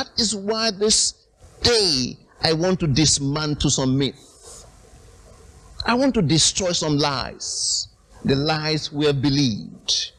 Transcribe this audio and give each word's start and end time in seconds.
That 0.00 0.08
is 0.16 0.34
why 0.34 0.70
this 0.70 1.12
day 1.60 2.16
I 2.40 2.54
want 2.54 2.80
to 2.80 2.86
dismantle 2.86 3.68
some 3.68 3.98
myths. 3.98 4.64
I 5.84 5.92
want 5.92 6.14
to 6.14 6.22
destroy 6.22 6.72
some 6.72 6.96
lies. 6.96 7.86
The 8.24 8.34
lies 8.34 8.90
we 8.90 9.04
have 9.04 9.20
believed. 9.20 10.12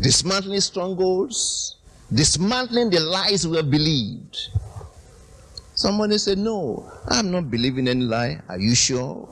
Dismantling 0.00 0.62
strongholds, 0.62 1.76
dismantling 2.10 2.88
the 2.88 3.00
lies 3.00 3.46
we 3.46 3.58
have 3.58 3.70
believed. 3.70 4.48
Somebody 5.74 6.16
said, 6.16 6.38
No, 6.38 6.90
I'm 7.08 7.30
not 7.30 7.50
believing 7.50 7.86
any 7.86 8.04
lie. 8.04 8.40
Are 8.48 8.58
you 8.58 8.74
sure? 8.74 9.28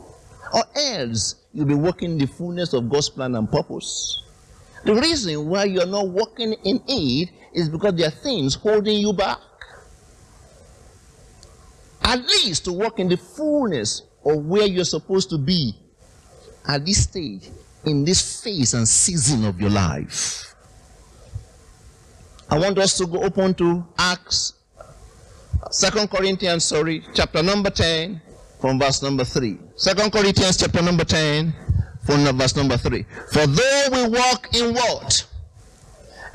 Or 0.52 0.64
else 0.76 1.36
you'll 1.54 1.64
be 1.64 1.72
walking 1.72 2.12
in 2.12 2.18
the 2.18 2.26
fullness 2.26 2.74
of 2.74 2.90
God's 2.90 3.08
plan 3.08 3.34
and 3.34 3.50
purpose. 3.50 4.24
The 4.84 4.94
reason 4.94 5.48
why 5.48 5.64
you're 5.64 5.86
not 5.86 6.06
walking 6.08 6.52
in 6.52 6.82
it 6.86 7.30
is 7.52 7.68
because 7.68 7.94
there 7.94 8.08
are 8.08 8.12
things 8.12 8.54
holding 8.54 8.98
you 8.98 9.12
back. 9.12 9.38
At 12.02 12.20
least 12.20 12.64
to 12.64 12.72
walk 12.72 12.98
in 12.98 13.08
the 13.08 13.16
fullness 13.16 14.02
of 14.24 14.44
where 14.44 14.66
you're 14.66 14.84
supposed 14.84 15.30
to 15.30 15.38
be 15.38 15.74
at 16.66 16.84
this 16.84 17.04
stage, 17.04 17.50
in 17.84 18.04
this 18.04 18.42
phase 18.42 18.74
and 18.74 18.86
season 18.86 19.44
of 19.44 19.60
your 19.60 19.70
life. 19.70 20.54
I 22.50 22.58
want 22.58 22.78
us 22.78 22.98
to 22.98 23.06
go 23.06 23.22
open 23.22 23.54
to 23.54 23.86
Acts, 23.98 24.54
Second 25.70 26.10
Corinthians, 26.10 26.64
sorry, 26.64 27.04
chapter 27.14 27.42
number 27.42 27.70
10, 27.70 28.20
from 28.60 28.78
verse 28.78 29.02
number 29.02 29.24
3. 29.24 29.58
Second 29.76 30.12
Corinthians, 30.12 30.56
chapter 30.56 30.82
number 30.82 31.04
10, 31.04 31.54
from 32.04 32.24
verse 32.36 32.56
number 32.56 32.76
3. 32.76 33.04
For 33.32 33.46
though 33.46 33.84
we 33.92 34.08
walk 34.08 34.54
in 34.54 34.74
what? 34.74 35.26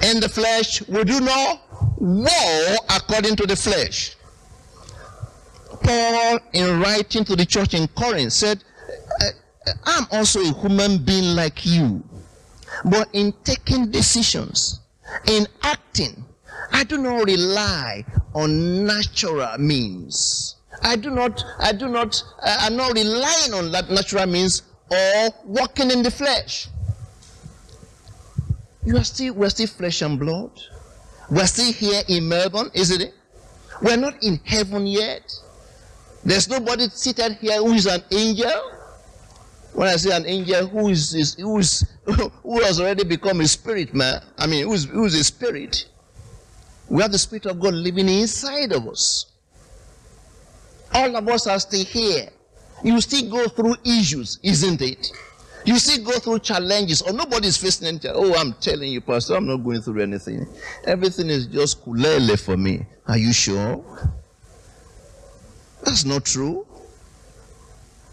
In 0.01 0.19
the 0.19 0.29
flesh, 0.29 0.87
we 0.87 1.03
do 1.03 1.19
not 1.19 1.61
war 1.99 2.77
according 2.89 3.35
to 3.37 3.47
the 3.47 3.55
flesh. 3.55 4.15
Paul, 5.83 6.39
in 6.53 6.79
writing 6.79 7.23
to 7.25 7.35
the 7.35 7.45
church 7.45 7.73
in 7.73 7.87
Corinth, 7.89 8.33
said, 8.33 8.63
I'm 9.85 10.05
also 10.11 10.41
a 10.41 10.53
human 10.61 11.03
being 11.03 11.35
like 11.35 11.65
you. 11.65 12.03
But 12.83 13.09
in 13.13 13.33
taking 13.43 13.91
decisions, 13.91 14.81
in 15.27 15.47
acting, 15.63 16.25
I 16.71 16.83
do 16.83 16.97
not 16.97 17.25
rely 17.25 18.05
on 18.33 18.85
natural 18.85 19.57
means. 19.57 20.55
I 20.81 20.95
do 20.95 21.09
not, 21.09 21.43
I 21.59 21.71
do 21.71 21.87
not, 21.87 22.21
I'm 22.43 22.75
not 22.75 22.93
relying 22.93 23.53
on 23.53 23.71
that 23.71 23.89
natural 23.89 24.25
means 24.25 24.61
or 24.89 25.29
walking 25.45 25.89
in 25.89 26.03
the 26.03 26.11
flesh. 26.11 26.67
You 28.85 28.97
are 28.97 29.03
still, 29.03 29.33
we're 29.33 29.49
still 29.49 29.67
flesh 29.67 30.01
and 30.01 30.19
blood. 30.19 30.51
We're 31.29 31.47
still 31.47 31.73
here 31.73 32.03
in 32.07 32.29
Melbourne, 32.29 32.69
isn't 32.73 33.01
it? 33.01 33.13
We're 33.81 33.97
not 33.97 34.21
in 34.23 34.39
heaven 34.45 34.85
yet. 34.85 35.33
There's 36.23 36.47
nobody 36.47 36.87
seated 36.89 37.33
here 37.33 37.57
who 37.57 37.73
is 37.73 37.87
an 37.87 38.01
angel. 38.11 38.71
When 39.73 39.87
I 39.87 39.95
say 39.97 40.15
an 40.15 40.25
angel, 40.25 40.67
who 40.67 40.89
is, 40.89 41.13
is 41.13 41.33
who 41.33 41.59
is 41.59 41.85
who 42.43 42.61
has 42.61 42.79
already 42.79 43.03
become 43.03 43.41
a 43.41 43.47
spirit 43.47 43.93
man? 43.93 44.21
I 44.37 44.47
mean, 44.47 44.65
who 44.65 44.73
is, 44.73 44.85
who 44.85 45.05
is 45.05 45.15
a 45.15 45.23
spirit? 45.23 45.87
We 46.87 47.01
have 47.01 47.11
the 47.11 47.17
spirit 47.17 47.47
of 47.47 47.59
God 47.59 47.73
living 47.73 48.07
inside 48.07 48.71
of 48.71 48.87
us. 48.87 49.25
All 50.93 51.15
of 51.15 51.27
us 51.27 51.47
are 51.47 51.59
still 51.59 51.83
here. 51.83 52.29
You 52.83 53.01
still 53.01 53.29
go 53.29 53.47
through 53.47 53.75
issues, 53.83 54.39
isn't 54.43 54.81
it? 54.81 55.11
You 55.65 55.79
still 55.79 56.05
go 56.05 56.19
through 56.19 56.39
challenges, 56.39 57.01
or 57.01 57.11
nobody's 57.11 57.57
facing 57.57 57.87
anything. 57.87 58.11
Oh, 58.13 58.35
I'm 58.35 58.53
telling 58.53 58.91
you, 58.91 59.01
Pastor, 59.01 59.35
I'm 59.35 59.47
not 59.47 59.57
going 59.57 59.81
through 59.81 60.01
anything. 60.03 60.45
Everything 60.85 61.29
is 61.29 61.47
just 61.47 61.83
kulele 61.83 62.39
for 62.39 62.55
me. 62.55 62.85
Are 63.07 63.17
you 63.17 63.33
sure? 63.33 63.83
That's 65.83 66.05
not 66.05 66.25
true. 66.25 66.67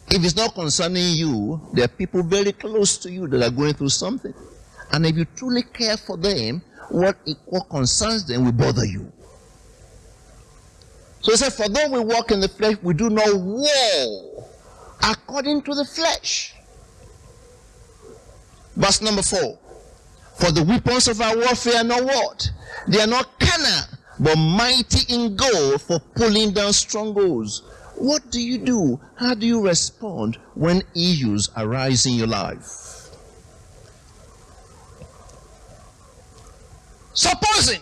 If 0.09 0.25
it's 0.25 0.37
not 0.37 0.55
concerning 0.55 1.15
you, 1.15 1.61
there 1.75 1.85
are 1.85 1.89
people 1.89 2.23
very 2.23 2.53
close 2.53 2.97
to 2.99 3.11
you 3.11 3.27
that 3.29 3.43
are 3.43 3.51
going 3.51 3.75
through 3.75 3.91
something. 3.91 4.35
And 4.93 5.07
if 5.07 5.17
you 5.17 5.27
truly 5.37 5.63
care 5.63 5.97
for 5.97 6.17
them, 6.17 6.63
what, 6.91 7.17
what 7.47 7.69
concerns 7.69 8.27
them 8.27 8.45
will 8.45 8.53
bother 8.53 8.85
you. 8.85 9.11
So 11.21 11.33
he 11.33 11.37
said, 11.37 11.53
For 11.53 11.69
though 11.69 11.89
we 11.91 12.01
walk 12.01 12.31
in 12.31 12.41
the 12.41 12.49
flesh, 12.49 12.77
we 12.83 12.95
do 12.95 13.09
not 13.09 13.35
war 13.35 14.49
according 15.03 15.63
to 15.63 15.75
the 15.75 15.85
flesh. 15.85 16.55
Verse 18.77 19.03
number 19.03 19.23
four. 19.23 19.59
For 20.37 20.51
the 20.51 20.65
weapons 20.65 21.09
of 21.09 21.21
our 21.21 21.37
warfare 21.37 21.79
are 21.79 21.85
not 21.85 22.05
what? 22.05 22.51
They 22.89 23.01
are 23.01 23.07
not 23.07 23.39
carnal, 23.39 23.85
but 24.19 24.37
mighty 24.37 25.15
in 25.15 25.37
God 25.37 25.81
for 25.83 26.01
pulling 26.15 26.53
down 26.53 26.73
strongholds. 26.73 27.63
What 27.97 28.31
do 28.31 28.41
you 28.41 28.59
do? 28.59 29.01
How 29.17 29.35
do 29.35 29.47
you 29.47 29.65
respond 29.65 30.37
when 30.55 30.83
issues 30.95 31.51
arise 31.57 32.07
in 32.07 32.15
your 32.15 32.27
life? 32.27 33.11
Supposing 37.15 37.81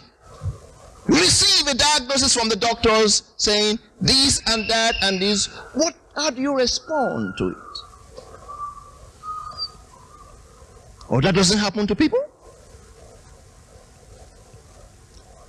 you 1.08 1.14
receive 1.14 1.68
a 1.68 1.74
diagnosis 1.74 2.34
from 2.34 2.48
the 2.48 2.56
doctors 2.56 3.22
saying 3.36 3.78
this 4.00 4.42
and 4.48 4.68
that 4.68 4.96
and 5.02 5.20
this, 5.22 5.46
what 5.74 5.94
how 6.14 6.30
do 6.30 6.42
you 6.42 6.54
respond 6.54 7.34
to 7.38 7.48
it? 7.50 7.69
Or 11.10 11.20
that 11.22 11.34
doesn't 11.34 11.58
happen 11.58 11.88
to 11.88 11.96
people? 11.96 12.24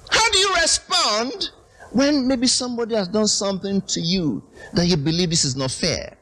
How 0.10 0.30
do 0.32 0.38
you 0.40 0.54
respond 0.56 1.52
when 1.92 2.28
maybe 2.28 2.48
somebody 2.48 2.96
has 2.96 3.08
done 3.08 3.28
something 3.28 3.82
to 3.82 4.02
you 4.02 4.44
that 4.74 4.88
you 4.88 4.98
believe 4.98 5.30
this 5.30 5.46
is 5.46 5.56
not 5.56 5.70
fair? 5.70 6.18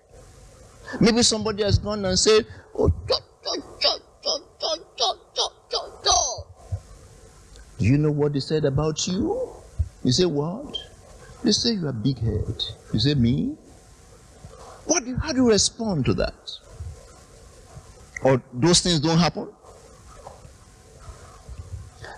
Maybe 0.99 1.23
somebody 1.23 1.63
has 1.63 1.79
gone 1.79 2.03
and 2.03 2.19
said, 2.19 2.45
oh, 2.77 2.89
do 7.77 7.85
you 7.85 7.97
know 7.97 8.11
what 8.11 8.33
they 8.33 8.41
said 8.41 8.65
about 8.65 9.07
you? 9.07 9.55
You 10.03 10.11
say, 10.11 10.25
what? 10.25 10.75
They 11.45 11.53
say 11.53 11.71
you 11.71 11.87
are 11.87 11.93
big 11.93 12.19
head. 12.19 12.61
You 12.91 12.99
say, 12.99 13.13
me? 13.13 13.55
What 14.85 15.03
how 15.21 15.31
do 15.31 15.43
you 15.43 15.49
respond 15.49 16.03
to 16.05 16.13
that? 16.15 16.58
Or 18.23 18.41
those 18.53 18.81
things 18.81 18.99
don't 18.99 19.17
happen? 19.17 19.47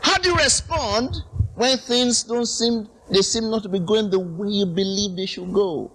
How 0.01 0.17
do 0.17 0.29
you 0.29 0.35
respond 0.35 1.15
when 1.55 1.77
things 1.77 2.23
don't 2.23 2.45
seem, 2.45 2.87
they 3.09 3.21
seem 3.21 3.49
not 3.49 3.63
to 3.63 3.69
be 3.69 3.79
going 3.79 4.09
the 4.09 4.19
way 4.19 4.49
you 4.49 4.65
believe 4.65 5.15
they 5.15 5.25
should 5.25 5.53
go? 5.53 5.91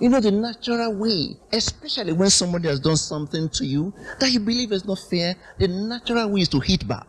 You 0.00 0.08
know, 0.08 0.20
the 0.20 0.30
natural 0.30 0.94
way, 0.94 1.36
especially 1.52 2.12
when 2.12 2.28
somebody 2.28 2.68
has 2.68 2.80
done 2.80 2.96
something 2.96 3.48
to 3.50 3.64
you 3.64 3.94
that 4.18 4.30
you 4.30 4.40
believe 4.40 4.72
is 4.72 4.84
not 4.84 4.98
fair, 4.98 5.36
the 5.58 5.68
natural 5.68 6.28
way 6.28 6.40
is 6.40 6.48
to 6.48 6.60
hit 6.60 6.86
back. 6.88 7.06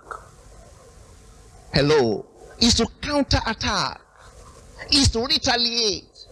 Hello. 1.73 2.25
Is 2.59 2.75
to 2.75 2.87
counterattack. 3.01 3.99
Is 4.91 5.09
to 5.09 5.25
retaliate. 5.25 6.27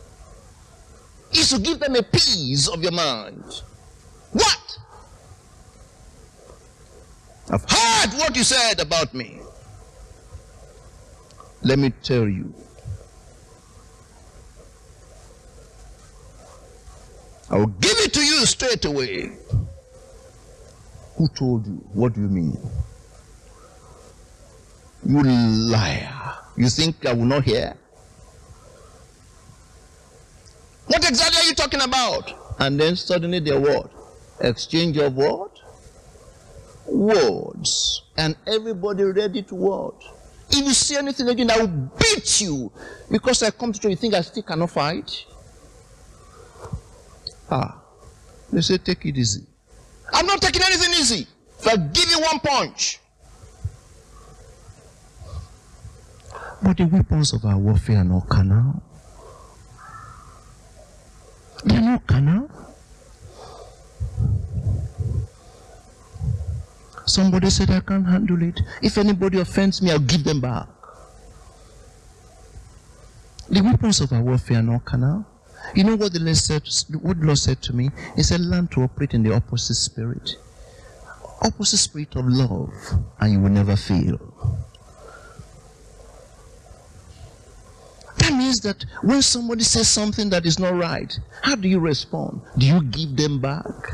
Is 1.34 1.50
to 1.50 1.59
give 1.59 1.80
them 1.80 1.96
a 1.96 2.03
piece 2.03 2.68
of 2.68 2.84
your 2.84 2.92
mind. 2.92 3.44
What? 4.31 4.78
I've 7.50 7.69
heard 7.69 8.19
what 8.19 8.36
you 8.36 8.44
said 8.44 8.80
about 8.80 9.14
me. 9.14 9.40
Let 11.64 11.80
me 11.80 11.92
tell 12.02 12.28
you. 12.28 12.53
I 17.50 17.58
will 17.58 17.68
give 17.68 17.97
it 18.00 18.14
to 18.14 18.22
you 18.22 18.46
straight 18.46 18.86
away. 18.86 19.34
Who 21.18 21.28
told 21.28 21.68
you? 21.68 21.74
What 21.94 22.14
do 22.14 22.22
you 22.22 22.30
mean? 22.30 22.58
You 25.06 25.22
liar. 25.24 26.14
You 26.56 26.70
think 26.70 27.06
I 27.06 27.14
will 27.14 27.26
not 27.26 27.44
hear? 27.44 27.76
What 30.88 31.08
exactly 31.08 31.41
are 31.41 31.46
you 31.46 31.56
talking 31.56 31.82
about? 31.82 32.34
And 32.59 32.79
then 32.79 32.96
suddenly 32.96 33.40
there 33.40 33.59
what? 33.59 33.91
Exchange 34.41 34.97
of 34.97 35.16
what? 35.16 35.58
Words. 36.88 38.02
And 38.17 38.35
everybody 38.46 39.03
ready 39.03 39.43
to 39.43 39.55
what? 39.55 39.96
If 40.49 40.66
you 40.66 40.73
see 40.73 40.97
anything 40.97 41.29
again, 41.29 41.49
I 41.49 41.59
will 41.59 41.90
beat 41.97 42.41
you. 42.41 42.72
Because 43.09 43.41
I 43.43 43.52
come 43.52 43.72
to 43.72 43.79
you, 43.84 43.91
you 43.91 43.96
think 43.96 44.14
I 44.14 44.22
still 44.22 44.43
cannot 44.43 44.72
fight? 44.72 45.26
Ah. 47.49 47.82
They 48.52 48.61
say, 48.61 48.78
take 48.78 49.05
it 49.05 49.17
easy. 49.17 49.46
I'm 50.11 50.26
not 50.26 50.41
taking 50.41 50.61
anything 50.61 50.91
easy. 50.91 51.28
If 51.59 51.67
I 51.67 51.78
give 51.78 52.09
you 52.09 52.20
one 52.20 52.40
punch, 52.40 52.99
But 56.64 56.78
the 56.78 56.85
weapons 56.85 57.34
of 57.34 57.44
our 57.44 57.58
warfare 57.58 57.97
are 57.97 58.03
not 58.03 58.29
carnal. 58.29 58.84
They 61.66 61.76
are 61.76 61.82
not 61.82 62.05
carnal. 62.05 62.49
Somebody 67.06 67.50
said, 67.50 67.70
I 67.72 67.80
can't 67.80 68.06
handle 68.06 68.42
it. 68.44 68.59
If 68.82 68.98
anybody 68.98 69.40
offends 69.40 69.82
me, 69.82 69.92
I'll 69.92 70.00
give 70.00 70.24
them 70.24 70.42
back. 70.42 70.68
The 73.50 73.62
weapons 73.62 74.00
of 74.00 74.14
our 74.14 74.22
warfare 74.22 74.59
are 74.59 74.64
not 74.64 74.86
carnal. 74.86 75.26
You 75.76 75.84
know 75.84 75.96
what 75.96 76.14
the 76.14 76.20
Lord 76.20 76.38
said, 76.38 76.64
what 77.02 77.20
the 77.20 77.26
Lord 77.26 77.38
said 77.38 77.62
to 77.64 77.74
me? 77.74 77.90
He 78.16 78.24
said, 78.24 78.40
learn 78.40 78.68
to 78.70 78.84
operate 78.84 79.14
in 79.14 79.24
the 79.24 79.34
opposite 79.34 79.76
spirit. 79.76 80.36
Opposite 81.42 81.78
spirit 81.78 82.16
of 82.16 82.26
love, 82.28 82.74
and 83.20 83.34
you 83.34 83.40
will 83.40 83.50
never 83.50 83.76
fail. 83.76 84.20
That 88.18 88.34
means 88.34 88.62
that 88.62 88.86
when 89.02 89.22
somebody 89.22 89.64
says 89.64 89.90
something 89.90 90.30
that 90.30 90.46
is 90.46 90.59
not 90.59 90.76
right, 90.76 91.18
how 91.42 91.56
do 91.56 91.68
you 91.68 91.80
respond? 91.80 92.42
Do 92.58 92.66
you 92.66 92.84
give 92.84 93.16
them 93.18 93.40
back? 93.42 93.92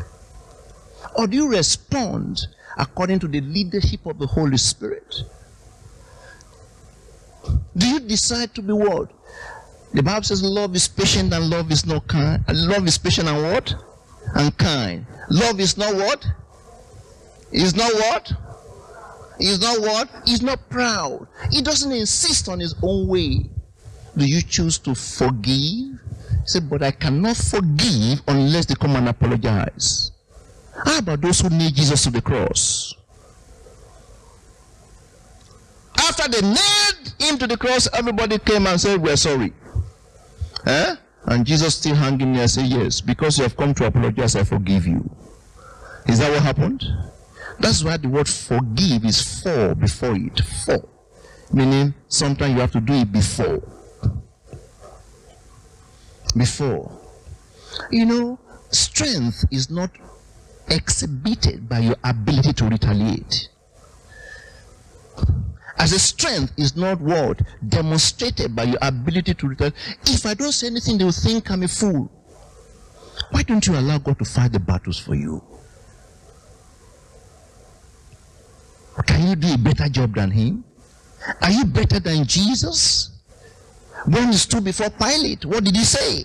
Or 1.15 1.25
do 1.27 1.38
you 1.38 1.50
respond 1.50 2.48
according 2.77 3.19
to 3.19 3.27
the 3.27 3.41
leadership 3.41 4.06
of 4.06 4.19
the 4.19 4.27
Holy 4.27 4.57
Spirit? 4.57 5.15
Do 7.75 7.88
you 7.88 8.00
decide 8.00 8.53
to 8.56 8.62
be 8.62 8.74
what? 8.74 9.12
The 9.94 10.03
Bible 10.03 10.24
says 10.24 10.44
love 10.44 10.75
is 10.75 10.88
patient 10.88 11.33
and 11.33 11.50
love 11.50 11.71
is 11.71 11.85
not 11.85 12.07
kind. 12.07 12.44
Love 12.50 12.88
is 12.88 12.97
patient 12.97 13.27
and 13.27 13.41
what? 13.41 13.74
And 14.35 14.56
kind. 14.57 15.06
Love 15.29 15.59
is 15.59 15.77
not 15.77 15.95
what? 15.95 16.25
Is 17.51 17.75
not 17.75 17.94
what? 17.94 18.31
Is 19.39 19.62
not 19.62 19.79
what? 19.79 20.09
Is 20.27 20.41
not 20.41 20.69
proud. 20.69 21.27
He 21.51 21.62
doesn't 21.62 21.91
insist 21.91 22.50
on 22.50 22.59
his 22.59 22.75
own 22.83 23.07
way. 23.07 23.50
Do 24.18 24.25
you 24.25 24.41
choose 24.41 24.77
to 24.79 24.95
forgive? 24.95 25.53
He 25.53 26.45
said, 26.45 26.69
but 26.69 26.81
I 26.81 26.91
cannot 26.91 27.38
forgive 27.38 28.21
unless 28.27 28.65
they 28.65 28.75
come 28.75 28.95
and 28.95 29.07
apologize. 29.07 30.12
How 30.85 31.00
about 31.00 31.21
those 31.21 31.41
who 31.41 31.50
need 31.50 31.75
Jesus 31.75 32.03
to 32.03 32.12
the 32.12 32.21
cross? 32.21 32.94
After 35.97 36.29
they 36.29 36.41
nailed 36.41 37.13
him 37.19 37.38
to 37.39 37.47
the 37.47 37.57
cross, 37.57 37.88
everybody 37.94 38.38
came 38.39 38.68
and 38.68 38.79
said, 38.79 39.01
We're 39.01 39.15
sorry. 39.15 39.53
Eh? 40.65 40.95
And 41.25 41.45
Jesus 41.45 41.75
still 41.75 41.95
hanging 41.95 42.33
there 42.33 42.47
said, 42.47 42.65
Yes, 42.68 43.01
because 43.01 43.38
you 43.38 43.44
have 43.44 43.57
come 43.57 43.74
to 43.75 43.85
apologize, 43.85 44.35
I 44.35 44.44
forgive 44.44 44.88
you. 44.88 45.09
Is 46.07 46.19
that 46.19 46.31
what 46.31 46.41
happened? 46.44 46.85
That's 47.59 47.83
why 47.83 47.97
the 47.97 48.07
word 48.07 48.29
forgive 48.29 49.03
is 49.03 49.41
for 49.41 49.75
before 49.75 50.15
it. 50.15 50.39
For. 50.65 50.88
Meaning 51.51 51.94
sometimes 52.07 52.53
you 52.53 52.59
have 52.62 52.71
to 52.71 52.81
do 52.81 52.94
it 52.94 53.12
before. 53.12 53.62
Before. 56.35 56.91
You 57.91 58.06
know, 58.06 58.39
strength 58.69 59.45
is 59.51 59.69
not 59.69 59.91
exhibited 60.69 61.67
by 61.69 61.79
your 61.79 61.95
ability 62.03 62.53
to 62.53 62.65
retaliate. 62.65 63.49
As 65.79 65.93
a 65.93 65.99
strength 65.99 66.53
is 66.57 66.75
not 66.75 66.99
what 66.99 67.41
demonstrated 67.67 68.55
by 68.55 68.63
your 68.63 68.79
ability 68.81 69.33
to 69.35 69.47
retaliate. 69.47 69.75
If 70.05 70.25
I 70.25 70.33
don't 70.33 70.51
say 70.51 70.67
anything, 70.67 70.97
they 70.97 71.03
will 71.03 71.11
think 71.11 71.51
I'm 71.51 71.63
a 71.63 71.67
fool. 71.67 72.11
Why 73.31 73.43
don't 73.43 73.65
you 73.65 73.75
allow 73.77 73.97
God 73.97 74.19
to 74.19 74.25
fight 74.25 74.53
the 74.53 74.59
battles 74.59 74.99
for 74.99 75.15
you? 75.15 75.43
Can 79.05 79.27
you 79.27 79.35
do 79.35 79.53
a 79.53 79.57
better 79.57 79.87
job 79.89 80.15
than 80.15 80.31
him? 80.31 80.63
Are 81.41 81.51
you 81.51 81.65
better 81.65 81.99
than 81.99 82.25
Jesus? 82.25 83.11
When 84.05 84.31
he 84.31 84.37
stood 84.37 84.63
before 84.63 84.89
Pilate, 84.89 85.45
what 85.45 85.63
did 85.63 85.75
he 85.75 85.83
say? 85.83 86.23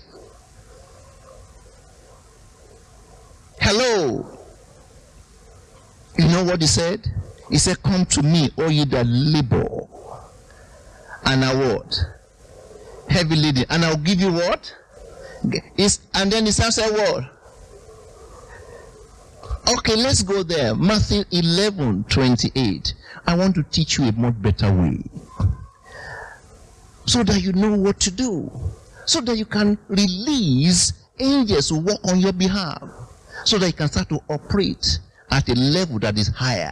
Hello. 3.59 4.32
You 6.17 6.27
know 6.27 6.43
what 6.43 6.61
he 6.61 6.67
said? 6.67 7.07
He 7.49 7.57
said, 7.57 7.81
Come 7.83 8.05
to 8.07 8.23
me, 8.23 8.49
all 8.57 8.71
ye 8.71 8.85
that 8.85 9.05
labor 9.05 9.87
and 11.25 11.43
are 11.43 11.55
what? 11.57 11.99
Heavy 13.09 13.35
laden. 13.35 13.65
And 13.69 13.85
I'll 13.85 13.97
give 13.97 14.19
you 14.19 14.31
what? 14.31 14.75
It's, 15.77 15.99
and 16.13 16.31
then 16.31 16.45
he 16.45 16.51
said, 16.51 16.91
what? 16.91 17.23
Okay, 19.77 19.95
let's 19.95 20.23
go 20.23 20.43
there. 20.43 20.75
Matthew 20.75 21.23
11, 21.31 22.05
28. 22.05 22.93
I 23.25 23.35
want 23.35 23.55
to 23.55 23.63
teach 23.63 23.97
you 23.97 24.05
a 24.05 24.11
much 24.13 24.41
better 24.41 24.71
way. 24.71 24.99
So 27.05 27.23
that 27.23 27.41
you 27.41 27.53
know 27.53 27.75
what 27.75 27.99
to 28.01 28.11
do. 28.11 28.51
So 29.05 29.21
that 29.21 29.37
you 29.37 29.45
can 29.45 29.77
release 29.87 30.93
angels 31.19 31.69
who 31.69 31.79
work 31.79 31.99
on 32.05 32.19
your 32.19 32.33
behalf. 32.33 32.81
So 33.45 33.57
that 33.57 33.67
you 33.67 33.73
can 33.73 33.87
start 33.87 34.09
to 34.09 34.21
operate 34.29 34.99
at 35.33 35.49
a 35.49 35.55
level 35.55 35.97
that 35.97 36.17
is 36.17 36.27
higher. 36.27 36.71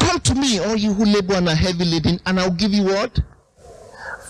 Come 0.00 0.18
to 0.18 0.34
me, 0.34 0.58
all 0.58 0.74
you 0.74 0.92
who 0.92 1.04
labor 1.04 1.34
and 1.34 1.48
are 1.48 1.54
heavy 1.54 1.84
laden, 1.84 2.18
and 2.26 2.40
I'll 2.40 2.50
give 2.50 2.72
you 2.72 2.84
what? 2.84 3.18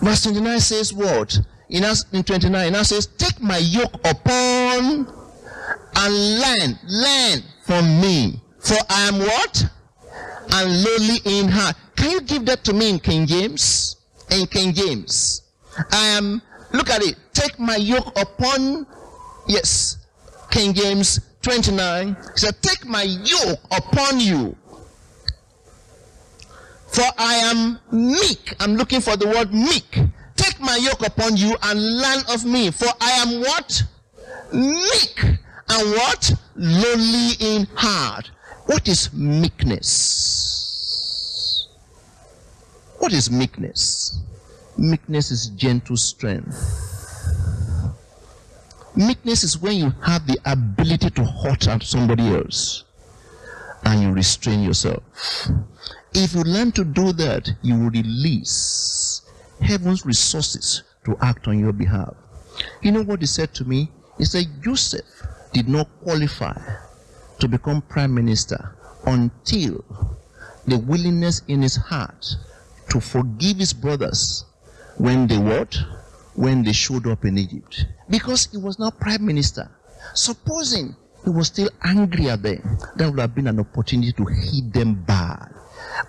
Verse 0.00 0.24
29 0.24 0.60
says 0.60 0.92
what? 0.92 1.38
In, 1.70 1.82
us, 1.84 2.04
in 2.12 2.22
29, 2.22 2.72
now 2.72 2.82
says, 2.82 3.06
Take 3.06 3.40
my 3.40 3.56
yoke 3.56 3.94
upon 4.04 5.08
and 5.96 6.40
learn, 6.40 6.78
learn 6.86 7.42
from 7.64 8.00
me. 8.02 8.40
For 8.60 8.76
I 8.90 9.08
am 9.08 9.18
what? 9.18 9.64
And 10.52 10.84
lowly 10.84 11.18
in 11.24 11.48
heart. 11.48 11.74
Can 11.96 12.10
you 12.10 12.20
give 12.20 12.44
that 12.46 12.64
to 12.64 12.74
me 12.74 12.90
in 12.90 12.98
King 12.98 13.26
James? 13.26 13.96
In 14.30 14.46
King 14.46 14.74
James. 14.74 15.42
I 15.90 16.04
am, 16.18 16.42
look 16.72 16.90
at 16.90 17.02
it. 17.02 17.16
Take 17.32 17.58
my 17.58 17.76
yoke 17.76 18.12
upon, 18.18 18.86
yes, 19.48 19.96
King 20.50 20.74
James 20.74 21.18
29. 21.42 22.08
He 22.08 22.16
said, 22.36 22.62
Take 22.62 22.86
my 22.86 23.02
yoke 23.02 23.60
upon 23.70 24.20
you. 24.20 24.56
For 26.88 27.04
I 27.18 27.34
am 27.34 27.78
meek. 27.90 28.54
I'm 28.60 28.76
looking 28.76 29.00
for 29.00 29.16
the 29.16 29.26
word 29.26 29.52
meek. 29.52 29.98
Take 30.36 30.60
my 30.60 30.76
yoke 30.76 31.06
upon 31.06 31.36
you 31.36 31.56
and 31.62 31.80
learn 31.80 32.22
of 32.30 32.44
me. 32.44 32.70
For 32.70 32.88
I 33.00 33.10
am 33.12 33.40
what? 33.40 33.82
Meek. 34.52 35.24
And 35.24 35.90
what? 35.92 36.32
Lowly 36.54 37.32
in 37.40 37.66
heart. 37.74 38.30
What 38.66 38.86
is 38.88 39.12
meekness? 39.12 39.88
What 42.98 43.12
is 43.12 43.30
meekness? 43.30 44.20
Meekness 44.78 45.30
is 45.30 45.48
gentle 45.48 45.96
strength. 45.96 46.91
Meekness 48.94 49.42
is 49.42 49.58
when 49.58 49.76
you 49.76 49.90
have 50.04 50.26
the 50.26 50.38
ability 50.44 51.08
to 51.10 51.24
hurt 51.24 51.66
at 51.66 51.82
somebody 51.82 52.28
else 52.28 52.84
and 53.84 54.02
you 54.02 54.12
restrain 54.12 54.62
yourself. 54.62 55.02
If 56.12 56.34
you 56.34 56.42
learn 56.42 56.72
to 56.72 56.84
do 56.84 57.12
that, 57.14 57.48
you 57.62 57.74
will 57.74 57.90
release 57.90 59.22
heaven's 59.62 60.04
resources 60.04 60.82
to 61.06 61.16
act 61.22 61.48
on 61.48 61.58
your 61.58 61.72
behalf. 61.72 62.14
You 62.82 62.92
know 62.92 63.02
what 63.02 63.20
he 63.20 63.26
said 63.26 63.54
to 63.54 63.64
me? 63.64 63.90
He 64.18 64.26
said, 64.26 64.44
Joseph 64.62 65.06
did 65.54 65.68
not 65.68 65.88
qualify 66.02 66.60
to 67.38 67.48
become 67.48 67.80
prime 67.82 68.14
minister 68.14 68.76
until 69.06 69.84
the 70.66 70.78
willingness 70.78 71.42
in 71.48 71.62
his 71.62 71.76
heart 71.76 72.36
to 72.90 73.00
forgive 73.00 73.56
his 73.56 73.72
brothers 73.72 74.44
when 74.98 75.26
they 75.26 75.38
what? 75.38 75.76
When 76.34 76.64
they 76.64 76.72
showed 76.72 77.06
up 77.06 77.24
in 77.24 77.38
Egypt. 77.38 77.86
Because 78.08 78.48
he 78.50 78.56
was 78.56 78.78
not 78.78 78.98
prime 78.98 79.24
minister. 79.24 79.70
Supposing 80.14 80.96
he 81.24 81.30
was 81.30 81.48
still 81.48 81.68
angry 81.84 82.28
at 82.28 82.42
them, 82.42 82.78
that 82.96 83.10
would 83.10 83.20
have 83.20 83.34
been 83.34 83.46
an 83.46 83.60
opportunity 83.60 84.12
to 84.12 84.24
hit 84.24 84.72
them 84.72 84.94
bad. 84.94 85.52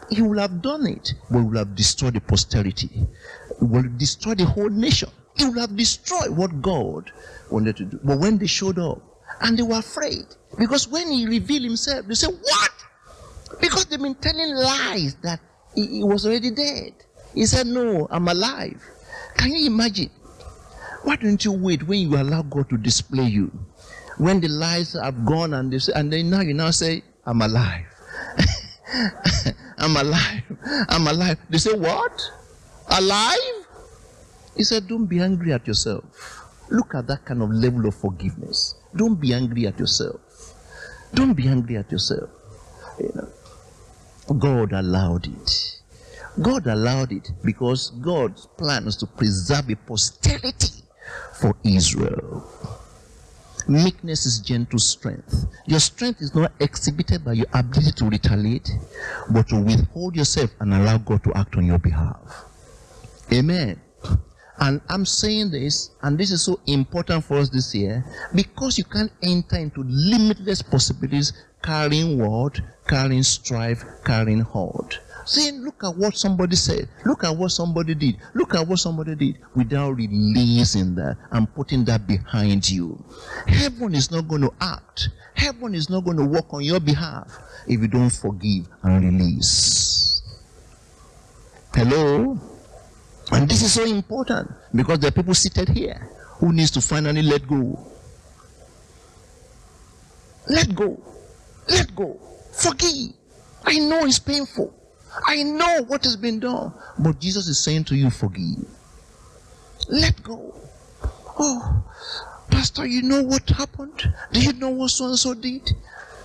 He 0.10 0.22
would 0.22 0.40
have 0.40 0.62
done 0.62 0.88
it, 0.88 1.14
but 1.30 1.44
would 1.44 1.58
have 1.58 1.76
destroyed 1.76 2.14
the 2.16 2.22
posterity. 2.22 2.90
He 3.60 3.66
would 3.66 3.86
have 3.86 3.98
destroyed 3.98 4.40
the 4.40 4.46
whole 4.46 4.70
nation. 4.70 5.10
He 5.36 5.46
would 5.46 5.58
have 5.58 5.76
destroyed 5.76 6.30
what 6.32 6.62
God 6.62 7.12
wanted 7.50 7.78
to 7.78 7.86
do. 7.86 8.00
But 8.04 8.20
when 8.20 8.38
they 8.38 8.48
showed 8.48 8.80
up, 8.80 9.02
and 9.42 9.58
they 9.58 9.64
were 9.64 9.80
afraid, 9.80 10.26
because 10.58 10.88
when 10.88 11.12
he 11.12 11.28
revealed 11.28 11.64
himself, 11.64 12.06
they 12.08 12.14
said, 12.14 12.30
What? 12.30 12.72
Because 13.60 13.86
they've 13.86 14.02
been 14.02 14.16
telling 14.16 14.54
lies 14.56 15.16
that 15.24 15.40
he, 15.76 15.88
he 15.88 16.04
was 16.04 16.26
already 16.26 16.52
dead. 16.52 16.94
He 17.34 17.46
said, 17.46 17.68
No, 17.68 18.08
I'm 18.10 18.28
alive. 18.28 18.82
Can 19.38 19.54
you 19.54 19.68
imagine? 19.68 20.10
Why 21.04 21.16
don't 21.18 21.44
you 21.44 21.52
wait 21.52 21.84
when 21.84 22.00
you 22.00 22.16
allow 22.18 22.44
God 22.44 22.70
to 22.70 22.78
display 22.78 23.26
you? 23.26 23.52
When 24.18 24.40
the 24.40 24.48
lies 24.48 24.94
have 24.94 25.26
gone 25.26 25.54
and 25.54 25.72
they 25.72 25.80
say, 25.80 25.94
and 25.96 26.12
then 26.12 26.30
now 26.30 26.42
you 26.42 26.54
now 26.54 26.72
say, 26.72 27.04
I'm 27.26 27.42
alive. 27.42 27.86
I'm 29.78 29.96
alive. 29.98 30.44
I'm 30.90 31.08
alive. 31.08 31.38
They 31.50 31.58
say, 31.58 31.74
What? 31.74 32.22
Alive? 32.90 33.66
He 34.56 34.64
said, 34.64 34.88
Don't 34.88 35.06
be 35.06 35.20
angry 35.20 35.52
at 35.52 35.68
yourself. 35.68 36.04
Look 36.70 36.96
at 36.96 37.08
that 37.08 37.26
kind 37.26 37.42
of 37.42 37.50
level 37.52 37.88
of 37.88 37.96
forgiveness. 37.96 38.76
Don't 38.96 39.20
be 39.20 39.34
angry 39.34 39.68
at 39.68 39.80
yourself. 39.80 40.22
Don't 41.14 41.34
be 41.34 41.48
angry 41.48 41.78
at 41.78 41.92
yourself. 41.92 42.30
You 43.00 43.12
know, 43.16 44.34
God 44.34 44.74
allowed 44.74 45.28
it. 45.28 45.82
God 46.42 46.68
allowed 46.68 47.12
it 47.12 47.32
because 47.44 47.92
God's 48.02 48.48
plan 48.58 48.88
is 48.88 48.96
to 48.98 49.06
preserve 49.06 49.70
a 49.70 49.76
posterity 49.76 50.84
for 51.40 51.56
Israel. 51.64 52.44
Meekness 53.68 54.26
is 54.26 54.40
gentle 54.40 54.80
strength. 54.80 55.46
Your 55.68 55.80
strength 55.80 56.22
is 56.22 56.36
not 56.36 56.52
exhibited 56.60 57.24
by 57.24 57.34
your 57.34 57.46
ability 57.54 57.92
to 57.94 58.06
retaliate, 58.06 58.70
but 59.32 59.48
to 59.50 59.62
withhold 59.62 60.16
yourself 60.16 60.52
and 60.60 60.74
allow 60.74 60.98
God 60.98 61.24
to 61.24 61.34
act 61.34 61.56
on 61.56 61.66
your 61.66 61.80
behalf. 61.80 62.46
Amen. 63.32 63.80
And 64.60 64.82
I'm 64.90 65.06
saying 65.06 65.52
this, 65.52 65.92
and 66.02 66.18
this 66.18 66.32
is 66.32 66.44
so 66.44 66.60
important 66.68 67.24
for 67.24 67.38
us 67.38 67.50
this 67.50 67.74
year, 67.74 68.06
because 68.36 68.78
you 68.78 68.84
can't 68.84 69.12
enter 69.22 69.58
into 69.58 69.84
limitless 69.86 70.62
possibilities 70.62 71.34
carrying 71.62 72.20
what? 72.20 72.60
Carrying 72.88 73.24
strife, 73.24 73.84
carrying 74.04 74.42
hurt. 74.42 75.00
Saying, 75.26 75.64
look 75.64 75.84
at 75.84 75.96
what 75.96 76.18
somebody 76.18 76.56
said, 76.56 76.90
look 77.06 77.24
at 77.24 77.36
what 77.36 77.52
somebody 77.52 77.96
did, 77.96 78.18
look 78.34 78.56
at 78.56 78.68
what 78.68 78.80
somebody 78.80 79.16
did, 79.16 79.38
without 79.56 79.92
releasing 79.92 80.96
that 80.96 81.18
and 81.32 81.54
putting 81.56 81.86
that 81.86 82.06
behind 82.08 82.70
you. 82.70 83.04
Heaven 83.48 83.96
is 83.96 84.12
not 84.12 84.28
going 84.28 84.42
to 84.42 84.52
act. 84.60 85.10
Heaven 85.36 85.74
is 85.76 85.90
not 85.90 86.04
going 86.04 86.18
to 86.18 86.26
work 86.26 86.54
on 86.54 86.64
your 86.64 86.80
behalf 86.80 87.32
if 87.68 87.80
you 87.82 87.88
don't 87.88 88.10
forgive 88.10 88.68
and 88.84 89.20
release. 89.20 90.22
Hello? 91.74 92.38
And 93.32 93.50
this 93.50 93.64
is 93.64 93.74
so 93.74 93.84
important 93.86 94.52
because 94.76 95.00
there 95.00 95.08
are 95.08 95.12
people 95.12 95.34
seated 95.34 95.70
here 95.70 96.10
who 96.38 96.52
needs 96.52 96.72
to 96.72 96.82
finally 96.82 97.22
let 97.22 97.48
go. 97.48 97.80
Let 100.50 100.76
go. 100.76 101.02
Let 101.70 101.96
go. 101.96 102.20
Forgive. 102.52 103.14
I 103.66 103.80
know 103.80 104.06
it's 104.06 104.20
painful. 104.20 104.74
I 105.28 105.44
know 105.44 105.84
what 105.88 106.04
has 106.04 106.16
been 106.16 106.40
done. 106.40 106.74
But 106.98 107.20
Jesus 107.20 107.48
is 107.48 107.64
saying 107.64 107.86
to 107.86 107.96
you, 107.96 108.10
forgive. 108.10 108.66
Let 109.90 110.22
go. 110.24 110.56
Oh, 111.40 111.84
Pastor, 112.50 112.86
you 112.86 113.02
know 113.02 113.24
what 113.24 113.50
happened? 113.50 114.14
Do 114.32 114.40
you 114.40 114.54
know 114.54 114.70
what 114.70 114.92
so 114.92 115.08
and 115.08 115.18
so 115.18 115.34
did? 115.34 115.72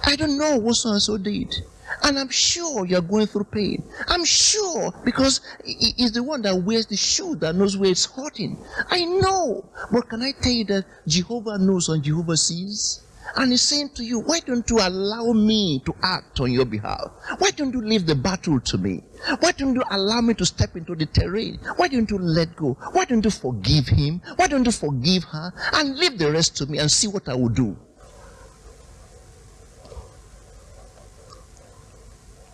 I 0.04 0.16
don't 0.16 0.38
know 0.38 0.56
what 0.58 0.76
so 0.76 0.90
and 0.90 1.02
so 1.02 1.18
did. 1.18 1.54
And 2.02 2.18
I'm 2.18 2.28
sure 2.28 2.84
you're 2.86 3.00
going 3.00 3.26
through 3.26 3.44
pain. 3.44 3.82
I'm 4.06 4.24
sure 4.24 4.92
because 5.04 5.40
he's 5.64 6.12
the 6.12 6.22
one 6.22 6.42
that 6.42 6.62
wears 6.62 6.86
the 6.86 6.96
shoe 6.96 7.34
that 7.36 7.54
knows 7.54 7.76
where 7.76 7.90
it's 7.90 8.04
hurting. 8.04 8.58
I 8.88 9.04
know. 9.04 9.68
But 9.90 10.08
can 10.08 10.22
I 10.22 10.32
tell 10.32 10.52
you 10.52 10.64
that 10.66 10.84
Jehovah 11.06 11.58
knows 11.58 11.88
and 11.88 12.02
Jehovah 12.02 12.36
sees? 12.36 13.00
And 13.38 13.52
he's 13.52 13.62
saying 13.62 13.90
to 13.94 14.04
you, 14.04 14.18
why 14.18 14.40
don't 14.40 14.68
you 14.68 14.80
allow 14.80 15.32
me 15.32 15.80
to 15.86 15.94
act 16.02 16.40
on 16.40 16.50
your 16.50 16.64
behalf? 16.64 17.12
Why 17.38 17.50
don't 17.50 17.72
you 17.72 17.80
leave 17.80 18.04
the 18.04 18.16
battle 18.16 18.58
to 18.58 18.78
me? 18.78 19.04
Why 19.38 19.52
don't 19.52 19.76
you 19.76 19.84
allow 19.92 20.20
me 20.20 20.34
to 20.34 20.44
step 20.44 20.74
into 20.74 20.96
the 20.96 21.06
terrain? 21.06 21.60
Why 21.76 21.86
don't 21.86 22.10
you 22.10 22.18
let 22.18 22.56
go? 22.56 22.76
Why 22.90 23.04
don't 23.04 23.24
you 23.24 23.30
forgive 23.30 23.86
him? 23.86 24.20
Why 24.34 24.48
don't 24.48 24.64
you 24.64 24.72
forgive 24.72 25.22
her? 25.22 25.52
And 25.74 25.96
leave 25.96 26.18
the 26.18 26.32
rest 26.32 26.56
to 26.56 26.66
me 26.66 26.78
and 26.78 26.90
see 26.90 27.06
what 27.06 27.28
I 27.28 27.34
will 27.34 27.48
do. 27.48 27.76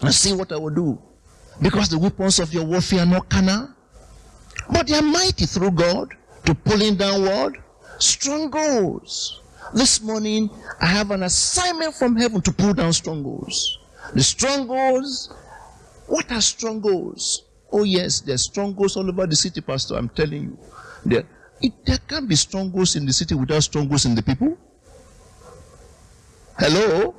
And 0.03 0.15
see 0.15 0.35
what 0.35 0.53
I 0.53 0.59
will 0.59 0.69
do. 0.69 1.01
Because 1.63 1.89
the 1.89 1.99
weapons 1.99 2.39
of 2.41 2.53
your 2.53 2.65
warfare 2.65 3.05
are 3.05 3.07
not 3.07 3.31
carnal, 3.31 3.71
but 4.71 4.87
they 4.87 4.99
are 4.99 5.03
mighty 5.03 5.47
through 5.47 5.71
God 5.71 6.15
to 6.45 6.55
pulling 6.55 6.97
downward 6.97 7.57
strongholds. 7.99 9.41
This 9.73 10.03
morning, 10.03 10.51
I 10.81 10.87
have 10.87 11.11
an 11.11 11.23
assignment 11.23 11.95
from 11.95 12.17
heaven 12.17 12.41
to 12.43 12.53
pull 12.53 12.75
down 12.75 12.93
strongholds. 12.93 13.79
The 14.15 14.23
strongholds, 14.23 15.33
what 16.07 16.31
are 16.31 16.41
strongholds? 16.41 17.45
Oh, 17.73 17.85
yes, 17.85 18.21
there 18.21 18.35
are 18.35 18.39
strongholds 18.39 18.97
all 18.97 19.09
over 19.09 19.27
the 19.27 19.37
city, 19.37 19.61
Pastor. 19.61 19.97
I'm 19.97 20.09
telling 20.11 20.43
you. 20.43 20.59
There, 21.05 21.25
it, 21.61 21.73
there 21.85 21.99
can't 22.07 22.29
be 22.29 22.37
strongholds 22.37 22.95
in 22.97 23.07
the 23.07 23.13
city 23.13 23.35
without 23.35 23.63
strongholds 23.63 24.05
in 24.05 24.15
the 24.15 24.23
people. 24.23 24.57
Hello? 26.59 27.15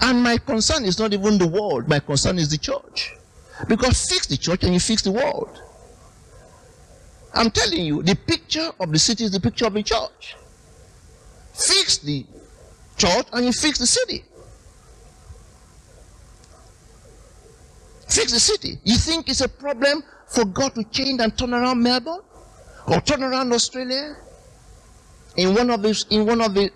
And 0.00 0.22
my 0.22 0.38
concern 0.38 0.84
is 0.84 0.98
not 0.98 1.12
even 1.12 1.38
the 1.38 1.46
world, 1.46 1.88
my 1.88 1.98
concern 1.98 2.38
is 2.38 2.50
the 2.50 2.58
church. 2.58 3.14
Because 3.68 4.08
fix 4.08 4.26
the 4.26 4.36
church 4.36 4.64
and 4.64 4.72
you 4.72 4.80
fix 4.80 5.02
the 5.02 5.12
world. 5.12 5.60
I'm 7.34 7.50
telling 7.50 7.84
you, 7.84 8.02
the 8.02 8.14
picture 8.14 8.70
of 8.80 8.92
the 8.92 8.98
city 8.98 9.24
is 9.24 9.32
the 9.32 9.40
picture 9.40 9.66
of 9.66 9.74
the 9.74 9.82
church. 9.82 10.36
Fix 11.52 11.98
the 11.98 12.26
church 12.96 13.26
and 13.32 13.44
you 13.44 13.52
fix 13.52 13.78
the 13.78 13.86
city. 13.86 14.24
Fix 18.08 18.32
the 18.32 18.40
city. 18.40 18.78
You 18.84 18.96
think 18.96 19.28
it's 19.28 19.40
a 19.40 19.48
problem 19.48 20.02
for 20.26 20.44
God 20.44 20.74
to 20.74 20.84
change 20.84 21.20
and 21.20 21.36
turn 21.36 21.54
around 21.54 21.82
Melbourne? 21.82 22.20
Or 22.88 23.00
turn 23.00 23.22
around 23.22 23.52
Australia? 23.52 24.16
In 25.36 25.54
one 25.54 25.70
of 25.70 25.82
the, 25.82 26.04
in 26.10 26.26
one 26.26 26.40
of 26.40 26.54
the 26.54 26.70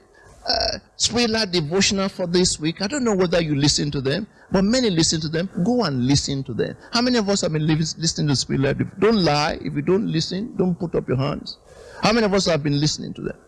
uh, 0.46 0.78
Spirit 0.96 1.50
devotional 1.52 2.08
for 2.08 2.26
this 2.26 2.60
week. 2.60 2.82
I 2.82 2.86
don't 2.86 3.04
know 3.04 3.14
whether 3.14 3.40
you 3.40 3.54
listen 3.56 3.90
to 3.92 4.00
them, 4.00 4.26
but 4.52 4.62
many 4.62 4.90
listen 4.90 5.20
to 5.22 5.28
them. 5.28 5.48
Go 5.64 5.84
and 5.84 6.06
listen 6.06 6.44
to 6.44 6.54
them. 6.54 6.76
How 6.92 7.00
many 7.00 7.18
of 7.18 7.28
us 7.28 7.40
have 7.40 7.52
been 7.52 7.66
listening 7.66 8.28
to 8.28 8.58
Life? 8.58 8.76
Don't 8.98 9.24
lie. 9.24 9.58
If 9.60 9.74
you 9.74 9.82
don't 9.82 10.06
listen, 10.06 10.54
don't 10.56 10.78
put 10.78 10.94
up 10.94 11.08
your 11.08 11.16
hands. 11.16 11.58
How 12.02 12.12
many 12.12 12.26
of 12.26 12.34
us 12.34 12.46
have 12.46 12.62
been 12.62 12.78
listening 12.78 13.14
to 13.14 13.22
them? 13.22 13.38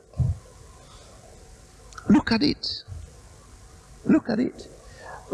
Look 2.08 2.32
at 2.32 2.42
it. 2.42 2.84
Look 4.04 4.30
at 4.30 4.38
it. 4.38 4.68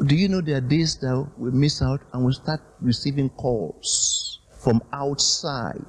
Do 0.06 0.16
you 0.16 0.28
know 0.28 0.40
there 0.40 0.56
are 0.56 0.60
days 0.60 0.96
that 0.98 1.28
we 1.36 1.50
miss 1.50 1.82
out 1.82 2.00
and 2.12 2.24
we 2.24 2.32
start 2.32 2.60
receiving 2.80 3.28
calls 3.30 4.40
from 4.58 4.82
outside 4.92 5.84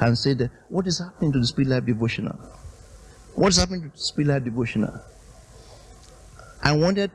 and 0.00 0.18
say 0.18 0.34
that 0.34 0.50
what 0.68 0.86
is 0.86 0.98
happening 0.98 1.32
to 1.32 1.38
the 1.38 1.46
Spirit 1.46 1.68
Life 1.68 1.86
devotional? 1.86 2.36
What 3.34 3.48
is 3.48 3.56
happening 3.58 3.82
to 3.82 3.88
the 3.88 3.98
Spirit 3.98 4.28
Life 4.28 4.44
devotional? 4.44 5.00
I 6.62 6.72
wanted, 6.72 7.12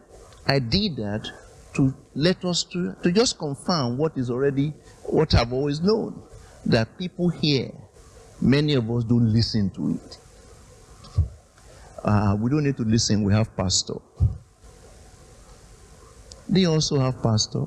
I 0.48 0.60
did 0.60 0.96
that 0.98 1.28
to 1.74 1.94
let 2.16 2.46
us 2.46 2.64
to, 2.66 2.96
to 3.04 3.12
just 3.12 3.38
confirm 3.38 3.98
what 3.98 4.18
is 4.18 4.30
already, 4.30 4.74
what 5.04 5.36
I've 5.36 5.52
always 5.52 5.82
known. 5.82 6.24
That 6.66 6.98
people 6.98 7.30
here, 7.30 7.72
many 8.42 8.76
of 8.76 8.90
us 8.92 9.04
don't 9.04 9.34
listen 9.34 9.70
to 9.72 9.96
it. 9.96 10.18
Uh, 12.04 12.36
we 12.40 12.50
don't 12.50 12.64
need 12.64 12.78
to 12.78 12.84
listen, 12.84 13.24
we 13.24 13.34
have 13.34 13.56
pastor. 13.56 13.96
They 16.48 16.66
also 16.66 17.00
have 17.00 17.22
pastor. 17.22 17.66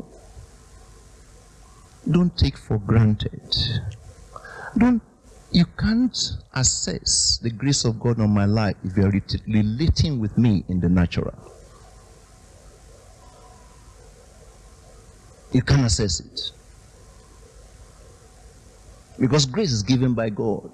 Don't 2.11 2.37
take 2.37 2.59
for 2.59 2.79
granted. 2.79 3.57
Don't 4.77 5.03
you 5.53 5.67
can't 5.79 6.17
assess 6.55 7.39
the 7.43 7.51
grace 7.51 7.85
of 7.85 8.01
God 8.01 8.19
on 8.21 8.31
my 8.31 8.47
life 8.47 8.75
if 8.85 8.97
you're 8.97 9.13
relating 9.47 10.19
with 10.19 10.39
me 10.39 10.65
in 10.69 10.81
the 10.81 10.89
natural. 10.89 11.35
You 15.53 15.61
can't 15.61 15.85
assess 15.85 16.21
it. 16.21 16.53
Because 19.21 19.45
grace 19.45 19.73
is 19.73 19.83
given 19.83 20.15
by 20.15 20.31
God. 20.31 20.73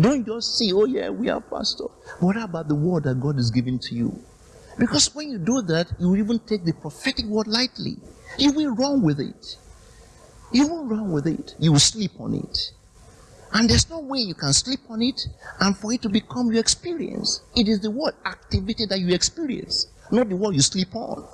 Don't 0.00 0.24
just 0.24 0.56
see, 0.56 0.72
oh 0.72 0.86
yeah, 0.86 1.10
we 1.10 1.28
are 1.28 1.40
pastor. 1.40 1.84
What 2.20 2.36
about 2.36 2.68
the 2.68 2.74
word 2.74 3.04
that 3.04 3.20
God 3.20 3.38
is 3.38 3.50
giving 3.50 3.78
to 3.80 3.94
you? 3.94 4.18
Because 4.78 5.14
when 5.14 5.30
you 5.30 5.38
do 5.38 5.60
that, 5.62 5.88
you 6.00 6.08
will 6.08 6.16
even 6.16 6.38
take 6.38 6.64
the 6.64 6.72
prophetic 6.72 7.26
word 7.26 7.46
lightly. 7.46 7.98
You 8.38 8.52
will 8.52 8.74
run 8.74 9.02
with 9.02 9.20
it. 9.20 9.56
You 10.50 10.66
won't 10.66 10.90
run 10.90 11.12
with 11.12 11.26
it. 11.26 11.54
You 11.58 11.72
will 11.72 11.78
sleep 11.78 12.12
on 12.18 12.34
it. 12.34 12.72
And 13.52 13.68
there's 13.68 13.90
no 13.90 14.00
way 14.00 14.20
you 14.20 14.34
can 14.34 14.54
sleep 14.54 14.80
on 14.88 15.02
it 15.02 15.20
and 15.60 15.76
for 15.76 15.92
it 15.92 16.00
to 16.02 16.08
become 16.08 16.50
your 16.50 16.60
experience. 16.60 17.42
It 17.54 17.68
is 17.68 17.80
the 17.80 17.90
word 17.90 18.14
activity 18.24 18.86
that 18.86 18.98
you 18.98 19.14
experience, 19.14 19.88
not 20.10 20.30
the 20.30 20.36
word 20.36 20.54
you 20.54 20.62
sleep 20.62 20.94
on. 20.94 21.26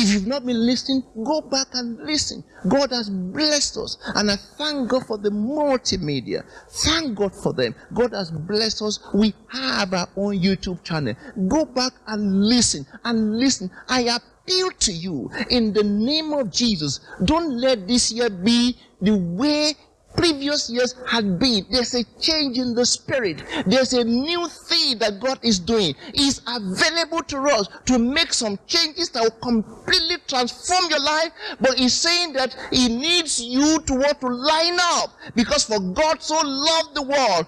If 0.00 0.10
you've 0.10 0.28
not 0.28 0.46
been 0.46 0.64
listening, 0.64 1.02
go 1.24 1.40
back 1.40 1.66
and 1.72 1.98
listen. 1.98 2.44
God 2.68 2.90
has 2.92 3.10
blessed 3.10 3.78
us. 3.78 3.98
And 4.14 4.30
I 4.30 4.36
thank 4.36 4.88
God 4.88 5.04
for 5.06 5.18
the 5.18 5.30
multimedia. 5.30 6.44
Thank 6.70 7.18
God 7.18 7.34
for 7.34 7.52
them. 7.52 7.74
God 7.92 8.12
has 8.12 8.30
blessed 8.30 8.82
us. 8.82 9.00
We 9.12 9.34
have 9.48 9.92
our 9.92 10.08
own 10.16 10.38
YouTube 10.38 10.84
channel. 10.84 11.14
Go 11.48 11.64
back 11.64 11.94
and 12.06 12.46
listen 12.46 12.86
and 13.02 13.38
listen. 13.40 13.72
I 13.88 14.02
appeal 14.02 14.70
to 14.70 14.92
you 14.92 15.32
in 15.50 15.72
the 15.72 15.82
name 15.82 16.32
of 16.32 16.52
Jesus. 16.52 17.00
Don't 17.24 17.58
let 17.58 17.88
this 17.88 18.12
year 18.12 18.30
be 18.30 18.76
the 19.00 19.16
way 19.16 19.74
previous 20.16 20.70
years 20.70 20.94
had 21.06 21.38
been. 21.38 21.66
There's 21.70 21.94
a 21.94 22.04
change 22.20 22.58
in 22.58 22.74
the 22.74 22.84
spirit. 22.84 23.42
There's 23.66 23.92
a 23.92 24.04
new 24.04 24.48
thing 24.48 24.98
that 24.98 25.20
God 25.20 25.38
is 25.42 25.58
doing. 25.58 25.94
He's 26.14 26.40
available 26.46 27.22
to 27.24 27.38
us 27.38 27.68
to 27.86 27.98
make 27.98 28.32
some 28.32 28.58
changes 28.66 29.10
that 29.10 29.22
will 29.22 29.30
completely 29.42 30.16
transform 30.26 30.90
your 30.90 31.00
life. 31.00 31.30
But 31.60 31.78
He's 31.78 31.94
saying 31.94 32.32
that 32.34 32.56
He 32.72 32.88
needs 32.88 33.40
you 33.40 33.80
to 33.80 33.94
want 33.94 34.20
to 34.20 34.28
line 34.28 34.78
up 34.80 35.10
because 35.34 35.64
for 35.64 35.80
God 35.80 36.22
so 36.22 36.40
loved 36.42 36.94
the 36.94 37.02
world 37.02 37.46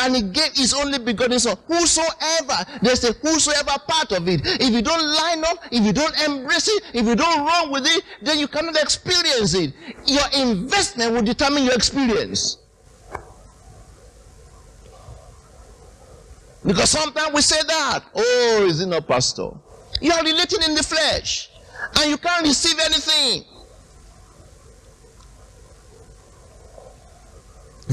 and 0.00 0.16
he 0.16 0.22
gave 0.22 0.52
his 0.54 0.74
only 0.74 0.98
begotten 0.98 1.38
son. 1.38 1.56
Whosoever, 1.66 2.64
there's 2.80 3.04
a 3.04 3.12
whosoever 3.14 3.78
part 3.86 4.12
of 4.12 4.28
it. 4.28 4.40
If 4.44 4.72
you 4.72 4.82
don't 4.82 5.02
line 5.02 5.44
up, 5.44 5.58
if 5.70 5.84
you 5.84 5.92
don't 5.92 6.18
embrace 6.20 6.68
it, 6.68 6.82
if 6.94 7.06
you 7.06 7.14
don't 7.14 7.44
run 7.46 7.70
with 7.70 7.86
it, 7.86 8.02
then 8.22 8.38
you 8.38 8.48
cannot 8.48 8.76
experience 8.76 9.54
it. 9.54 9.72
Your 10.06 10.24
investment 10.36 11.12
will 11.12 11.22
determine 11.22 11.64
your 11.64 11.74
experience. 11.74 12.58
Because 16.64 16.90
sometimes 16.90 17.34
we 17.34 17.42
say 17.42 17.60
that, 17.66 18.04
oh, 18.14 18.66
is 18.68 18.80
it 18.80 18.86
not 18.86 19.06
pastor? 19.08 19.50
You 20.00 20.12
are 20.12 20.22
relating 20.22 20.62
in 20.62 20.74
the 20.74 20.82
flesh 20.82 21.50
and 22.00 22.10
you 22.10 22.16
can't 22.16 22.46
receive 22.46 22.78
anything. 22.84 23.44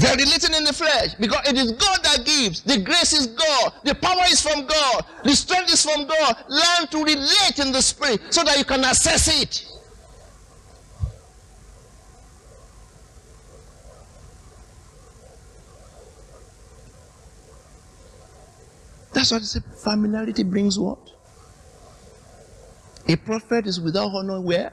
Very 0.00 0.24
little 0.24 0.54
in 0.54 0.64
the 0.64 0.72
flesh 0.72 1.14
because 1.20 1.46
it 1.46 1.58
is 1.58 1.72
God 1.72 1.98
that 2.02 2.24
gives. 2.24 2.62
The 2.62 2.80
grace 2.80 3.12
is 3.12 3.26
God. 3.26 3.74
The 3.84 3.94
power 3.94 4.22
is 4.30 4.40
from 4.40 4.66
God. 4.66 5.04
The 5.24 5.36
strength 5.36 5.70
is 5.70 5.82
from 5.82 6.06
God. 6.06 6.36
Learn 6.48 6.88
to 6.90 7.04
relate 7.04 7.58
in 7.58 7.70
the 7.70 7.82
spirit 7.82 8.22
so 8.30 8.42
that 8.42 8.56
you 8.56 8.64
can 8.64 8.80
assess 8.80 9.28
it. 9.42 9.66
That's 19.12 19.32
what 19.32 19.42
I 19.42 19.44
say. 19.44 19.60
Familiarity 19.84 20.44
brings 20.44 20.78
what? 20.78 20.98
A 23.06 23.16
prophet 23.16 23.66
is 23.66 23.78
without 23.78 24.14
honor 24.14 24.40
where? 24.40 24.72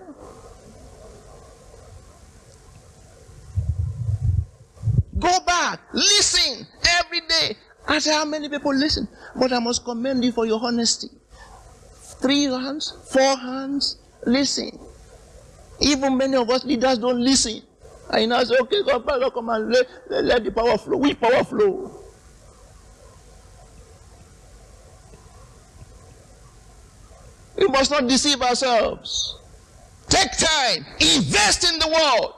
Back, 5.68 5.82
listen 5.92 6.66
every 7.00 7.20
day. 7.28 7.58
I 7.86 8.00
say, 8.00 8.14
how 8.14 8.24
many 8.24 8.48
people 8.48 8.74
listen? 8.74 9.06
But 9.36 9.52
I 9.52 9.60
must 9.60 9.84
commend 9.84 10.24
you 10.24 10.32
for 10.32 10.46
your 10.46 10.64
honesty. 10.64 11.10
Three 12.22 12.44
hands, 12.44 12.94
four 13.12 13.36
hands, 13.36 13.98
listen. 14.26 14.80
Even 15.82 16.16
many 16.16 16.38
of 16.38 16.50
us 16.50 16.64
leaders 16.64 17.00
don't 17.00 17.20
listen. 17.20 17.62
And 18.10 18.34
I 18.34 18.38
now 18.38 18.44
say, 18.46 18.56
okay, 18.62 18.82
God, 18.84 19.04
Father, 19.04 19.30
come 19.30 19.50
and 19.50 19.70
let, 19.70 19.88
let, 20.10 20.24
let 20.24 20.44
the 20.46 20.52
power 20.52 20.78
flow. 20.78 20.96
We 20.96 21.14
power 21.14 21.44
flow? 21.44 21.92
We 27.58 27.68
must 27.68 27.92
not 27.92 28.08
deceive 28.08 28.42
ourselves. 28.42 29.38
Take 30.08 30.32
time, 30.32 30.86
invest 31.02 31.70
in 31.70 31.78
the 31.78 31.88
world. 31.90 32.36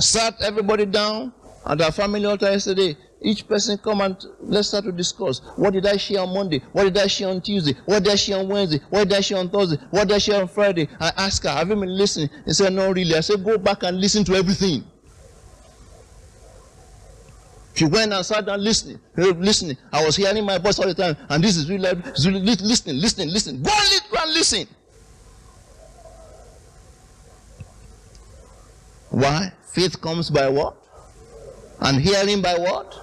Sat 0.00 0.40
everybody 0.42 0.86
down 0.86 1.32
at 1.66 1.80
our 1.80 1.92
family 1.92 2.24
altar 2.24 2.50
yesterday. 2.50 2.96
Each 3.22 3.46
person 3.46 3.76
come 3.76 4.00
and 4.00 4.16
let's 4.40 4.68
start 4.68 4.84
to 4.84 4.92
discuss. 4.92 5.40
What 5.56 5.74
did 5.74 5.86
I 5.86 5.98
share 5.98 6.20
on 6.20 6.32
Monday? 6.32 6.62
What 6.72 6.84
did 6.84 6.96
I 6.96 7.06
share 7.06 7.28
on 7.28 7.42
Tuesday? 7.42 7.74
What 7.84 8.02
did 8.02 8.12
I 8.12 8.16
share 8.16 8.38
on 8.38 8.48
Wednesday? 8.48 8.80
What 8.88 9.08
did 9.08 9.18
I 9.18 9.20
share 9.20 9.38
on 9.38 9.50
Thursday? 9.50 9.76
What 9.90 10.08
did 10.08 10.14
I 10.14 10.18
share 10.18 10.40
on 10.40 10.48
Friday? 10.48 10.88
I 10.98 11.12
asked 11.18 11.42
her, 11.44 11.50
have 11.50 11.68
you 11.68 11.76
been 11.76 11.98
listening? 11.98 12.30
He 12.46 12.54
said, 12.54 12.72
no, 12.72 12.90
really. 12.90 13.14
I 13.14 13.20
said, 13.20 13.44
go 13.44 13.58
back 13.58 13.82
and 13.82 14.00
listen 14.00 14.24
to 14.24 14.34
everything. 14.34 14.84
She 17.74 17.84
went 17.84 18.12
and 18.12 18.24
sat 18.24 18.46
down 18.46 18.64
listening, 18.64 18.98
listening. 19.16 19.76
I 19.92 20.04
was 20.04 20.16
hearing 20.16 20.44
my 20.44 20.58
voice 20.58 20.78
all 20.78 20.86
the 20.86 20.94
time, 20.94 21.16
and 21.28 21.44
this 21.44 21.56
is 21.56 21.68
really, 21.70 21.90
listening, 21.92 22.96
listening, 22.96 23.28
listening. 23.30 23.62
Go 23.62 23.70
and 23.70 24.32
listen. 24.32 24.66
Why? 29.10 29.52
Faith 29.72 30.00
comes 30.00 30.30
by 30.30 30.48
what? 30.48 30.76
And 31.80 32.00
hearing 32.00 32.42
by 32.42 32.54
what? 32.58 32.94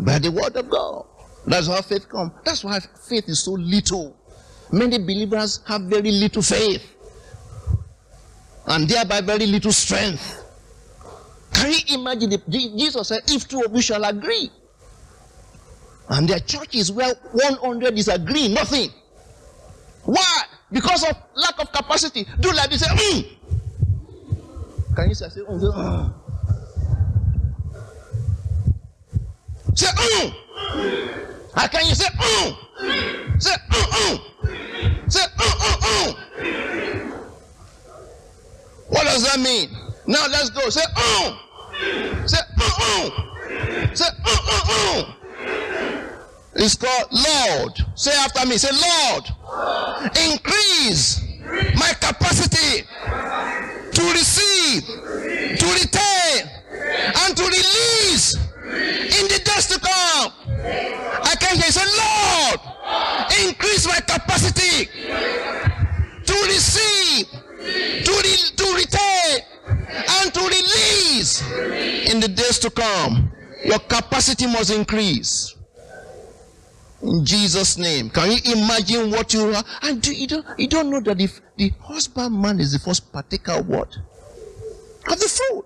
By 0.00 0.18
the 0.18 0.30
word 0.30 0.56
of 0.56 0.70
God. 0.70 1.06
That's 1.46 1.66
how 1.66 1.80
faith 1.82 2.08
comes. 2.08 2.32
That's 2.44 2.64
why 2.64 2.78
faith 3.08 3.28
is 3.28 3.40
so 3.44 3.52
little. 3.52 4.16
Many 4.72 4.98
believers 4.98 5.60
have 5.66 5.82
very 5.82 6.10
little 6.10 6.42
faith. 6.42 6.82
And 8.66 8.88
thereby 8.88 9.20
very 9.20 9.46
little 9.46 9.72
strength. 9.72 10.42
Can 11.52 11.72
you 11.72 12.00
imagine? 12.00 12.32
Jesus 12.48 13.08
said, 13.08 13.20
if 13.28 13.46
two 13.46 13.62
of 13.62 13.74
you 13.74 13.82
shall 13.82 14.04
agree. 14.04 14.50
And 16.08 16.28
their 16.28 16.40
churches 16.40 16.90
where 16.92 17.14
100 17.32 17.94
disagree, 17.94 18.48
nothing. 18.48 18.90
Why? 20.04 20.42
Because 20.72 21.02
of 21.04 21.16
lack 21.34 21.60
of 21.60 21.72
capacity. 21.72 22.26
Do 22.40 22.52
like 22.52 22.70
this. 22.70 22.86
Mm. 22.86 23.36
Can 24.94 25.08
you 25.08 25.14
say, 25.14 25.28
say, 25.28 25.40
oh, 25.48 25.58
say, 25.58 25.66
oh. 25.74 26.14
Say, 29.74 29.88
oh. 29.98 30.34
How 31.54 31.66
can 31.66 31.86
you 31.86 31.94
say, 31.94 32.06
oh? 32.20 32.58
Say, 33.38 33.54
oh, 33.72 33.86
oh. 33.92 34.18
Say, 35.08 35.20
oh, 35.40 35.54
oh, 35.60 35.78
oh. 35.82 36.16
What 38.88 39.04
does 39.04 39.24
that 39.24 39.40
mean? 39.40 39.70
Now 40.06 40.26
let's 40.30 40.50
go. 40.50 40.68
Say, 40.70 40.82
oh. 40.96 41.40
Say, 42.26 42.38
oh, 42.60 42.76
oh. 42.80 43.90
Say, 43.94 44.06
oh, 44.26 44.40
oh, 44.46 44.62
oh. 44.68 45.14
It's 46.56 46.76
called 46.76 47.08
Lord. 47.10 47.72
Say 47.96 48.12
after 48.12 48.46
me. 48.46 48.56
Say, 48.58 48.70
Lord, 48.70 49.24
increase 50.30 51.20
my 51.76 51.92
capacity 52.00 52.86
to 54.04 54.12
receive, 54.12 54.84
to 55.58 55.66
retain, 55.80 56.50
and 57.24 57.36
to 57.36 57.42
release 57.42 58.34
in 58.36 59.24
the 59.28 59.40
days 59.44 59.66
to 59.68 59.78
come. 59.78 60.32
I 61.22 61.34
can 61.40 61.56
say, 61.60 61.86
Lord, 61.96 62.60
increase 63.48 63.86
my 63.86 64.00
capacity 64.00 64.86
to 66.26 66.34
receive, 66.46 67.26
to, 68.04 68.12
re- 68.12 68.50
to 68.56 68.74
retain, 68.74 69.40
and 70.20 70.34
to 70.34 70.40
release 70.40 71.42
in 72.12 72.20
the 72.20 72.28
days 72.28 72.58
to 72.60 72.70
come. 72.70 73.32
Your 73.64 73.78
capacity 73.78 74.46
must 74.46 74.70
increase. 74.70 75.54
In 77.04 77.22
Jesus' 77.22 77.76
name. 77.76 78.08
Can 78.08 78.30
you 78.32 78.38
imagine 78.56 79.10
what 79.10 79.34
you 79.34 79.52
are? 79.52 79.62
And 79.82 80.04
you, 80.06 80.26
don't, 80.26 80.46
you 80.58 80.66
don't 80.66 80.88
know 80.88 81.00
that 81.00 81.20
if 81.20 81.38
the 81.56 81.70
husbandman 81.80 82.60
is 82.60 82.72
the 82.72 82.78
first 82.78 83.12
partaker 83.12 83.52
of 83.52 83.68
what? 83.68 83.94
Of 85.10 85.18
the 85.20 85.28
food. 85.28 85.64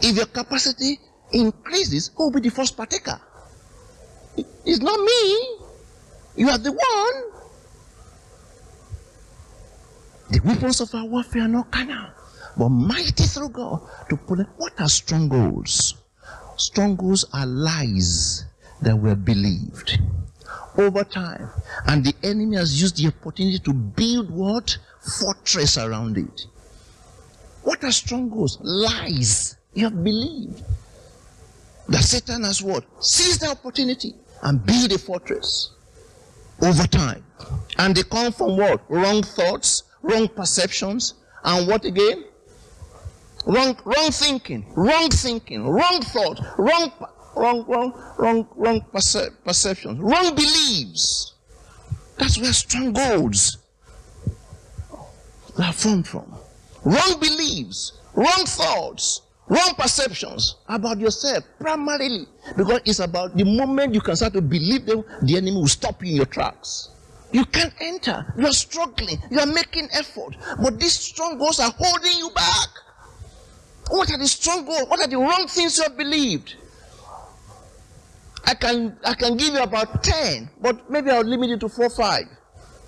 If 0.00 0.16
your 0.16 0.26
capacity 0.26 1.00
increases, 1.32 2.12
who 2.14 2.24
will 2.24 2.40
be 2.40 2.48
the 2.48 2.54
first 2.54 2.76
partaker? 2.76 3.20
It's 4.36 4.78
not 4.78 5.00
me. 5.00 5.58
You 6.36 6.48
are 6.50 6.58
the 6.58 6.70
one. 6.70 7.32
The 10.30 10.40
weapons 10.44 10.80
of 10.80 10.94
our 10.94 11.04
warfare 11.04 11.42
are 11.42 11.48
not 11.48 11.72
carnal, 11.72 12.10
but 12.56 12.68
mighty 12.68 13.24
through 13.24 13.48
God 13.48 13.82
to 14.08 14.16
pull 14.16 14.38
it. 14.38 14.46
What 14.56 14.80
are 14.80 14.88
strongholds? 14.88 15.94
Strongholds 16.56 17.24
are 17.32 17.46
lies 17.46 18.44
that 18.82 18.96
were 18.96 19.16
believed 19.16 19.98
over 20.76 21.04
time. 21.04 21.48
And 21.86 22.04
the 22.04 22.14
enemy 22.22 22.56
has 22.56 22.80
used 22.80 22.96
the 22.96 23.08
opportunity 23.08 23.58
to 23.60 23.72
build 23.72 24.30
what? 24.30 24.76
Fortress 25.20 25.78
around 25.78 26.18
it. 26.18 26.46
What 27.62 27.82
are 27.84 27.92
strongholds? 27.92 28.58
Lies. 28.60 29.56
You 29.74 29.84
have 29.84 30.04
believed. 30.04 30.62
That 31.88 32.02
Satan 32.02 32.44
has 32.44 32.62
what? 32.62 32.84
Seized 33.04 33.42
the 33.42 33.50
opportunity 33.50 34.14
and 34.42 34.64
build 34.64 34.92
a 34.92 34.98
fortress 34.98 35.72
over 36.62 36.86
time. 36.86 37.24
And 37.78 37.94
they 37.94 38.02
come 38.02 38.32
from 38.32 38.56
what? 38.56 38.82
Wrong 38.88 39.22
thoughts, 39.22 39.84
wrong 40.02 40.28
perceptions, 40.28 41.14
and 41.44 41.66
what 41.68 41.84
again? 41.84 42.24
Wrong, 43.46 43.76
wrong 43.84 44.10
thinking, 44.10 44.64
wrong 44.74 45.10
thinking, 45.10 45.66
wrong 45.66 46.00
thought, 46.00 46.40
wrong 46.56 46.90
wrong, 47.36 47.64
wrong, 47.66 47.92
wrong, 48.18 48.46
wrong 48.56 48.80
perce- 48.92 49.30
perceptions, 49.44 50.00
wrong 50.00 50.34
beliefs. 50.34 51.34
That's 52.18 52.38
where 52.38 52.52
strongholds 52.52 53.58
are 55.58 55.72
formed 55.72 56.06
from. 56.06 56.34
Wrong 56.84 57.18
beliefs, 57.20 57.92
wrong 58.14 58.44
thoughts, 58.44 59.22
wrong 59.48 59.74
perceptions 59.76 60.56
about 60.68 60.98
yourself, 60.98 61.44
primarily 61.58 62.26
because 62.56 62.80
it's 62.84 63.00
about 63.00 63.36
the 63.36 63.44
moment 63.44 63.94
you 63.94 64.00
can 64.00 64.16
start 64.16 64.32
to 64.34 64.42
believe 64.42 64.86
them, 64.86 65.04
the 65.22 65.36
enemy 65.36 65.56
will 65.56 65.68
stop 65.68 66.02
you 66.02 66.10
in 66.10 66.16
your 66.16 66.26
tracks. 66.26 66.90
You 67.32 67.44
can't 67.46 67.74
enter. 67.80 68.32
You 68.38 68.46
are 68.46 68.52
struggling. 68.52 69.18
You 69.28 69.40
are 69.40 69.46
making 69.46 69.88
effort. 69.92 70.36
But 70.62 70.78
these 70.78 70.94
strongholds 70.94 71.58
are 71.58 71.72
holding 71.76 72.16
you 72.18 72.30
back. 72.30 72.68
What 73.90 74.08
are 74.12 74.18
the 74.18 74.28
strongholds? 74.28 74.88
What 74.88 75.00
are 75.00 75.08
the 75.08 75.18
wrong 75.18 75.48
things 75.48 75.76
you 75.78 75.82
have 75.82 75.96
believed? 75.96 76.54
I 78.46 78.54
can 78.54 78.96
I 79.04 79.14
can 79.14 79.36
give 79.36 79.54
you 79.54 79.62
about 79.62 80.02
10, 80.02 80.50
but 80.60 80.90
maybe 80.90 81.10
I'll 81.10 81.24
limit 81.24 81.50
it 81.50 81.60
to 81.60 81.68
4 81.68 81.90
5. 81.90 82.24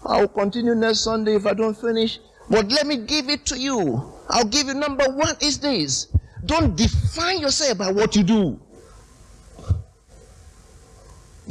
I'll 0.04 0.28
continue 0.28 0.74
next 0.74 1.00
Sunday 1.00 1.34
if 1.34 1.46
I 1.46 1.54
don't 1.54 1.76
finish. 1.76 2.20
But 2.48 2.70
let 2.70 2.86
me 2.86 2.98
give 2.98 3.28
it 3.28 3.44
to 3.46 3.58
you. 3.58 4.12
I'll 4.28 4.44
give 4.44 4.68
you 4.68 4.74
number 4.74 5.04
one 5.10 5.34
is 5.40 5.58
this. 5.58 6.06
Don't 6.44 6.76
define 6.76 7.40
yourself 7.40 7.78
by 7.78 7.90
what 7.90 8.14
you 8.14 8.22
do. 8.22 8.60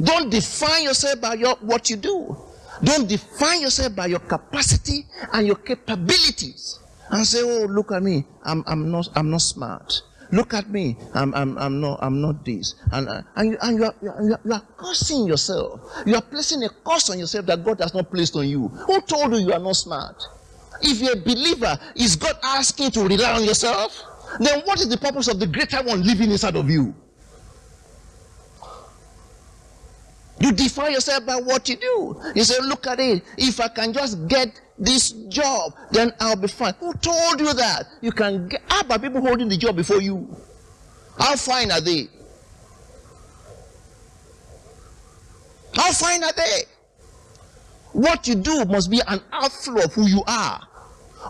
Don't 0.02 0.30
define 0.30 0.84
yourself 0.84 1.20
by 1.20 1.34
your, 1.34 1.56
what 1.56 1.90
you 1.90 1.96
do. 1.96 2.36
Don't 2.82 3.08
define 3.08 3.62
yourself 3.62 3.94
by 3.94 4.06
your 4.06 4.20
capacity 4.20 5.06
and 5.32 5.46
your 5.46 5.56
capabilities. 5.56 6.78
And 7.10 7.26
say, 7.26 7.40
oh, 7.42 7.66
look 7.66 7.92
at 7.92 8.02
me. 8.02 8.24
I'm, 8.42 8.64
I'm, 8.66 8.90
not, 8.90 9.08
I'm 9.14 9.30
not 9.30 9.40
smart. 9.40 10.02
Look 10.32 10.54
at 10.54 10.68
me. 10.70 10.96
I'm, 11.14 11.34
I'm, 11.34 11.56
I'm, 11.58 11.80
not, 11.80 11.98
I'm 12.02 12.20
not 12.20 12.44
this. 12.44 12.74
And, 12.92 13.08
uh, 13.08 13.22
and, 13.36 13.50
you, 13.52 13.58
and 13.62 13.78
you, 13.78 13.84
are, 13.84 13.94
you, 14.02 14.10
are, 14.10 14.40
you 14.44 14.52
are 14.52 14.62
cursing 14.76 15.26
yourself. 15.26 15.80
You 16.06 16.16
are 16.16 16.22
placing 16.22 16.62
a 16.64 16.68
curse 16.68 17.10
on 17.10 17.18
yourself 17.18 17.46
that 17.46 17.64
God 17.64 17.80
has 17.80 17.94
not 17.94 18.10
placed 18.10 18.36
on 18.36 18.48
you. 18.48 18.68
Who 18.68 19.00
told 19.02 19.32
you 19.32 19.38
you 19.38 19.52
are 19.52 19.58
not 19.58 19.76
smart? 19.76 20.22
If 20.82 21.00
you're 21.00 21.14
a 21.14 21.16
believer, 21.16 21.78
is 21.94 22.16
God 22.16 22.36
asking 22.42 22.90
to 22.92 23.04
rely 23.04 23.32
on 23.32 23.44
yourself? 23.44 24.02
Then 24.40 24.62
what 24.64 24.80
is 24.80 24.88
the 24.88 24.98
purpose 24.98 25.28
of 25.28 25.40
the 25.40 25.46
greater 25.46 25.82
one 25.82 26.02
living 26.02 26.30
inside 26.30 26.56
of 26.56 26.68
you? 26.68 26.94
You 30.46 30.52
define 30.52 30.92
yourself 30.92 31.26
by 31.26 31.34
what 31.34 31.68
you 31.68 31.74
do. 31.74 32.22
You 32.36 32.44
say, 32.44 32.60
look 32.62 32.86
at 32.86 33.00
it. 33.00 33.24
If 33.36 33.58
I 33.58 33.66
can 33.66 33.92
just 33.92 34.28
get 34.28 34.60
this 34.78 35.10
job, 35.10 35.72
then 35.90 36.12
I'll 36.20 36.36
be 36.36 36.46
fine. 36.46 36.72
Who 36.78 36.94
told 36.94 37.40
you 37.40 37.52
that? 37.52 37.86
You 38.00 38.12
can 38.12 38.46
get, 38.46 38.62
how 38.68 38.82
about 38.82 39.02
people 39.02 39.20
holding 39.20 39.48
the 39.48 39.56
job 39.56 39.74
before 39.74 40.00
you? 40.00 40.36
How 41.18 41.34
fine 41.34 41.72
are 41.72 41.80
they? 41.80 42.08
How 45.74 45.90
fine 45.90 46.22
are 46.22 46.32
they? 46.32 46.62
What 47.90 48.28
you 48.28 48.36
do 48.36 48.64
must 48.66 48.88
be 48.88 49.00
an 49.08 49.20
outflow 49.32 49.82
of 49.82 49.94
who 49.94 50.06
you 50.06 50.22
are, 50.28 50.60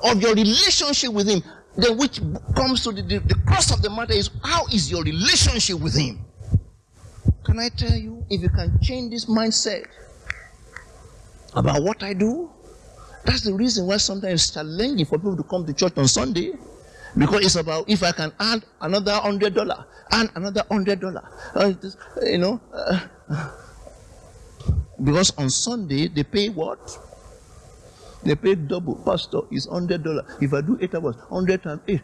of 0.04 0.20
your 0.20 0.34
relationship 0.34 1.10
with 1.10 1.26
Him. 1.26 1.42
Then, 1.78 1.96
which 1.96 2.20
comes 2.54 2.82
to 2.84 2.92
the, 2.92 3.00
the, 3.00 3.20
the 3.20 3.34
crux 3.46 3.72
of 3.72 3.80
the 3.80 3.88
matter 3.88 4.12
is 4.12 4.28
how 4.44 4.66
is 4.66 4.90
your 4.90 5.02
relationship 5.02 5.80
with 5.80 5.96
Him? 5.96 6.25
Can 7.44 7.58
I 7.58 7.68
tell 7.68 7.96
you, 7.96 8.24
if 8.30 8.40
you 8.42 8.48
can 8.48 8.78
change 8.80 9.10
this 9.10 9.26
mindset 9.26 9.86
about 11.54 11.82
what 11.82 12.02
I 12.02 12.12
do, 12.12 12.50
that's 13.24 13.42
the 13.42 13.54
reason 13.54 13.86
why 13.86 13.96
sometimes 13.96 14.44
it's 14.44 14.50
challenging 14.54 15.06
for 15.06 15.18
people 15.18 15.36
to 15.36 15.42
come 15.42 15.66
to 15.66 15.72
church 15.72 15.96
on 15.96 16.06
Sunday. 16.08 16.52
Because 17.16 17.46
it's 17.46 17.56
about 17.56 17.88
if 17.88 18.02
I 18.02 18.12
can 18.12 18.30
add 18.38 18.62
another 18.80 19.14
hundred 19.14 19.54
dollar, 19.54 19.86
and 20.12 20.30
another 20.34 20.62
hundred 20.70 21.00
dollar, 21.00 21.26
uh, 21.54 21.72
you 22.22 22.36
know. 22.38 22.60
Uh, 22.72 23.00
because 25.02 25.32
on 25.38 25.48
Sunday 25.48 26.08
they 26.08 26.24
pay 26.24 26.50
what? 26.50 26.98
They 28.22 28.34
pay 28.34 28.54
double. 28.54 28.96
Pastor 28.96 29.40
is 29.50 29.66
hundred 29.66 30.02
dollar. 30.04 30.26
If 30.42 30.52
I 30.52 30.60
do 30.60 30.76
eight 30.80 30.94
hours, 30.94 31.16
hundred 31.30 31.62
times 31.62 31.80
eight. 31.88 32.02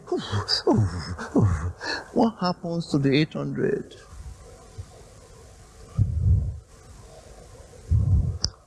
What 2.15 2.35
happens 2.41 2.87
to 2.93 2.99
the 2.99 3.15
eight 3.15 3.35
hundred? 3.35 3.95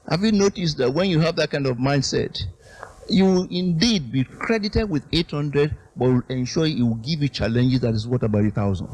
Have 0.09 0.23
you 0.23 0.31
noticed 0.31 0.77
that 0.77 0.91
when 0.91 1.09
you 1.09 1.19
have 1.19 1.35
that 1.37 1.49
kind 1.51 1.65
of 1.65 1.77
mindset, 1.77 2.39
you 3.09 3.25
will 3.25 3.47
indeed 3.49 4.11
be 4.11 4.23
credited 4.23 4.89
with 4.89 5.03
800, 5.11 5.75
but 5.95 6.05
will 6.05 6.21
ensure 6.29 6.65
it 6.65 6.79
will 6.79 6.95
give 6.95 7.21
you 7.21 7.29
challenges 7.29 7.79
that 7.81 7.93
is 7.93 8.07
worth 8.07 8.23
about 8.23 8.45
a 8.45 8.51
thousand. 8.51 8.89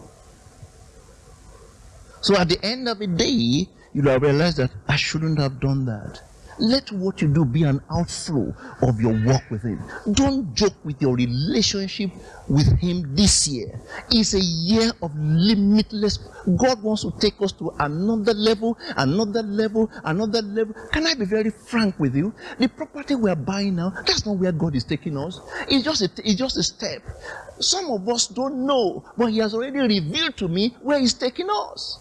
So 2.21 2.37
at 2.37 2.49
the 2.49 2.63
end 2.63 2.87
of 2.87 2.99
the 2.99 3.07
day, 3.07 3.67
you'll 3.93 4.11
have 4.11 4.21
realized 4.21 4.57
that 4.57 4.71
I 4.87 4.95
shouldn't 4.95 5.39
have 5.39 5.59
done 5.59 5.85
that. 5.85 6.21
Let 6.59 6.91
what 6.91 7.21
you 7.21 7.27
do 7.27 7.45
be 7.45 7.63
an 7.63 7.81
outflow 7.89 8.53
of 8.81 8.99
your 8.99 9.13
work 9.25 9.43
with 9.49 9.63
Him. 9.63 9.81
Don't 10.11 10.53
joke 10.53 10.75
with 10.83 11.01
your 11.01 11.15
relationship 11.15 12.11
with 12.47 12.79
Him 12.79 13.15
this 13.15 13.47
year. 13.47 13.79
It's 14.11 14.33
a 14.33 14.39
year 14.39 14.91
of 15.01 15.11
limitless. 15.17 16.17
God 16.57 16.81
wants 16.83 17.03
to 17.03 17.13
take 17.19 17.41
us 17.41 17.51
to 17.53 17.71
another 17.79 18.33
level, 18.33 18.77
another 18.97 19.43
level, 19.43 19.89
another 20.03 20.41
level. 20.41 20.75
Can 20.91 21.07
I 21.07 21.13
be 21.13 21.25
very 21.25 21.49
frank 21.49 21.99
with 21.99 22.15
you? 22.15 22.33
The 22.59 22.67
property 22.67 23.15
we 23.15 23.29
are 23.29 23.35
buying 23.35 23.75
now, 23.75 23.93
that's 24.05 24.25
not 24.25 24.37
where 24.37 24.51
God 24.51 24.75
is 24.75 24.83
taking 24.83 25.17
us. 25.17 25.39
It's 25.69 25.83
just 25.83 26.01
a, 26.01 26.09
it's 26.23 26.35
just 26.35 26.57
a 26.57 26.63
step. 26.63 27.01
Some 27.59 27.89
of 27.91 28.07
us 28.09 28.27
don't 28.27 28.65
know, 28.65 29.05
but 29.17 29.27
He 29.27 29.37
has 29.39 29.53
already 29.53 29.79
revealed 29.79 30.37
to 30.37 30.47
me 30.47 30.75
where 30.81 30.99
He's 30.99 31.13
taking 31.13 31.47
us. 31.49 31.99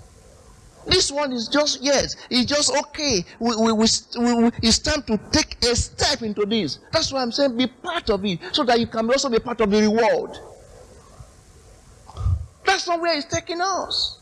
This 0.86 1.12
one 1.12 1.32
is 1.32 1.48
just, 1.48 1.82
yes, 1.82 2.16
it's 2.30 2.50
just 2.50 2.74
okay. 2.74 3.24
We, 3.38 3.56
we, 3.56 3.72
we, 3.72 3.86
we, 4.18 4.50
it's 4.62 4.78
time 4.78 5.02
to 5.02 5.18
take 5.30 5.62
a 5.64 5.76
step 5.76 6.22
into 6.22 6.46
this. 6.46 6.78
That's 6.90 7.12
why 7.12 7.22
I'm 7.22 7.32
saying 7.32 7.56
be 7.56 7.66
part 7.66 8.08
of 8.10 8.24
it 8.24 8.40
so 8.52 8.64
that 8.64 8.80
you 8.80 8.86
can 8.86 9.08
also 9.08 9.28
be 9.28 9.38
part 9.38 9.60
of 9.60 9.70
the 9.70 9.80
reward. 9.80 10.38
That's 12.64 12.86
not 12.86 13.00
where 13.00 13.14
He's 13.14 13.26
taking 13.26 13.60
us. 13.60 14.18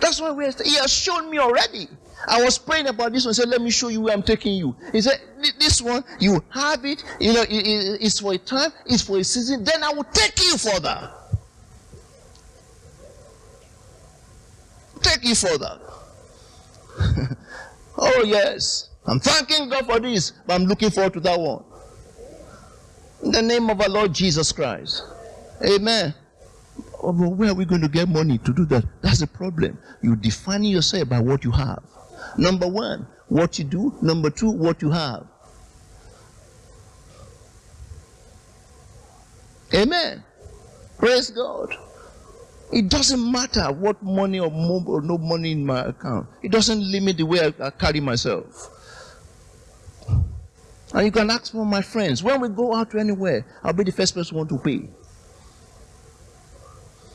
That's 0.00 0.20
why 0.20 0.32
He 0.64 0.76
has 0.76 0.92
shown 0.92 1.30
me 1.30 1.38
already. 1.38 1.88
I 2.26 2.42
was 2.42 2.58
praying 2.58 2.86
about 2.86 3.12
this 3.12 3.24
one. 3.24 3.34
Said, 3.34 3.48
"Let 3.48 3.62
me 3.62 3.70
show 3.70 3.88
you 3.88 4.02
where 4.02 4.12
I'm 4.12 4.22
taking 4.22 4.54
you." 4.54 4.76
He 4.92 5.00
said, 5.00 5.20
"This 5.58 5.80
one, 5.80 6.04
you 6.18 6.42
have 6.50 6.84
it. 6.84 7.02
You 7.18 7.32
know, 7.32 7.44
it's 7.48 8.20
for 8.20 8.34
a 8.34 8.38
time. 8.38 8.70
It's 8.86 9.02
for 9.02 9.18
a 9.18 9.24
season. 9.24 9.64
Then 9.64 9.82
I 9.82 9.92
will 9.92 10.04
take 10.04 10.38
you 10.38 10.58
further." 10.58 11.10
Take 15.20 15.28
you 15.28 15.34
for 15.34 15.58
that. 15.58 15.80
oh, 17.98 18.22
yes. 18.24 18.90
I'm 19.06 19.20
thanking 19.20 19.68
God 19.68 19.86
for 19.86 20.00
this, 20.00 20.32
but 20.46 20.54
I'm 20.54 20.64
looking 20.64 20.90
forward 20.90 21.14
to 21.14 21.20
that 21.20 21.38
one. 21.38 21.64
In 23.22 23.32
the 23.32 23.42
name 23.42 23.70
of 23.70 23.80
our 23.80 23.88
Lord 23.88 24.12
Jesus 24.14 24.52
Christ. 24.52 25.04
Amen. 25.64 26.14
Oh, 27.02 27.12
but 27.12 27.30
where 27.30 27.50
are 27.50 27.54
we 27.54 27.64
going 27.64 27.80
to 27.80 27.88
get 27.88 28.08
money 28.08 28.38
to 28.38 28.52
do 28.52 28.64
that? 28.66 28.84
That's 29.02 29.20
the 29.20 29.26
problem. 29.26 29.78
You 30.02 30.16
define 30.16 30.64
yourself 30.64 31.08
by 31.08 31.20
what 31.20 31.44
you 31.44 31.50
have. 31.50 31.82
Number 32.36 32.66
one, 32.66 33.06
what 33.28 33.58
you 33.58 33.64
do. 33.64 33.94
Number 34.02 34.30
two, 34.30 34.50
what 34.50 34.82
you 34.82 34.90
have. 34.90 35.26
Amen. 39.74 40.22
Praise 40.98 41.30
God. 41.30 41.76
It 42.72 42.88
doesn't 42.88 43.32
matter 43.32 43.72
what 43.72 44.02
money 44.02 44.38
or, 44.38 44.46
or 44.46 45.02
no 45.02 45.18
money 45.18 45.52
in 45.52 45.66
my 45.66 45.86
account. 45.86 46.28
It 46.42 46.52
doesn't 46.52 46.80
limit 46.80 47.16
the 47.16 47.24
way 47.24 47.40
I, 47.40 47.66
I 47.66 47.70
carry 47.70 48.00
myself. 48.00 48.70
And 50.92 51.06
you 51.06 51.12
can 51.12 51.30
ask 51.30 51.52
for 51.52 51.64
my 51.64 51.82
friends. 51.82 52.22
When 52.22 52.40
we 52.40 52.48
go 52.48 52.74
out 52.74 52.90
to 52.92 52.98
anywhere, 52.98 53.46
I'll 53.62 53.72
be 53.72 53.84
the 53.84 53.92
first 53.92 54.14
person 54.14 54.36
want 54.36 54.48
to 54.50 54.58
pay. 54.58 54.88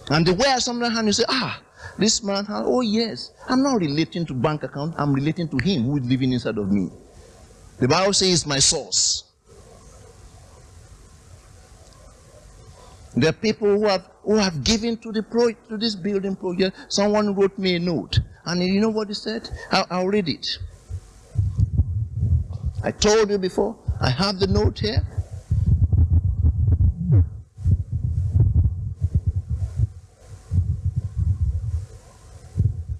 And 0.09 0.25
the 0.25 0.33
way 0.33 0.47
I 0.47 0.59
sometimes 0.59 0.93
hand 0.93 1.07
you 1.07 1.13
say, 1.13 1.25
ah, 1.27 1.61
this 1.97 2.23
man, 2.23 2.45
oh 2.49 2.81
yes, 2.81 3.31
I'm 3.47 3.63
not 3.63 3.79
relating 3.79 4.25
to 4.27 4.33
bank 4.33 4.63
account. 4.63 4.95
I'm 4.97 5.13
relating 5.13 5.49
to 5.49 5.57
him 5.57 5.83
who 5.83 5.97
is 5.97 6.05
living 6.05 6.31
inside 6.31 6.57
of 6.57 6.71
me. 6.71 6.89
The 7.79 7.87
Bible 7.87 8.13
says 8.13 8.45
my 8.45 8.59
source. 8.59 9.24
There 13.15 13.29
are 13.29 13.33
people 13.33 13.67
who 13.67 13.87
have 13.87 14.09
who 14.23 14.35
have 14.35 14.63
given 14.63 14.97
to 14.97 15.11
the 15.11 15.23
pro, 15.23 15.51
to 15.51 15.77
this 15.77 15.95
building 15.95 16.35
project. 16.35 16.75
Someone 16.89 17.33
wrote 17.35 17.57
me 17.57 17.75
a 17.75 17.79
note, 17.79 18.19
and 18.45 18.61
you 18.61 18.81
know 18.81 18.89
what 18.89 19.07
he 19.07 19.13
said? 19.13 19.49
I'll, 19.71 19.87
I'll 19.89 20.07
read 20.07 20.27
it. 20.27 20.47
I 22.83 22.91
told 22.91 23.29
you 23.29 23.37
before. 23.37 23.77
I 24.01 24.09
have 24.09 24.39
the 24.39 24.47
note 24.47 24.79
here. 24.79 25.05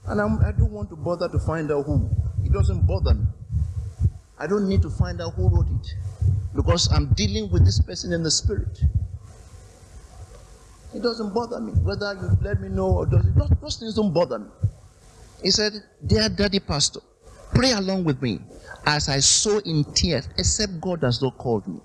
And 0.08 0.22
I'm, 0.22 0.40
I 0.46 0.52
do 0.52 0.64
not 0.64 0.72
want 0.72 0.90
to 0.92 0.96
bother 0.96 1.28
to 1.28 1.40
find 1.40 1.72
out 1.72 1.86
who. 1.86 2.10
It 2.44 2.54
doesn't 2.54 2.88
bother 2.88 3.16
me. 3.16 3.26
I 4.38 4.48
don't 4.48 4.70
need 4.70 4.82
to 4.84 4.90
find 4.90 5.20
out 5.20 5.34
who 5.34 5.50
wrote 5.50 5.68
it 5.68 5.88
because 6.56 6.92
I'm 6.92 7.14
dealing 7.14 7.52
with 7.52 7.66
this 7.66 7.82
person 7.82 8.14
in 8.14 8.24
the 8.24 8.32
spirit. 8.32 8.80
It 10.96 11.04
doesn't 11.04 11.34
bother 11.34 11.60
me 11.60 11.74
whether 11.84 12.14
you 12.14 12.30
let 12.42 12.62
me 12.62 12.70
know 12.70 12.88
or 12.88 13.06
does 13.06 13.26
it. 13.26 13.36
Those, 13.62 13.76
things 13.76 13.96
don't 13.96 14.14
bother 14.14 14.40
me. 14.40 14.48
He 15.44 15.52
said, 15.52 15.74
Dear 16.08 16.30
Daddy 16.30 16.60
Pastor, 16.60 17.02
pray 17.54 17.74
along 17.74 18.06
with 18.06 18.22
me 18.22 18.40
as 18.86 19.10
I 19.10 19.20
sow 19.20 19.58
in 19.60 19.84
tears, 19.94 20.30
except 20.38 20.80
God 20.80 21.04
has 21.04 21.22
not 21.22 21.38
called 21.38 21.68
me. 21.68 21.82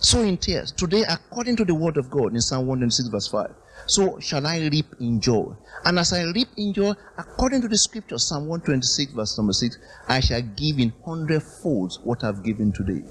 Sow 0.00 0.22
in 0.22 0.36
tears. 0.36 0.72
Today, 0.72 1.04
according 1.08 1.54
to 1.56 1.64
the 1.64 1.74
word 1.74 1.96
of 1.96 2.10
God 2.10 2.34
in 2.34 2.40
Psalm 2.40 2.66
106, 2.66 3.08
verse 3.10 3.28
5, 3.28 3.54
so 3.86 4.18
shall 4.18 4.46
I 4.48 4.66
reap 4.66 4.86
in 4.98 5.20
joy. 5.20 5.54
And 5.84 5.96
as 5.96 6.12
I 6.12 6.24
reap 6.24 6.48
in 6.56 6.72
joy, 6.72 6.94
according 7.18 7.60
to 7.62 7.68
the 7.68 7.78
scripture, 7.78 8.18
Psalm 8.18 8.48
126, 8.48 9.12
verse 9.12 9.38
number 9.38 9.52
6, 9.52 9.78
I 10.08 10.18
shall 10.18 10.42
give 10.42 10.80
in 10.80 10.90
hundredfolds 11.06 12.02
what 12.02 12.24
I've 12.24 12.42
given 12.42 12.72
today. 12.72 13.04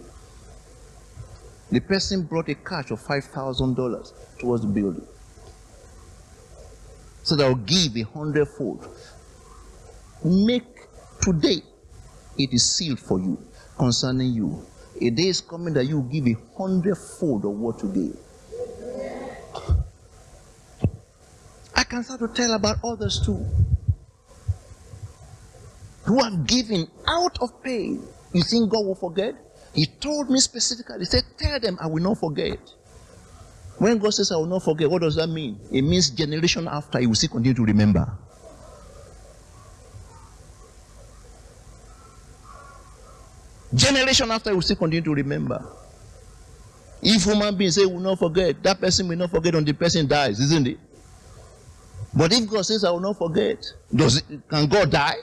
The 1.71 1.79
person 1.79 2.23
brought 2.23 2.49
a 2.49 2.55
cash 2.55 2.91
of 2.91 2.99
$5,000 2.99 4.39
towards 4.39 4.63
the 4.63 4.67
building. 4.67 5.07
So 7.23 7.35
that 7.35 7.47
will 7.47 7.55
give 7.55 7.95
a 7.95 8.01
hundredfold. 8.01 8.87
Make 10.23 10.65
today, 11.21 11.61
it 12.37 12.53
is 12.53 12.75
sealed 12.75 12.99
for 12.99 13.19
you 13.19 13.37
concerning 13.77 14.33
you. 14.33 14.65
A 15.01 15.09
day 15.11 15.27
is 15.27 15.41
coming 15.41 15.73
that 15.75 15.85
you 15.85 16.07
give 16.11 16.25
a 16.27 16.35
hundredfold 16.57 17.45
of 17.45 17.51
what 17.51 17.83
you 17.83 17.89
gave. 17.89 18.17
I 21.75 21.83
can 21.83 22.03
start 22.03 22.19
to 22.19 22.27
tell 22.27 22.53
about 22.53 22.77
others 22.83 23.21
too 23.23 23.45
who 26.09 26.23
have 26.23 26.47
given 26.47 26.87
out 27.07 27.37
of 27.39 27.61
pain. 27.61 28.03
You 28.33 28.41
think 28.41 28.71
God 28.71 28.85
will 28.85 28.95
forget? 28.95 29.35
He 29.73 29.85
told 29.85 30.29
me 30.29 30.39
specifically, 30.39 30.99
he 30.99 31.05
said, 31.05 31.23
Tell 31.37 31.59
them 31.59 31.77
I 31.79 31.87
will 31.87 32.03
not 32.03 32.17
forget. 32.17 32.59
When 33.77 33.97
God 33.97 34.13
says 34.13 34.31
I 34.31 34.35
will 34.35 34.45
not 34.45 34.63
forget, 34.63 34.89
what 34.89 35.01
does 35.01 35.15
that 35.15 35.27
mean? 35.27 35.59
It 35.71 35.83
means 35.83 36.09
generation 36.09 36.67
after, 36.67 36.99
He 36.99 37.07
will 37.07 37.15
still 37.15 37.29
continue 37.29 37.53
to 37.53 37.63
remember. 37.63 38.11
Generation 43.73 44.31
after 44.31 44.49
you 44.49 44.55
will 44.57 44.63
still 44.63 44.75
continue 44.75 45.03
to 45.03 45.13
remember. 45.13 45.63
If 47.01 47.23
human 47.23 47.55
beings 47.55 47.75
say 47.75 47.85
we 47.85 47.93
will 47.93 48.01
not 48.01 48.19
forget, 48.19 48.61
that 48.63 48.81
person 48.81 49.07
will 49.07 49.17
not 49.17 49.29
forget 49.29 49.55
until 49.55 49.73
the 49.73 49.77
person 49.77 50.07
dies, 50.07 50.39
isn't 50.39 50.67
it? 50.67 50.79
But 52.13 52.33
if 52.33 52.49
God 52.49 52.63
says 52.63 52.83
I 52.83 52.91
will 52.91 52.99
not 52.99 53.17
forget, 53.17 53.63
does 53.93 54.17
it, 54.17 54.25
can 54.49 54.67
God 54.67 54.91
die? 54.91 55.15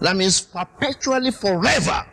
That 0.00 0.16
means 0.16 0.40
perpetually 0.40 1.30
forever. 1.30 2.06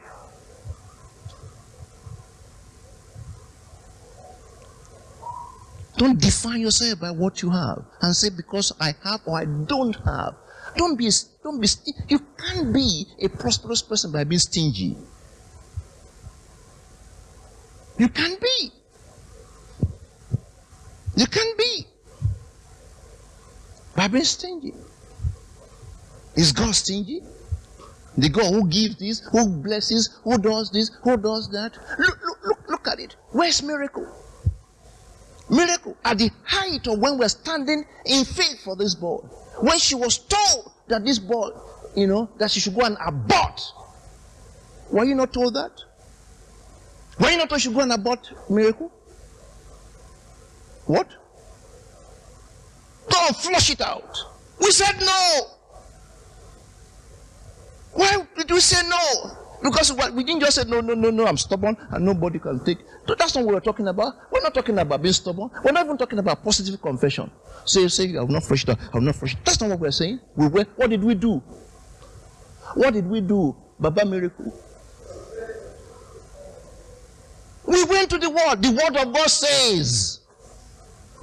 Don't 5.98 6.22
define 6.22 6.62
yourself 6.62 7.00
by 7.00 7.12
what 7.12 7.42
you 7.42 7.50
have 7.50 7.84
and 8.02 8.16
say 8.16 8.30
because 8.30 8.72
I 8.80 8.94
have 9.04 9.22
or 9.26 9.40
I 9.40 9.46
don't 9.46 9.96
have. 10.06 10.36
Don't 10.76 10.96
be 10.96 11.10
don't 11.44 11.60
be 11.60 11.68
you 12.08 12.20
can't 12.38 12.72
be 12.72 13.06
a 13.20 13.28
prosperous 13.30 13.82
person 13.82 14.12
by 14.12 14.24
being 14.24 14.40
stingy. 14.40 14.96
You 17.98 18.10
can't 18.10 18.40
be. 18.40 18.72
You 21.16 21.26
can't 21.26 21.58
be 21.58 21.88
by 23.96 24.08
being 24.08 24.24
stingy. 24.24 24.74
Is 26.36 26.52
God 26.52 26.76
stingy? 26.76 27.24
The 28.16 28.30
God 28.30 28.54
who 28.54 28.68
gives 28.68 28.98
this, 28.98 29.20
who 29.32 29.48
blesses, 29.48 30.20
who 30.24 30.38
does 30.38 30.70
this, 30.72 30.92
who 31.04 31.18
does 31.18 31.50
that. 31.50 31.76
Look, 31.98 32.20
look, 32.24 32.38
look, 32.46 32.70
look 32.70 32.88
at 32.88 33.00
it. 33.00 33.16
Where's 33.32 33.64
miracle? 33.64 34.08
Miracle 35.50 35.96
at 36.04 36.18
the 36.18 36.30
height 36.44 36.88
of 36.88 37.00
when 37.00 37.18
we're 37.18 37.30
standing 37.30 37.86
in 38.06 38.26
faith 38.26 38.64
for 38.64 38.76
this 38.76 38.96
boy. 38.96 39.18
When 39.60 39.80
she 39.80 39.96
was 39.96 40.18
told 40.18 40.72
that 40.88 41.06
this 41.06 41.20
boy, 41.20 41.50
you 41.96 42.08
know, 42.08 42.30
that 42.38 42.52
she 42.52 42.60
should 42.60 42.76
go 42.76 42.82
and 42.82 42.98
abort. 43.06 43.62
Were 44.92 45.06
you 45.06 45.16
not 45.16 45.34
told 45.34 45.54
that? 45.56 45.72
Were 47.20 47.30
you 47.30 47.38
not 47.38 47.50
told 47.50 47.62
she 47.62 47.70
should 47.70 47.76
go 47.76 47.82
and 47.82 47.94
abort 47.94 48.32
miracle? 48.50 48.92
What? 50.86 51.08
Go 53.12 53.28
flush 53.34 53.72
it 53.72 53.82
out. 53.82 54.18
We 54.60 54.72
said 54.72 55.00
no. 55.00 55.42
Why 57.94 58.28
did 58.36 58.52
we 58.52 58.60
say 58.60 58.88
no? 58.88 59.47
Because 59.62 59.92
we 60.14 60.24
didn't 60.24 60.42
just 60.42 60.56
say, 60.56 60.64
no, 60.70 60.82
no, 60.82 60.94
no, 60.94 61.10
no, 61.10 61.26
I'm 61.26 61.38
stubborn 61.38 61.76
and 61.92 62.06
nobody 62.06 62.40
can 62.40 62.64
take. 62.64 62.78
That's 63.08 63.36
not 63.36 63.44
what 63.44 63.56
we're 63.56 63.60
talking 63.60 63.88
about. 63.88 64.14
We're 64.32 64.42
not 64.42 64.54
talking 64.54 64.78
about 64.78 65.02
being 65.02 65.14
stubborn. 65.14 65.50
We're 65.64 65.72
not 65.72 65.86
even 65.86 65.98
talking 65.98 66.20
about 66.20 66.44
positive 66.44 66.80
confession. 66.82 67.32
Say, 67.66 68.16
I 68.16 68.22
will 68.22 68.28
not 68.28 68.44
fresh 68.44 68.68
it 68.68 68.78
I 68.78 68.90
will 68.94 69.02
not 69.02 69.16
fresh. 69.16 69.36
That's 69.44 69.60
not 69.60 69.72
what 69.72 69.80
we're 69.80 69.92
saying. 69.92 70.20
We 70.36 70.48
were, 70.48 70.66
what 70.76 70.90
did 70.90 71.04
we 71.04 71.16
do? 71.16 71.42
What 72.76 72.94
did 72.94 73.08
we 73.08 73.22
do? 73.22 73.56
Baba 73.80 74.06
miracle. 74.06 74.54
We 77.66 77.84
went 77.86 78.10
to 78.12 78.18
the 78.18 78.30
word. 78.30 78.62
The 78.62 78.72
word 78.72 78.96
of 78.98 79.14
God 79.14 79.30
says. 79.30 80.22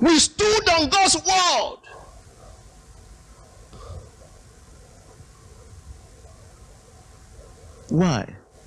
We 0.01 0.19
stood 0.19 0.69
on 0.71 0.89
God's 0.89 1.17
word. 1.17 1.84
Why? 7.95 8.27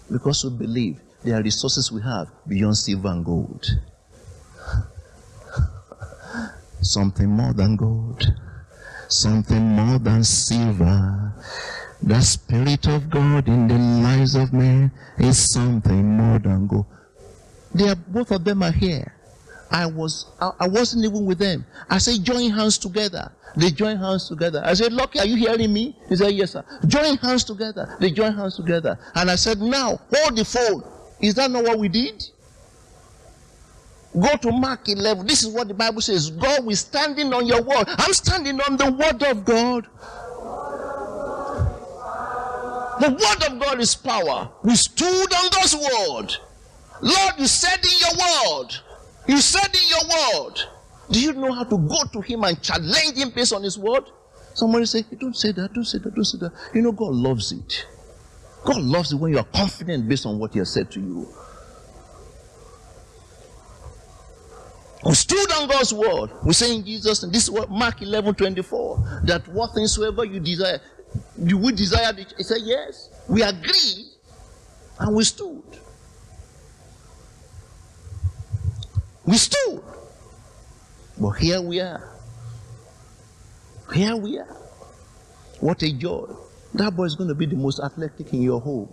Because 0.10 0.46
we 0.46 0.56
believe 0.56 1.02
there 1.22 1.36
are 1.36 1.44
resources 1.44 1.92
we 1.92 2.00
have 2.02 2.32
beyond 2.48 2.78
silver 2.78 3.10
and 3.10 3.26
gold. 3.26 3.68
something 6.82 7.28
more 7.28 7.52
than 7.52 7.76
gold, 7.76 8.24
something 9.10 9.60
more 9.60 10.00
than 10.00 10.24
silver. 10.24 11.34
The 12.02 12.22
Spirit 12.22 12.88
of 12.88 13.10
God 13.10 13.50
in 13.50 13.68
the 13.68 13.76
lives 14.00 14.36
of 14.36 14.54
men 14.54 14.94
is 15.20 15.52
something 15.52 16.08
more 16.16 16.40
than 16.40 16.68
gold. 16.68 16.86
They 17.76 17.90
are, 17.90 18.00
both 18.00 18.32
of 18.32 18.46
them 18.46 18.64
are 18.64 18.72
here. 18.72 19.17
I 19.72 19.86
was 19.86 20.26
I, 20.40 20.52
I, 20.62 20.68
wasn't 20.68 21.06
even 21.06 21.26
with 21.26 21.40
them. 21.40 21.66
I 21.90 21.98
said, 21.98 22.24
join 22.24 22.50
hands 22.52 22.78
together. 22.78 23.32
They 23.56 23.72
join 23.72 23.98
hands 23.98 24.28
together. 24.28 24.62
I 24.64 24.74
said, 24.74 24.94
Lucky, 24.94 25.20
are 25.20 25.26
you 25.26 25.36
hearing 25.36 25.74
me? 25.74 25.96
He 26.10 26.16
said, 26.16 26.30
Yes, 26.32 26.52
sir. 26.52 26.64
Join 26.86 27.18
hands 27.18 27.44
together. 27.44 27.98
They 28.00 28.12
join 28.12 28.34
hands 28.34 28.56
together. 28.56 29.00
And 29.16 29.32
I 29.32 29.36
said, 29.36 29.60
Now 29.60 30.00
hold 30.14 30.38
the 30.38 30.46
phone. 30.46 30.84
Is 31.20 31.34
that 31.36 31.50
not 31.50 31.64
what 31.64 31.80
we 31.80 31.90
did? 31.90 32.24
Go 34.20 34.36
to 34.38 34.52
Mark 34.52 34.88
11. 34.88 35.26
This 35.26 35.44
is 35.44 35.50
what 35.50 35.68
the 35.68 35.74
Bible 35.74 36.02
says. 36.02 36.30
God 36.30 36.70
is 36.72 36.82
standing 36.82 37.34
on 37.34 37.46
your 37.46 37.62
word. 37.62 37.86
I'm 37.88 38.14
standing 38.14 38.60
on 38.62 38.78
the 38.78 38.92
word 38.92 39.24
of 39.24 39.44
God. 39.44 39.88
The 43.00 43.10
word 43.10 43.52
of 43.52 43.60
God 43.60 43.80
is 43.80 43.96
power. 43.96 44.50
We 44.64 44.76
stood 44.76 45.34
on 45.34 45.50
God's 45.52 45.76
word. 45.76 46.36
Lord, 47.02 47.34
you 47.38 47.48
said 47.48 47.78
in 47.78 48.00
your 48.00 48.18
word 48.18 48.74
you 49.28 49.40
said 49.40 49.68
in 49.74 49.82
your 49.90 50.44
word. 50.44 50.60
Do 51.10 51.22
you 51.22 51.34
know 51.34 51.54
how 51.54 51.64
to 51.64 51.78
go 51.78 52.04
to 52.14 52.22
him 52.22 52.44
and 52.44 52.62
challenge 52.62 53.16
him 53.16 53.30
based 53.30 53.54
on 53.54 53.64
his 53.64 53.78
word? 53.78 54.04
Somebody 54.54 54.86
say, 54.86 55.06
don't 55.20 55.36
say 55.36 55.52
that, 55.54 55.74
don't 55.74 55.86
say 55.86 56.00
that, 56.00 56.14
don't 56.14 56.26
say 56.26 56.38
that. 56.40 56.52
You 56.74 56.82
know, 56.82 56.92
God 56.92 57.14
loves 57.14 57.52
it. 57.52 57.86
God 58.66 58.82
loves 58.82 59.14
it 59.14 59.18
when 59.18 59.32
you 59.32 59.38
are 59.38 59.46
confident 59.46 60.10
based 60.10 60.26
on 60.26 60.40
what 60.40 60.54
he 60.54 60.60
has 60.60 60.74
said 60.74 60.92
to 60.92 61.00
you. 61.00 61.28
We 65.06 65.14
stood 65.14 65.52
on 65.54 65.70
God's 65.70 65.94
word. 65.94 66.32
We 66.44 66.54
say 66.54 66.76
in 66.76 66.84
Jesus, 66.84 67.24
and 67.24 67.32
this 67.32 67.44
is 67.44 67.52
what 67.52 67.70
Mark 67.70 68.02
11 68.02 68.36
24, 68.36 69.22
that 69.26 69.48
what 69.50 69.74
things 69.74 69.94
soever 69.94 70.26
you 70.26 70.40
desire, 70.40 70.82
you 71.38 71.58
would 71.58 71.76
desire. 71.76 72.12
He 72.14 72.44
said, 72.44 72.58
Yes. 72.62 73.10
We 73.30 73.44
agreed 73.44 74.06
and 75.00 75.16
we 75.16 75.24
stood. 75.24 75.64
We 79.28 79.36
stood. 79.36 79.84
But 81.20 81.32
here 81.32 81.62
we 81.62 81.82
are. 81.82 82.16
Here 83.94 84.16
we 84.16 84.40
are. 84.40 84.56
What 85.60 85.84
a 85.84 85.92
joy. 85.92 86.28
That 86.74 86.96
boy 86.96 87.04
is 87.04 87.16
going 87.16 87.28
to 87.28 87.36
be 87.36 87.46
the 87.46 87.58
most 87.58 87.82
athletic 87.82 88.32
in 88.34 88.42
your 88.42 88.62
home. 88.62 88.88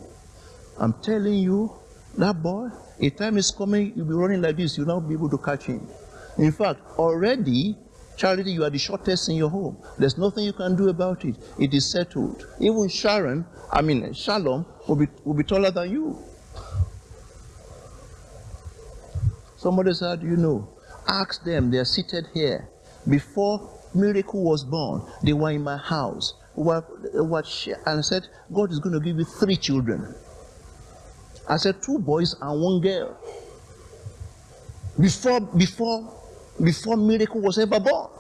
I'm 0.79 0.94
telling 0.94 1.35
you, 1.35 1.73
that 2.18 2.42
boy, 2.42 2.68
a 2.99 3.11
time 3.11 3.38
is 3.38 3.53
coming, 3.53 3.92
you'll 3.94 4.07
be 4.07 4.14
running 4.14 4.42
like 4.42 4.57
this, 4.57 4.77
you'll 4.77 4.88
not 4.88 5.09
be 5.09 5.14
able 5.14 5.31
to 5.31 5.38
catch 5.38 5.64
him. 5.64 5.87
In 6.37 6.51
fact, 6.51 6.81
already, 6.99 7.77
Charity, 8.16 8.53
you 8.53 8.64
are 8.64 8.70
the 8.70 8.79
shortest 8.79 9.29
in 9.29 9.37
your 9.37 9.51
home. 9.51 9.77
There's 9.99 10.18
nothing 10.18 10.44
you 10.44 10.53
can 10.53 10.77
do 10.77 10.88
about 10.88 11.25
it. 11.25 11.37
It 11.59 11.75
is 11.75 11.90
settled. 11.90 12.47
Even 12.61 12.88
Sharon, 12.88 13.44
I 13.73 13.83
mean, 13.83 14.12
Shalom, 14.12 14.66
will 14.88 14.97
be, 14.97 15.07
will 15.25 15.35
be 15.35 15.44
taller 15.44 15.70
than 15.70 15.90
you. 15.90 16.18
Somebody 19.64 19.94
said, 19.94 20.22
you 20.22 20.37
know, 20.37 20.68
ask 21.09 21.42
them, 21.42 21.70
they're 21.70 21.87
seated 21.87 22.27
here. 22.35 22.68
Before 23.09 23.70
miracle 23.94 24.44
was 24.44 24.62
born, 24.62 25.00
they 25.22 25.33
were 25.33 25.53
in 25.53 25.62
my 25.62 25.79
house. 25.79 26.35
And 26.55 26.83
I 27.87 28.00
said, 28.03 28.29
God 28.53 28.72
is 28.72 28.79
going 28.79 28.92
to 28.92 29.00
give 29.00 29.16
you 29.16 29.24
three 29.24 29.57
children. 29.57 30.14
I 31.48 31.57
said, 31.57 31.83
two 31.83 31.98
boys 31.98 32.37
and 32.42 32.61
one 32.61 32.83
girl. 32.83 33.16
Before, 35.00 35.40
before, 35.40 36.12
before 36.62 36.98
miracle 36.98 37.40
was 37.40 37.57
ever 37.57 37.81
born. 37.81 38.11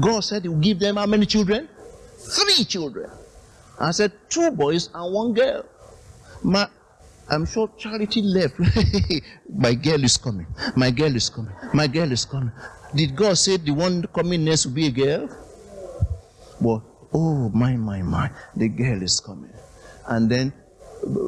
God 0.00 0.20
said 0.20 0.44
he 0.44 0.48
will 0.48 0.56
give 0.60 0.78
them 0.78 0.96
how 0.96 1.04
many 1.04 1.26
children? 1.26 1.68
Three 2.16 2.64
children. 2.64 3.10
I 3.78 3.90
said, 3.90 4.12
two 4.30 4.50
boys 4.50 4.88
and 4.94 5.12
one 5.12 5.34
girl. 5.34 5.66
My, 6.42 6.68
I'm 7.28 7.46
sure 7.46 7.70
Charity 7.78 8.22
left. 8.22 8.58
My 9.48 9.74
girl 9.74 10.04
is 10.04 10.16
coming. 10.16 10.46
My 10.76 10.90
girl 10.90 11.14
is 11.16 11.30
coming. 11.30 11.54
My 11.72 11.86
girl 11.86 12.10
is 12.12 12.24
coming. 12.24 12.52
Did 12.94 13.16
God 13.16 13.38
say 13.38 13.56
the 13.56 13.72
one 13.72 14.04
coming 14.14 14.44
next 14.44 14.66
will 14.66 14.74
be 14.74 14.86
a 14.86 14.90
girl? 14.90 15.28
Well, 16.60 16.84
oh 17.12 17.48
my 17.50 17.76
my 17.76 18.02
my, 18.02 18.30
the 18.54 18.68
girl 18.68 19.02
is 19.02 19.18
coming. 19.20 19.50
And 20.06 20.30
then 20.30 20.52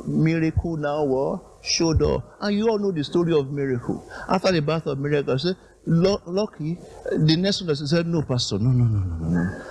miracle 0.07 0.77
now 0.77 1.05
well, 1.05 1.59
showed 1.63 2.03
up. 2.03 2.37
And 2.41 2.57
you 2.57 2.69
all 2.69 2.79
know 2.79 2.93
the 2.93 3.03
story 3.05 3.33
of 3.35 3.51
miracle. 3.51 4.09
After 4.29 4.53
the 4.53 4.63
birth 4.63 4.87
of 4.87 4.99
miracle, 4.99 5.39
said, 5.39 5.57
Lucky, 5.87 6.79
the 7.11 7.37
next 7.37 7.63
one 7.63 7.75
said, 7.77 8.07
No, 8.07 8.23
Pastor, 8.23 8.59
no, 8.59 8.71
no, 8.71 8.85
no, 8.85 9.17
no, 9.17 9.29
no. 9.29 9.63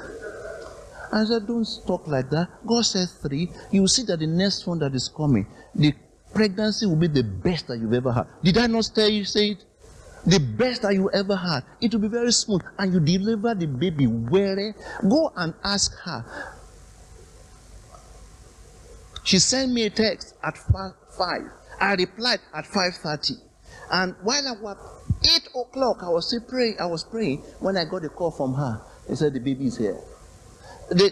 I 1.12 1.24
said, 1.26 1.48
Don't 1.48 1.68
talk 1.88 2.08
like 2.08 2.30
that. 2.32 2.50
God 2.66 2.86
said 2.86 3.10
three. 3.10 3.50
You 3.72 3.88
see 3.88 4.04
that 4.04 4.20
the 4.20 4.28
next 4.28 4.68
one 4.68 4.80
that 4.80 4.94
is 4.96 5.08
coming, 5.08 5.48
the 5.74 5.94
pregnancy 6.36 6.86
will 6.86 6.98
be 6.98 7.08
the 7.08 7.24
best 7.24 7.68
that 7.68 7.80
you've 7.80 7.94
ever 7.94 8.12
had. 8.12 8.28
Did 8.44 8.58
I 8.58 8.68
not 8.68 8.92
tell 8.94 9.10
you, 9.10 9.24
say 9.24 9.52
it? 9.52 9.64
The 10.26 10.40
best 10.40 10.82
that 10.82 10.94
you 10.94 11.10
ever 11.12 11.36
had. 11.36 11.64
It 11.82 11.94
will 11.94 12.02
be 12.02 12.08
very 12.10 12.32
smooth. 12.32 12.62
And 12.78 12.94
you 12.94 13.00
deliver 13.00 13.56
the 13.56 13.68
baby 13.68 14.06
well. 14.06 14.74
Go 15.08 15.32
and 15.36 15.54
ask 15.64 15.98
her. 16.04 16.26
She 19.24 19.40
sent 19.40 19.72
me 19.72 19.86
a 19.86 19.90
text 19.90 20.36
at 20.44 20.58
5. 20.58 20.94
I 21.80 21.94
replied 21.96 22.40
at 22.54 22.66
5.30. 22.66 23.32
And 23.92 24.16
while 24.24 24.48
I 24.48 24.60
was 24.60 24.78
8 25.24 25.48
o'clock, 25.56 25.98
I 26.02 26.10
was 26.10 26.28
still 26.28 26.42
praying. 26.42 26.78
I 26.80 26.86
was 26.86 27.04
praying 27.04 27.44
when 27.60 27.78
I 27.78 27.86
got 27.86 28.04
a 28.04 28.10
call 28.10 28.32
from 28.32 28.54
her. 28.56 28.82
They 29.08 29.16
said 29.16 29.34
the 29.34 29.40
baby 29.40 29.68
is 29.68 29.78
here. 29.78 30.00
The, 30.90 31.12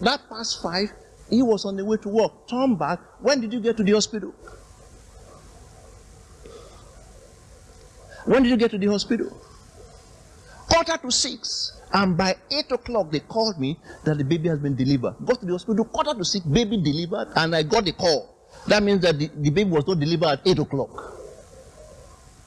that 0.00 0.20
past 0.28 0.62
5, 0.62 0.92
He 1.30 1.42
was 1.42 1.64
on 1.64 1.76
the 1.76 1.84
way 1.84 1.96
to 1.98 2.08
work. 2.08 2.48
Turn 2.48 2.76
back. 2.76 3.00
When 3.20 3.40
did 3.40 3.52
you 3.52 3.60
get 3.60 3.76
to 3.76 3.82
the 3.82 3.92
hospital? 3.92 4.34
When 8.24 8.42
did 8.42 8.50
you 8.50 8.56
get 8.56 8.70
to 8.72 8.78
the 8.78 8.86
hospital? 8.86 9.36
Quarter 10.68 10.98
to 10.98 11.10
six. 11.10 11.72
And 11.92 12.16
by 12.16 12.36
eight 12.50 12.70
o'clock, 12.70 13.10
they 13.10 13.20
called 13.20 13.58
me 13.58 13.78
that 14.04 14.18
the 14.18 14.24
baby 14.24 14.48
has 14.48 14.58
been 14.58 14.76
delivered. 14.76 15.14
Got 15.24 15.40
to 15.40 15.46
the 15.46 15.52
hospital, 15.52 15.84
quarter 15.86 16.14
to 16.14 16.24
six, 16.24 16.44
baby 16.44 16.76
delivered, 16.76 17.28
and 17.36 17.56
I 17.56 17.62
got 17.62 17.84
the 17.86 17.92
call. 17.92 18.34
That 18.66 18.82
means 18.82 19.00
that 19.02 19.18
the, 19.18 19.30
the 19.34 19.50
baby 19.50 19.70
was 19.70 19.86
not 19.86 19.98
delivered 19.98 20.26
at 20.26 20.40
eight 20.46 20.58
o'clock. 20.58 20.90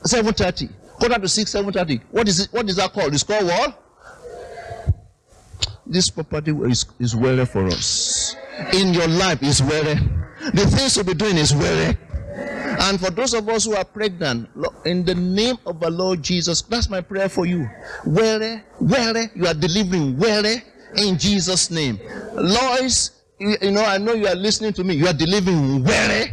7.30. 0.04 0.70
Quarter 1.00 1.20
to 1.20 1.28
six, 1.28 1.54
7.30. 1.54 2.02
What 2.12 2.28
is 2.28 2.42
it? 2.42 2.50
What 2.52 2.70
is 2.70 2.76
that 2.76 2.94
called? 2.94 3.14
It's 3.14 3.24
called 3.24 3.46
what? 3.46 3.82
This 5.92 6.10
property 6.10 6.52
is, 6.72 6.86
is 7.00 7.18
well 7.18 7.46
for 7.46 7.68
us. 7.68 8.38
In 8.74 8.94
your 8.94 9.10
life 9.10 9.44
is 9.44 9.62
well. 9.62 9.84
The 10.54 10.66
things 10.66 10.96
you'll 10.96 11.04
be 11.04 11.14
doing 11.14 11.36
is 11.36 11.54
well. 11.54 11.94
And 12.80 12.98
for 12.98 13.12
those 13.12 13.34
of 13.34 13.50
us 13.50 13.66
who 13.66 13.76
are 13.76 13.84
pregnant, 13.84 14.48
in 14.86 15.04
the 15.04 15.14
name 15.14 15.58
of 15.66 15.82
the 15.82 15.90
Lord 15.90 16.24
Jesus, 16.24 16.62
that's 16.62 16.90
my 16.90 17.02
prayer 17.02 17.28
for 17.28 17.46
you. 17.46 17.70
Where, 18.06 18.64
where 18.80 19.30
you 19.36 19.46
are 19.46 19.54
delivering, 19.54 20.18
where 20.18 20.64
in 20.96 21.20
Jesus' 21.20 21.70
name. 21.70 22.00
Lois, 22.36 23.12
you, 23.38 23.72
know, 23.72 23.84
I 23.84 23.98
know 23.98 24.14
you 24.14 24.28
are 24.28 24.36
listening 24.36 24.72
to 24.74 24.86
me. 24.86 24.96
You 24.96 25.08
are 25.08 25.14
delivering 25.14 25.84
where 25.84 26.24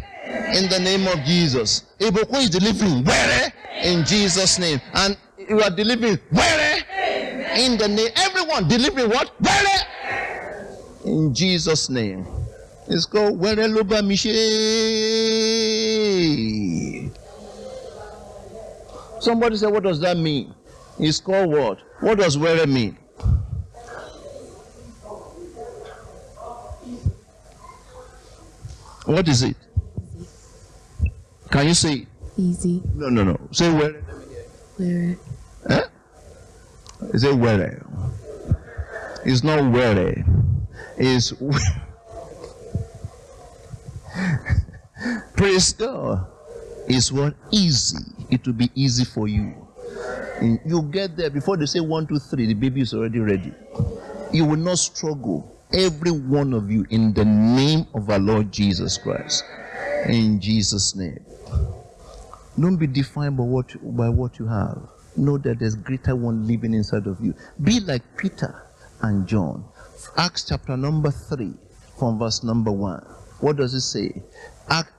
in 0.55 0.71
the 0.71 0.79
name 0.79 1.09
of 1.09 1.25
Jesus. 1.25 1.83
Iboko 1.99 2.37
is 2.37 2.51
delivering 2.51 3.03
where 3.03 3.53
in 3.83 4.05
Jesus' 4.05 4.61
name. 4.61 4.81
And 4.95 5.17
you 5.49 5.61
are 5.63 5.71
delivering 5.71 6.21
where 6.31 6.85
in 7.59 7.77
the 7.79 7.89
name. 7.89 8.11
Everyone 8.17 8.69
deliver 8.69 9.09
what? 9.09 9.31
Where 9.41 9.89
in 11.09 11.35
Jesus' 11.35 11.89
name. 11.89 12.27
It's 12.87 13.07
called 13.07 13.39
Where 13.39 13.57
Loba 13.57 14.03
Somebody 19.21 19.57
said, 19.57 19.73
What 19.73 19.83
does 19.83 20.01
that 20.01 20.17
mean? 20.17 20.55
It's 20.99 21.21
called 21.21 21.51
what? 21.51 21.79
What 22.01 22.19
does 22.19 22.39
Where 22.39 22.67
mean? 22.67 22.97
What 29.05 29.27
is 29.29 29.43
it? 29.43 29.57
Can 31.51 31.67
you 31.69 31.75
say? 31.75 32.07
Easy. 32.37 32.83
No, 32.95 33.09
no, 33.09 33.25
no. 33.25 33.41
Say 33.53 33.73
where. 33.73 33.95
Where? 34.77 35.17
Eh? 35.71 35.83
Is 37.15 37.25
it 37.25 37.35
where? 37.37 37.87
It's 39.25 39.43
not 39.43 39.73
where. 39.73 40.25
It's. 40.97 41.33
Praise 45.37 45.73
God. 45.73 46.27
It's 46.89 47.13
what 47.13 47.35
easy. 47.51 48.05
It 48.31 48.47
will 48.47 48.55
be 48.55 48.71
easy 48.75 49.05
for 49.05 49.29
you. 49.29 49.55
You 50.41 50.83
get 50.91 51.17
there 51.17 51.31
before 51.31 51.57
they 51.57 51.67
say 51.67 51.81
one, 51.81 52.07
two, 52.07 52.19
three, 52.19 52.47
the 52.47 52.55
baby 52.55 52.81
is 52.81 52.95
already 52.95 53.19
ready. 53.19 53.53
You 54.33 54.45
will 54.45 54.57
not 54.57 54.79
struggle. 54.79 55.55
Every 55.73 56.11
one 56.11 56.55
of 56.55 56.71
you 56.71 56.87
in 56.91 57.13
the 57.13 57.25
name 57.25 57.87
of 57.95 58.09
our 58.09 58.19
Lord 58.19 58.51
Jesus 58.53 58.97
Christ. 58.97 59.45
In 60.07 60.41
Jesus' 60.41 60.97
name. 60.97 61.21
Don't 62.59 62.77
be 62.77 62.87
defined 62.87 63.37
by 63.37 63.45
what 63.45 63.97
by 63.97 64.09
what 64.09 64.39
you 64.39 64.47
have. 64.47 64.89
Know 65.19 65.37
that 65.39 65.59
there's 65.59 65.75
greater 65.75 66.15
one 66.15 66.47
living 66.47 66.75
inside 66.75 67.07
of 67.09 67.21
you. 67.21 67.35
Be 67.63 67.81
like 67.81 68.03
Peter 68.17 68.71
and 69.03 69.27
John. 69.27 69.65
Acts 70.17 70.45
chapter 70.49 70.77
number 70.77 71.11
three, 71.11 71.55
from 71.99 72.19
verse 72.21 72.45
number 72.45 72.71
one. 72.71 73.05
What 73.41 73.57
does 73.57 73.75
it 73.75 73.81
say? 73.81 74.23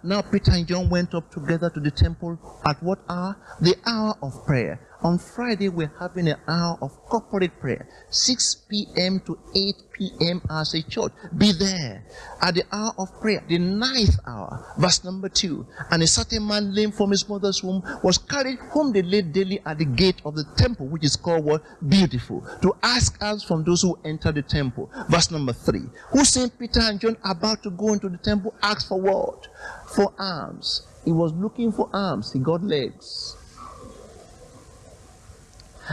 Now 0.03 0.21
Peter 0.21 0.51
and 0.51 0.67
John 0.67 0.89
went 0.89 1.13
up 1.13 1.31
together 1.31 1.69
to 1.69 1.79
the 1.79 1.91
temple 1.91 2.37
at 2.67 2.81
what 2.83 2.99
hour? 3.09 3.37
The 3.61 3.75
hour 3.85 4.15
of 4.21 4.45
prayer. 4.45 4.79
On 5.01 5.17
Friday, 5.17 5.69
we're 5.69 5.93
having 5.97 6.27
an 6.27 6.35
hour 6.45 6.77
of 6.81 6.91
corporate 7.05 7.57
prayer, 7.61 7.87
6 8.09 8.55
p.m. 8.69 9.21
to 9.21 9.39
8 9.55 9.75
p.m. 9.93 10.41
as 10.51 10.73
a 10.73 10.83
church. 10.83 11.13
Be 11.37 11.53
there 11.53 12.03
at 12.41 12.55
the 12.55 12.63
hour 12.69 12.91
of 12.97 13.07
prayer, 13.21 13.41
the 13.47 13.59
ninth 13.59 14.17
hour, 14.27 14.73
verse 14.77 15.05
number 15.05 15.29
2. 15.29 15.65
And 15.91 16.03
a 16.03 16.07
certain 16.07 16.45
man 16.45 16.75
lame 16.75 16.91
from 16.91 17.11
his 17.11 17.29
mother's 17.29 17.63
womb 17.63 17.81
was 18.03 18.17
carried 18.17 18.59
whom 18.73 18.91
they 18.91 19.01
laid 19.01 19.31
daily 19.31 19.61
at 19.65 19.77
the 19.77 19.85
gate 19.85 20.21
of 20.25 20.35
the 20.35 20.43
temple, 20.57 20.87
which 20.87 21.05
is 21.05 21.15
called 21.15 21.45
what? 21.45 21.63
Beautiful, 21.87 22.45
to 22.61 22.75
ask 22.83 23.17
us 23.23 23.41
from 23.41 23.63
those 23.63 23.81
who 23.81 23.97
enter 24.03 24.33
the 24.33 24.41
temple. 24.41 24.91
Verse 25.07 25.31
number 25.31 25.53
3. 25.53 25.79
Who 26.11 26.25
sent 26.25 26.59
Peter 26.59 26.81
and 26.81 26.99
John 26.99 27.15
about 27.23 27.63
to 27.63 27.69
go 27.69 27.93
into 27.93 28.09
the 28.09 28.17
temple, 28.17 28.53
asked 28.61 28.89
for 28.89 28.99
what? 28.99 29.47
For 29.95 30.13
arms. 30.19 30.85
He 31.05 31.13
was 31.13 31.31
looking 31.31 31.71
for 31.71 31.89
arms. 31.93 32.33
He 32.33 32.39
got 32.39 32.61
legs. 32.61 33.37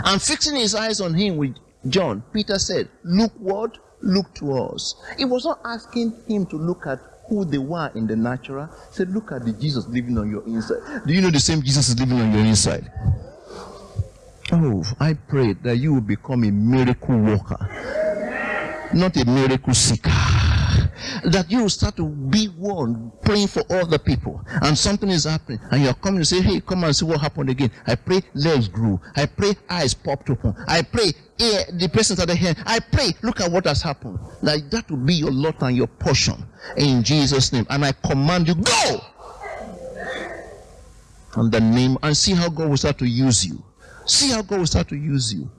And 0.05 0.21
fixing 0.21 0.57
his 0.57 0.75
eyes 0.75 1.01
on 1.01 1.15
him 1.15 1.37
with 1.37 1.57
John, 1.89 2.23
Peter 2.33 2.59
said, 2.59 2.89
Look 3.05 3.33
what? 3.39 3.79
Look 4.03 4.35
to 4.37 4.53
us. 4.53 4.95
He 5.19 5.25
was 5.25 5.45
not 5.45 5.61
asking 5.65 6.15
him 6.29 6.47
to 6.47 6.57
look 6.57 6.87
at 6.87 7.01
who 7.29 7.45
they 7.45 7.59
were 7.59 7.91
in 7.95 8.07
the 8.07 8.17
natural. 8.17 8.67
He 8.67 8.97
said, 8.97 9.11
Look 9.11 9.33
at 9.33 9.45
the 9.45 9.53
Jesus 9.53 9.87
living 9.89 10.19
on 10.19 10.31
your 10.31 10.45
inside. 10.47 11.07
Do 11.07 11.13
you 11.13 11.21
know 11.21 11.31
the 11.31 11.41
same 11.41 11.63
Jesus 11.63 11.89
is 11.89 11.99
living 11.99 12.21
on 12.21 12.33
your 12.33 12.45
inside? 12.45 12.91
Oh, 14.53 14.85
I 15.01 15.15
pray 15.15 15.55
that 15.55 15.77
you 15.79 15.95
will 15.95 16.01
become 16.01 16.45
a 16.45 16.51
miracle 16.53 17.19
worker, 17.19 17.59
not 18.95 19.17
a 19.17 19.25
miracle 19.25 19.75
seeker 19.75 20.26
that 21.25 21.51
you 21.51 21.69
start 21.69 21.97
to 21.97 22.09
be 22.09 22.47
one 22.47 23.13
praying 23.23 23.49
for 23.49 23.63
other 23.71 23.99
people. 23.99 24.43
And 24.63 24.77
something 24.77 25.09
is 25.09 25.25
happening 25.25 25.61
and 25.71 25.83
you're 25.83 25.95
coming 25.95 26.21
to 26.21 26.25
say 26.25 26.41
hey 26.41 26.61
come 26.61 26.85
and 26.85 26.95
see 26.95 27.05
what 27.05 27.21
happened 27.21 27.51
again. 27.51 27.71
I 27.87 27.95
pray 27.95 28.23
legs 28.35 28.69
grew. 28.69 29.01
I 29.17 29.27
pray 29.27 29.55
eyes 29.69 29.95
popped 29.95 30.31
open. 30.31 30.55
I 30.67 30.83
pray 30.83 31.13
ear, 31.39 31.65
the 31.73 31.89
person 31.93 32.19
at 32.19 32.29
the 32.29 32.35
hand 32.35 32.57
i 32.65 32.79
pray 32.79 33.11
look 33.23 33.41
at 33.41 33.51
what 33.51 33.67
has 33.67 33.83
happened. 33.83 34.19
Like 34.43 34.71
that 34.71 34.91
will 34.91 34.99
be 34.99 35.15
your 35.15 35.33
lot 35.33 35.63
and 35.63 35.77
your 35.77 35.87
portion. 35.87 36.45
In 36.77 37.03
jesus 37.03 37.53
name. 37.53 37.67
And 37.71 37.85
i 37.85 37.93
command 37.93 38.49
you 38.49 38.55
go! 38.55 39.01
In 41.37 41.51
the 41.51 41.61
name 41.61 41.99
and 42.03 42.17
see 42.17 42.33
how 42.33 42.49
god 42.49 42.71
will 42.71 42.77
start 42.77 42.99
to 42.99 43.07
use 43.07 43.47
you. 43.47 43.63
See 44.07 44.31
how 44.31 44.43
god 44.43 44.59
will 44.61 44.67
start 44.67 44.89
to 44.89 44.97
use 44.97 45.35
you 45.35 45.51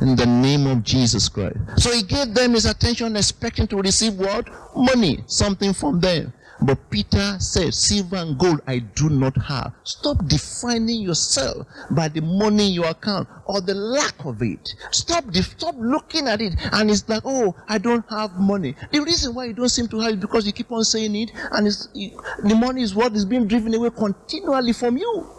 in 0.00 0.16
the 0.16 0.26
name 0.26 0.66
of 0.66 0.82
Jesus 0.82 1.28
Christ. 1.28 1.58
So 1.76 1.92
he 1.92 2.02
gave 2.02 2.34
them 2.34 2.52
his 2.54 2.66
attention, 2.66 3.16
expecting 3.16 3.66
to 3.68 3.76
receive 3.76 4.14
what? 4.14 4.48
Money, 4.76 5.24
something 5.26 5.72
from 5.72 6.00
them. 6.00 6.32
But 6.62 6.90
Peter 6.90 7.36
said, 7.38 7.72
Silver 7.72 8.16
and 8.16 8.38
gold 8.38 8.60
I 8.66 8.80
do 8.80 9.08
not 9.08 9.34
have. 9.36 9.72
Stop 9.82 10.26
defining 10.26 11.00
yourself 11.00 11.66
by 11.90 12.08
the 12.08 12.20
money 12.20 12.68
in 12.68 12.72
your 12.74 12.88
account 12.88 13.28
or 13.46 13.62
the 13.62 13.74
lack 13.74 14.24
of 14.26 14.42
it. 14.42 14.74
Stop, 14.90 15.34
stop 15.34 15.74
looking 15.78 16.28
at 16.28 16.42
it 16.42 16.54
and 16.72 16.90
it's 16.90 17.08
like, 17.08 17.22
oh, 17.24 17.54
I 17.66 17.78
don't 17.78 18.04
have 18.10 18.38
money. 18.38 18.74
The 18.92 19.00
reason 19.00 19.34
why 19.34 19.46
you 19.46 19.54
don't 19.54 19.70
seem 19.70 19.88
to 19.88 20.00
have 20.00 20.12
it 20.12 20.20
because 20.20 20.46
you 20.46 20.52
keep 20.52 20.70
on 20.70 20.84
saying 20.84 21.16
it 21.16 21.30
and 21.52 21.66
it's, 21.66 21.86
the 21.86 22.54
money 22.54 22.82
is 22.82 22.94
what 22.94 23.14
is 23.14 23.24
being 23.24 23.46
driven 23.46 23.72
away 23.72 23.88
continually 23.88 24.74
from 24.74 24.98
you. 24.98 25.30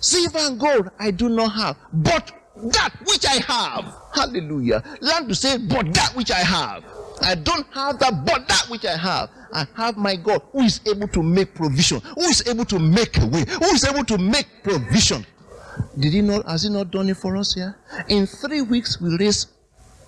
Silver 0.00 0.38
and 0.38 0.58
gold 0.58 0.90
I 0.98 1.12
do 1.12 1.28
not 1.28 1.52
have, 1.52 1.76
but 1.92 2.32
that 2.56 2.90
which 3.06 3.24
I 3.26 3.40
have. 3.46 3.94
Hallelujah. 4.14 4.82
Learn 5.00 5.28
to 5.28 5.34
say, 5.34 5.58
but 5.58 5.92
that 5.94 6.12
which 6.14 6.30
I 6.30 6.40
have. 6.40 6.84
I 7.20 7.34
don't 7.34 7.66
have 7.72 7.98
that, 8.00 8.24
but 8.24 8.48
that 8.48 8.66
which 8.68 8.84
I 8.84 8.96
have. 8.96 9.30
I 9.52 9.66
have 9.74 9.96
my 9.96 10.16
God 10.16 10.42
who 10.52 10.62
is 10.62 10.80
able 10.86 11.08
to 11.08 11.22
make 11.22 11.54
provision, 11.54 12.00
who 12.00 12.22
is 12.22 12.46
able 12.48 12.64
to 12.66 12.78
make 12.78 13.18
a 13.18 13.26
way, 13.26 13.44
who 13.46 13.66
is 13.66 13.84
able 13.84 14.04
to 14.04 14.18
make 14.18 14.46
provision. 14.62 15.26
Did 15.98 16.12
he 16.12 16.20
not, 16.22 16.46
has 16.46 16.62
he 16.64 16.70
not 16.70 16.90
done 16.90 17.08
it 17.08 17.16
for 17.16 17.36
us 17.36 17.54
here? 17.54 17.76
In 18.08 18.26
three 18.26 18.62
weeks, 18.62 19.00
we 19.00 19.16
raised 19.16 19.48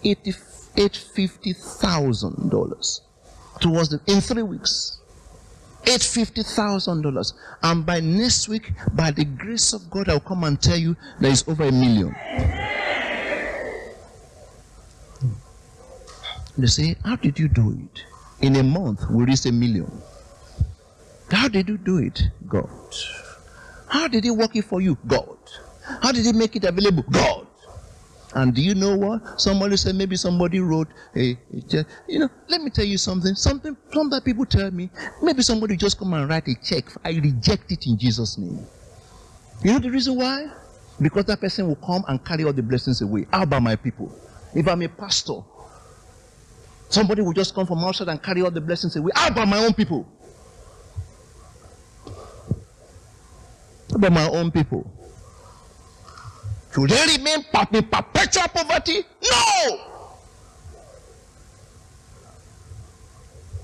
$850,000 0.05 3.01
towards 3.61 3.89
the, 3.91 4.01
in 4.07 4.21
three 4.21 4.43
weeks. 4.43 4.99
$850,000. 5.85 7.33
And 7.63 7.87
by 7.87 8.01
next 8.01 8.49
week, 8.49 8.73
by 8.95 9.11
the 9.11 9.25
grace 9.25 9.73
of 9.73 9.91
God, 9.91 10.09
I'll 10.09 10.21
come 10.21 10.45
and 10.45 10.61
tell 10.61 10.79
you 10.79 10.97
there 11.21 11.31
is 11.31 11.45
over 11.49 11.65
a 11.65 11.73
million. 11.73 12.11
Hmm. 15.21 15.31
They 16.59 16.67
say, 16.67 16.97
How 17.05 17.17
did 17.17 17.39
you 17.39 17.49
do 17.49 17.71
it? 17.73 18.05
In 18.41 18.57
a 18.57 18.63
month, 18.63 19.05
we 19.11 19.25
reached 19.25 19.47
a 19.47 19.53
million. 19.53 19.91
How 21.31 21.49
did 21.49 21.69
you 21.69 21.79
do 21.79 21.99
it? 21.99 22.23
God. 22.49 22.69
How 23.89 24.09
did 24.09 24.25
He 24.25 24.31
work 24.31 24.55
it 24.57 24.65
for 24.65 24.81
you? 24.81 24.97
God. 25.07 25.39
How 26.03 26.13
did 26.13 26.25
He 26.25 26.33
make 26.33 26.57
it 26.57 26.65
available? 26.65 27.05
God. 27.11 27.47
And 28.35 28.55
do 28.55 28.63
you 28.63 28.75
know 28.75 28.97
what? 28.97 29.41
Somebody 29.41 29.77
said 29.77 29.95
maybe 29.95 30.17
somebody 30.17 30.61
wrote 30.61 30.89
a, 31.15 31.39
a 31.53 31.87
you 32.09 32.19
know, 32.19 32.29
let 32.49 32.61
me 32.61 32.71
tell 32.71 32.85
you 32.85 32.99
something. 32.99 33.35
Something 33.35 33.77
some 33.93 34.11
that 34.11 34.25
people 34.25 34.45
tell 34.45 34.71
me, 34.71 34.91
maybe 35.23 35.43
somebody 35.43 35.77
just 35.77 35.99
come 35.99 36.13
and 36.15 36.29
write 36.29 36.49
a 36.49 36.55
check. 36.63 36.85
I 37.05 37.11
reject 37.11 37.71
it 37.71 37.87
in 37.87 37.97
Jesus' 37.97 38.37
name. 38.39 38.67
You 39.63 39.73
know 39.73 39.79
the 39.79 39.91
reason 39.91 40.17
why? 40.17 40.51
Because 41.01 41.25
that 41.27 41.41
person 41.41 41.69
will 41.69 41.77
come 41.77 42.05
and 42.09 42.25
carry 42.25 42.45
all 42.45 42.53
the 42.53 42.63
blessings 42.63 43.01
away. 43.03 43.27
How 43.33 43.43
about 43.43 43.63
my 43.63 43.77
people? 43.77 44.13
If 44.55 44.69
I'm 44.69 44.83
a 44.83 44.89
pastor, 44.89 45.41
Somebody 46.95 47.23
will 47.23 47.33
just 47.33 47.55
come 47.57 47.67
from 47.67 47.79
outside 47.85 48.09
and 48.09 48.23
carry 48.23 48.43
all 48.43 48.53
the 48.53 48.61
blessings 48.61 48.95
away. 48.95 49.11
How 49.17 49.29
about 49.29 49.49
my 49.49 49.59
own 49.59 49.75
people? 49.75 50.07
How 53.91 53.97
about 53.97 54.13
my 54.13 54.29
own 54.29 54.53
people? 54.53 54.89
They 56.77 57.17
remain 57.17 57.45
in 57.73 57.85
perpetual 57.85 58.49
poverty? 58.49 59.05
No! 59.23 59.81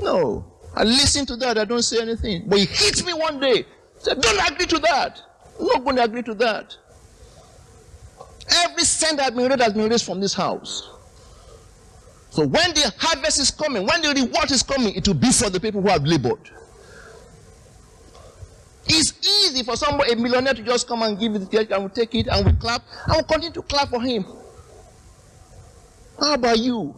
No. 0.00 0.44
I 0.74 0.84
listen 0.84 1.26
to 1.26 1.36
that, 1.36 1.58
I 1.58 1.64
don't 1.64 1.82
say 1.82 2.00
anything. 2.00 2.44
But 2.46 2.61
he 2.61 2.66
hits 2.66 3.04
me 3.04 3.12
one 3.12 3.40
day. 3.40 3.66
Said, 3.98 4.20
don't 4.20 4.52
agree 4.52 4.66
to 4.66 4.78
that. 4.78 5.20
I'm 5.58 5.66
not 5.66 5.84
going 5.84 5.96
to 5.96 6.04
agree 6.04 6.22
to 6.22 6.34
that. 6.34 6.76
Every 8.64 8.84
cent 8.84 9.16
that 9.18 9.24
has 9.24 9.32
been 9.32 9.48
raised 9.48 9.61
has 9.61 9.72
been 9.72 9.88
raised 9.90 10.04
from 10.06 10.20
this 10.20 10.32
house. 10.32 10.88
So 12.30 12.46
when 12.46 12.72
the 12.74 12.92
harvest 12.96 13.40
is 13.40 13.50
coming, 13.50 13.84
when 13.86 14.02
the 14.02 14.14
reward 14.14 14.50
is 14.52 14.62
coming, 14.62 14.94
it 14.94 15.06
will 15.06 15.14
be 15.14 15.32
for 15.32 15.50
the 15.50 15.58
people 15.58 15.82
who 15.82 15.88
have 15.88 16.04
labored. 16.04 16.50
It's 18.87 19.12
easy 19.45 19.62
for 19.62 19.76
somebody, 19.76 20.12
a 20.12 20.16
millionaire, 20.16 20.55
to 20.55 20.62
just 20.62 20.89
come 20.89 21.03
and 21.03 21.18
give 21.18 21.33
to 21.35 21.39
the 21.39 21.47
church 21.47 21.70
and 21.70 21.85
we 21.85 21.91
take 21.91 22.14
it 22.14 22.26
and 22.26 22.47
we 22.47 22.53
clap 22.53 22.83
and 23.07 23.16
we 23.16 23.22
continue 23.22 23.53
to 23.53 23.62
clap 23.62 23.89
for 23.89 24.01
him. 24.01 24.24
How 26.18 26.35
about 26.35 26.59
you? 26.59 26.95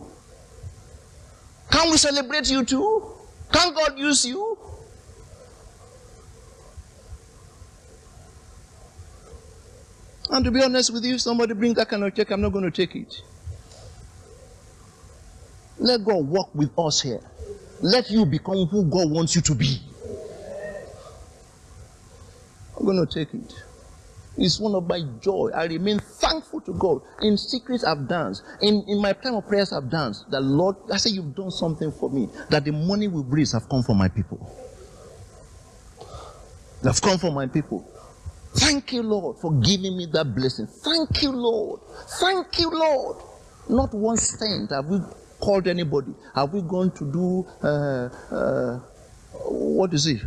Can 1.70 1.90
we 1.90 1.96
celebrate 1.96 2.50
you 2.50 2.64
too? 2.64 3.12
Can 3.52 3.74
God 3.74 3.98
use 3.98 4.24
you? 4.26 4.58
And 10.30 10.44
to 10.44 10.50
be 10.50 10.62
honest 10.62 10.92
with 10.92 11.04
you, 11.04 11.14
if 11.14 11.20
somebody 11.20 11.52
brings 11.52 11.76
that 11.76 11.88
kind 11.88 12.04
of 12.04 12.14
check, 12.14 12.30
I'm 12.30 12.40
not 12.40 12.52
going 12.52 12.64
to 12.64 12.70
take 12.70 12.96
it. 12.96 13.20
Let 15.78 16.04
God 16.04 16.26
work 16.26 16.54
with 16.54 16.70
us 16.78 17.02
here. 17.02 17.20
Let 17.80 18.10
you 18.10 18.24
become 18.24 18.66
who 18.66 18.84
God 18.84 19.10
wants 19.10 19.34
you 19.34 19.42
to 19.42 19.54
be. 19.54 19.78
I'm 22.82 22.86
going 22.86 23.06
to 23.06 23.14
take 23.24 23.32
it. 23.32 23.54
It's 24.36 24.58
one 24.58 24.74
of 24.74 24.88
my 24.88 25.00
joy. 25.20 25.50
I 25.54 25.66
remain 25.66 26.00
thankful 26.00 26.60
to 26.62 26.72
God. 26.72 27.00
In 27.20 27.36
secret, 27.36 27.84
I've 27.84 28.08
danced. 28.08 28.42
In, 28.60 28.82
in 28.88 29.00
my 29.00 29.12
time 29.12 29.34
of 29.36 29.46
prayers, 29.46 29.72
I've 29.72 29.88
danced. 29.88 30.28
The 30.32 30.40
Lord, 30.40 30.74
I 30.92 30.96
say, 30.96 31.10
you've 31.10 31.36
done 31.36 31.52
something 31.52 31.92
for 31.92 32.10
me. 32.10 32.28
That 32.50 32.64
the 32.64 32.72
money 32.72 33.06
we 33.06 33.22
raise 33.22 33.52
have 33.52 33.68
come 33.68 33.84
for 33.84 33.94
my 33.94 34.08
people. 34.08 34.50
They've 36.82 37.00
come 37.00 37.18
for 37.18 37.30
my 37.30 37.46
people. 37.46 37.88
Thank 38.54 38.92
you, 38.94 39.04
Lord, 39.04 39.38
for 39.38 39.52
giving 39.60 39.96
me 39.96 40.06
that 40.12 40.34
blessing. 40.34 40.66
Thank 40.66 41.22
you, 41.22 41.30
Lord. 41.30 41.80
Thank 42.18 42.58
you, 42.58 42.68
Lord. 42.68 43.18
Not 43.68 43.94
one 43.94 44.16
cent 44.16 44.70
have 44.70 44.86
we 44.86 44.98
called 45.38 45.68
anybody. 45.68 46.14
Have 46.34 46.52
we 46.52 46.62
gone 46.62 46.90
to 46.90 47.12
do, 47.12 47.46
uh, 47.62 48.08
uh, 48.34 48.80
what 49.44 49.94
is 49.94 50.08
it? 50.08 50.20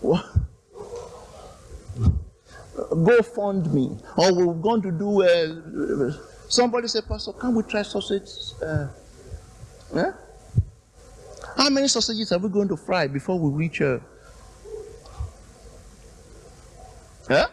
What? 0.00 0.24
Go 2.94 3.22
fund 3.22 3.72
me. 3.72 3.96
Or 4.16 4.34
we're 4.34 4.54
going 4.54 4.82
to 4.82 4.92
do, 4.92 5.22
uh, 5.22 6.12
somebody 6.48 6.88
said, 6.88 7.06
Pastor, 7.08 7.32
can 7.32 7.54
we 7.54 7.62
try 7.62 7.82
sausage? 7.82 8.28
Uh, 8.62 8.88
yeah? 9.94 10.12
How 11.56 11.70
many 11.70 11.88
sausages 11.88 12.32
are 12.32 12.38
we 12.38 12.48
going 12.48 12.68
to 12.68 12.76
fry 12.76 13.06
before 13.06 13.38
we 13.38 13.50
reach 13.50 13.80
uh, 13.80 13.98
Huh? 17.28 17.48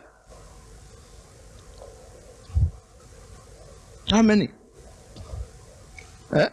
How 4.09 4.21
many? 4.21 4.49
Huh? 6.31 6.49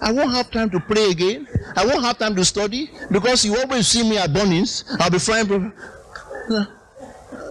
I 0.00 0.12
won't 0.12 0.30
have 0.32 0.50
time 0.50 0.70
to 0.70 0.80
pray 0.80 1.10
again. 1.10 1.48
I 1.74 1.86
won't 1.86 2.04
have 2.04 2.18
time 2.18 2.36
to 2.36 2.44
study 2.44 2.90
because 3.10 3.44
you 3.44 3.56
always 3.56 3.88
see 3.88 4.08
me 4.08 4.18
at 4.18 4.30
Bunnings. 4.30 4.84
I'll 5.00 5.10
be 5.10 5.18
frying. 5.18 5.72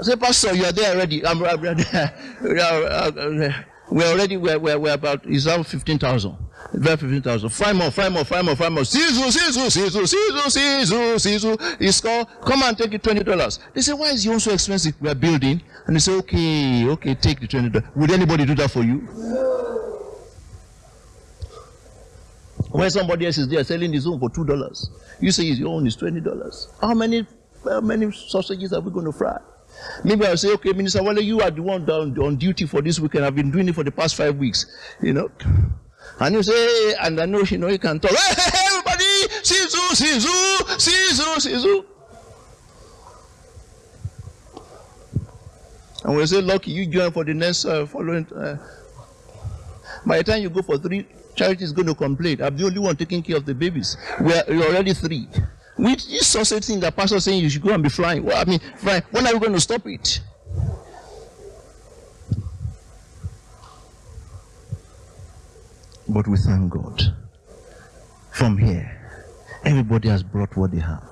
Say, 0.02 0.16
Pastor, 0.16 0.54
you 0.56 0.66
are 0.66 0.72
there 0.72 0.96
already. 0.96 1.26
I'm, 1.26 1.44
I'm, 1.44 1.62
we're 1.62 2.60
uh, 2.60 2.62
uh, 2.62 3.52
already, 3.92 4.38
we're, 4.38 4.60
we're, 4.60 4.78
we're 4.80 4.94
about, 4.94 5.26
it's 5.26 5.48
around 5.48 5.66
15,000. 5.66 6.36
Verse 6.74 7.00
15,000. 7.00 7.50
Five 7.50 7.76
more, 7.76 7.92
five 7.92 8.12
more, 8.12 8.26
five 8.26 8.44
more, 8.44 8.56
five 8.56 8.72
more. 8.72 8.84
Sisu, 8.84 9.32
Sisu, 9.32 9.68
Sisu, 9.70 10.02
Sisu, 10.02 10.86
Sisu, 10.86 11.16
Sisu. 11.16 11.78
It's 11.80 12.02
called, 12.02 12.28
come 12.42 12.64
and 12.64 12.78
take 12.78 12.94
it 12.94 13.04
$20. 13.04 13.60
They 13.74 13.82
say, 13.82 13.94
why 13.94 14.10
is 14.10 14.26
yours 14.26 14.44
so 14.44 14.52
expensive? 14.52 14.96
We're 15.00 15.16
building. 15.16 15.62
And 15.88 15.96
they 15.96 16.00
say, 16.00 16.14
okay, 16.14 16.88
okay, 16.90 17.16
take 17.16 17.40
the 17.40 17.48
$20. 17.48 17.96
Would 17.96 18.12
anybody 18.12 18.46
do 18.46 18.56
that 18.56 18.72
for 18.72 18.84
you? 18.84 18.98
When 22.72 22.90
somebody 22.90 23.26
else 23.28 23.38
is 23.38 23.48
there 23.48 23.64
selling 23.64 23.94
his 23.94 24.06
own 24.06 24.20
for 24.20 24.30
$2, 24.30 24.90
you 25.22 25.32
say 25.32 25.46
his 25.46 25.62
own 25.64 25.88
is 25.88 25.96
$20. 25.96 26.82
How 26.82 26.94
many, 26.94 27.26
how 27.64 27.80
many 27.80 28.12
sausages 28.12 28.74
are 28.74 28.82
we 28.82 28.92
going 28.92 29.06
to 29.06 29.14
fry? 29.14 29.38
Maybe 30.04 30.26
I'll 30.26 30.38
say, 30.38 30.52
okay, 30.54 30.74
Minister 30.74 31.04
Wale, 31.04 31.22
you 31.22 31.42
are 31.42 31.52
the 31.52 31.62
one 31.62 31.86
down 31.86 32.18
on 32.20 32.36
duty 32.36 32.66
for 32.66 32.82
this 32.82 33.00
weekend. 33.00 33.26
I've 33.26 33.36
been 33.36 33.52
doing 33.52 33.70
it 33.70 33.76
for 33.76 33.84
the 33.84 33.92
past 33.92 34.16
five 34.16 34.38
weeks. 34.38 34.66
You 35.02 35.14
know? 35.14 35.32
And 36.20 36.36
you 36.36 36.44
say, 36.44 36.94
and 37.02 37.20
I 37.20 37.26
know 37.26 37.40
you 37.40 37.58
know 37.58 37.68
you 37.68 37.80
can 37.80 38.00
talk. 38.00 38.12
Hey, 38.12 38.60
everybody, 38.68 39.04
Sisu, 39.44 39.96
Sisu, 39.96 40.60
Sisu, 40.78 41.36
Sisu. 41.38 41.86
And 46.06 46.16
we 46.16 46.26
say, 46.26 46.42
lucky 46.42 46.72
you 46.72 46.86
join 46.86 47.12
for 47.12 47.24
the 47.24 47.34
next 47.34 47.66
uh, 47.66 47.86
following. 47.86 48.28
Uh, 48.32 48.58
by 50.06 50.20
the 50.20 50.24
time 50.24 50.42
you 50.42 50.50
go 50.50 50.62
for 50.62 50.78
three, 50.78 51.08
charity 51.36 51.64
is 51.64 51.72
going 51.72 51.88
to 51.88 51.96
complain. 51.96 52.42
I'm 52.42 52.56
the 52.56 52.66
only 52.66 52.80
one 52.80 52.96
taking 52.96 53.24
care 53.24 53.38
of 53.38 53.46
the 53.46 53.56
babies. 53.56 53.98
We're, 54.20 54.44
we're 54.48 54.68
already 54.68 54.94
three. 54.94 55.28
With 55.78 56.08
this 56.08 56.28
sausage 56.28 56.66
thing, 56.66 56.80
the 56.80 56.92
pastor 56.92 57.20
saying 57.20 57.44
you 57.44 57.50
should 57.50 57.62
go 57.62 57.74
and 57.74 57.84
be 57.84 57.90
flying. 57.90 58.24
Well, 58.24 58.38
I 58.38 58.46
mean. 58.46 58.62
When 59.12 59.28
are 59.28 59.34
we 59.34 59.40
going 59.40 59.54
to 59.54 59.60
stop 59.60 59.86
it? 59.88 60.22
But 66.08 66.28
we 66.28 66.38
thank 66.38 66.72
God. 66.72 67.02
From 68.32 68.58
here, 68.58 68.90
everybody 69.66 70.08
has 70.10 70.24
brought 70.24 70.56
what 70.56 70.72
they 70.72 70.80
have. 70.80 71.04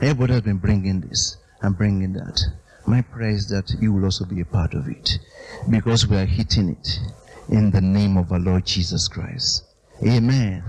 Everybody 0.00 0.32
has 0.32 0.42
been 0.42 0.58
bringing 0.58 1.00
this 1.00 1.36
and 1.62 1.76
bringing 1.76 2.12
that. 2.14 2.40
My 2.86 3.02
prayer 3.02 3.30
is 3.30 3.48
that 3.50 3.70
you 3.80 3.92
will 3.92 4.04
also 4.04 4.24
be 4.24 4.40
a 4.40 4.44
part 4.44 4.74
of 4.74 4.88
it 4.88 5.18
because 5.68 6.08
we 6.08 6.16
are 6.16 6.24
hitting 6.24 6.70
it 6.70 6.98
in 7.48 7.70
the 7.70 7.80
name 7.80 8.16
of 8.16 8.32
our 8.32 8.40
Lord 8.40 8.64
Jesus 8.64 9.06
Christ. 9.08 9.64
Amen. 10.06 10.62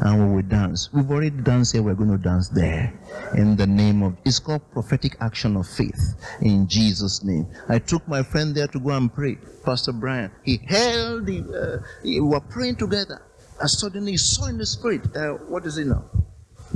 And 0.00 0.28
we 0.28 0.36
will 0.36 0.48
dance. 0.48 0.90
We've 0.92 1.10
already 1.10 1.30
danced 1.30 1.74
here. 1.74 1.82
We're 1.82 1.94
going 1.94 2.10
to 2.10 2.18
dance 2.18 2.48
there. 2.48 2.98
In 3.34 3.56
the 3.56 3.66
name 3.66 4.02
of, 4.02 4.16
it's 4.24 4.38
called 4.38 4.62
prophetic 4.72 5.16
action 5.20 5.56
of 5.56 5.66
faith. 5.66 6.14
In 6.40 6.66
Jesus' 6.66 7.22
name. 7.22 7.46
I 7.68 7.80
took 7.80 8.06
my 8.08 8.22
friend 8.22 8.54
there 8.54 8.68
to 8.68 8.80
go 8.80 8.90
and 8.90 9.12
pray. 9.12 9.36
Pastor 9.64 9.92
Brian. 9.92 10.30
He 10.42 10.60
held 10.66 11.26
the, 11.26 11.82
uh, 11.82 11.86
we 12.02 12.20
were 12.20 12.40
praying 12.40 12.76
together. 12.76 13.22
And 13.60 13.68
suddenly 13.68 14.12
he 14.12 14.18
saw 14.18 14.46
in 14.46 14.56
the 14.56 14.66
spirit, 14.66 15.14
uh, 15.16 15.32
what 15.48 15.66
is 15.66 15.76
it 15.76 15.86
now? 15.86 16.04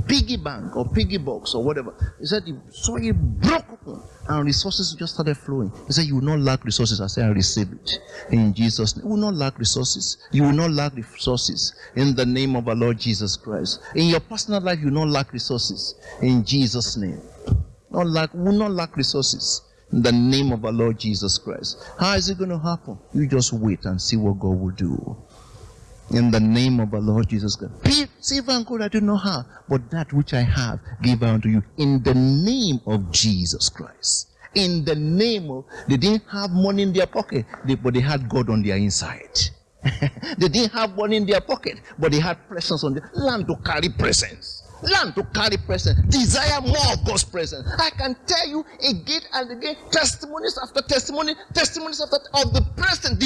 Piggy 0.07 0.37
bank 0.37 0.75
or 0.75 0.87
piggy 0.89 1.17
box 1.17 1.53
or 1.53 1.63
whatever. 1.63 1.93
He 2.19 2.25
said 2.25 2.43
he 2.45 2.55
saw 2.71 2.95
it 2.97 3.13
broke 3.13 3.65
open 3.71 4.01
and 4.27 4.45
resources 4.45 4.95
just 4.97 5.13
started 5.15 5.37
flowing. 5.37 5.71
He 5.87 5.93
said, 5.93 6.05
You 6.05 6.15
will 6.15 6.23
not 6.23 6.39
lack 6.39 6.63
resources. 6.65 7.01
I 7.01 7.07
said, 7.07 7.25
I 7.25 7.29
receive 7.29 7.71
it. 7.71 7.91
In 8.31 8.53
Jesus' 8.53 8.95
name. 8.95 9.05
You 9.05 9.11
will 9.11 9.17
not 9.17 9.35
lack 9.35 9.57
resources. 9.59 10.17
You 10.31 10.43
will 10.43 10.53
not 10.53 10.71
lack 10.71 10.95
resources 10.95 11.73
in 11.95 12.15
the 12.15 12.25
name 12.25 12.55
of 12.55 12.67
our 12.67 12.75
Lord 12.75 12.99
Jesus 12.99 13.35
Christ. 13.35 13.81
In 13.95 14.07
your 14.07 14.19
personal 14.19 14.61
life, 14.61 14.79
you 14.79 14.85
will 14.85 15.05
not 15.05 15.09
lack 15.09 15.33
resources. 15.33 15.95
In 16.21 16.45
Jesus' 16.45 16.97
name. 16.97 17.21
Not 17.91 18.07
lack, 18.07 18.33
will 18.33 18.53
not 18.53 18.71
lack 18.71 18.95
resources. 18.97 19.61
In 19.91 20.01
the 20.01 20.11
name 20.11 20.51
of 20.51 20.65
our 20.65 20.71
Lord 20.71 20.97
Jesus 20.97 21.37
Christ. 21.37 21.77
How 21.99 22.15
is 22.15 22.29
it 22.29 22.37
going 22.39 22.49
to 22.49 22.57
happen? 22.57 22.97
You 23.13 23.27
just 23.27 23.53
wait 23.53 23.85
and 23.85 24.01
see 24.01 24.17
what 24.17 24.39
God 24.39 24.59
will 24.59 24.71
do 24.71 25.17
in 26.13 26.31
the 26.31 26.39
name 26.39 26.79
of 26.79 26.93
our 26.93 26.99
Lord 26.99 27.27
Jesus 27.27 27.55
Christ. 27.55 28.07
Silver 28.19 28.51
and 28.51 28.83
I 28.83 28.87
do 28.87 29.01
not 29.01 29.17
have, 29.17 29.45
but 29.67 29.89
that 29.91 30.13
which 30.13 30.33
I 30.33 30.41
have 30.41 30.79
give 31.01 31.23
unto 31.23 31.49
you 31.49 31.63
in 31.77 32.03
the 32.03 32.13
name 32.13 32.79
of 32.85 33.11
Jesus 33.11 33.69
Christ. 33.69 34.29
In 34.55 34.85
the 34.85 34.95
name 34.95 35.49
of, 35.49 35.65
they 35.87 35.97
didn't 35.97 36.23
have 36.31 36.51
money 36.51 36.83
in 36.83 36.93
their 36.93 37.07
pocket, 37.07 37.45
but 37.81 37.93
they 37.93 37.99
had 37.99 38.29
God 38.29 38.49
on 38.49 38.61
their 38.61 38.77
inside. 38.77 39.39
they 40.37 40.47
didn't 40.47 40.71
have 40.71 40.95
money 40.95 41.17
in 41.17 41.25
their 41.25 41.41
pocket, 41.41 41.79
but 41.97 42.11
they 42.11 42.19
had 42.19 42.47
presence 42.47 42.83
on 42.83 42.93
their 42.93 43.09
land 43.15 43.47
to 43.47 43.55
carry 43.65 43.89
presence. 43.89 44.63
Learn 44.83 45.13
to 45.13 45.23
carry 45.33 45.57
presence. 45.57 45.99
Desire 46.09 46.59
more 46.61 46.91
of 46.91 47.05
God's 47.05 47.23
presence. 47.23 47.67
I 47.79 47.89
can 47.91 48.15
tell 48.25 48.47
you 48.47 48.65
again 48.83 49.21
and 49.33 49.51
again, 49.51 49.75
testimonies 49.91 50.59
after 50.61 50.81
testimony, 50.81 51.35
testimonies 51.53 52.01
after 52.01 52.17
of 52.33 52.53
the 52.53 52.61
presence, 52.75 53.17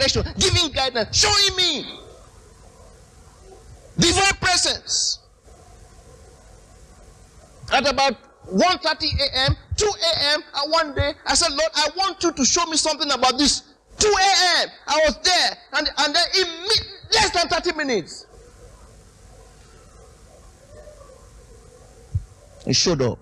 direction, 0.00 0.24
giving 0.38 0.72
guidance, 0.72 1.16
showing 1.16 1.56
me 1.56 1.84
divine 3.98 4.34
presence. 4.40 5.18
At 7.72 7.88
about 7.88 8.14
1.30 8.52 9.20
a.m., 9.20 9.56
2 9.76 9.86
a.m., 9.86 10.42
and 10.56 10.72
one 10.72 10.94
day, 10.94 11.12
I 11.24 11.34
said, 11.34 11.50
Lord, 11.50 11.70
I 11.74 11.88
want 11.96 12.22
you 12.22 12.32
to 12.32 12.44
show 12.44 12.66
me 12.66 12.76
something 12.76 13.10
about 13.12 13.38
this 13.38 13.62
2 13.98 14.08
a.m. 14.08 14.68
I 14.88 15.00
was 15.04 15.18
there, 15.22 15.56
and, 15.74 15.88
and 15.98 16.14
then 16.14 16.24
in 16.36 16.46
less 17.12 17.30
than 17.30 17.48
30 17.48 17.76
minutes, 17.76 18.26
he 22.66 22.72
showed 22.72 23.02
up. 23.02 23.18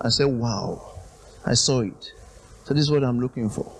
I 0.00 0.08
said, 0.08 0.26
Wow, 0.26 0.98
I 1.46 1.54
saw 1.54 1.80
it. 1.80 2.12
So, 2.64 2.74
this 2.74 2.82
is 2.82 2.90
what 2.90 3.04
I'm 3.04 3.20
looking 3.20 3.48
for. 3.48 3.70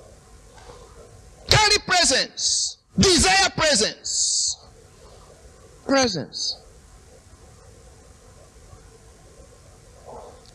Carry 1.55 1.79
presence, 1.87 2.79
desire 2.99 3.51
presence. 3.57 4.59
Presence. 5.87 6.59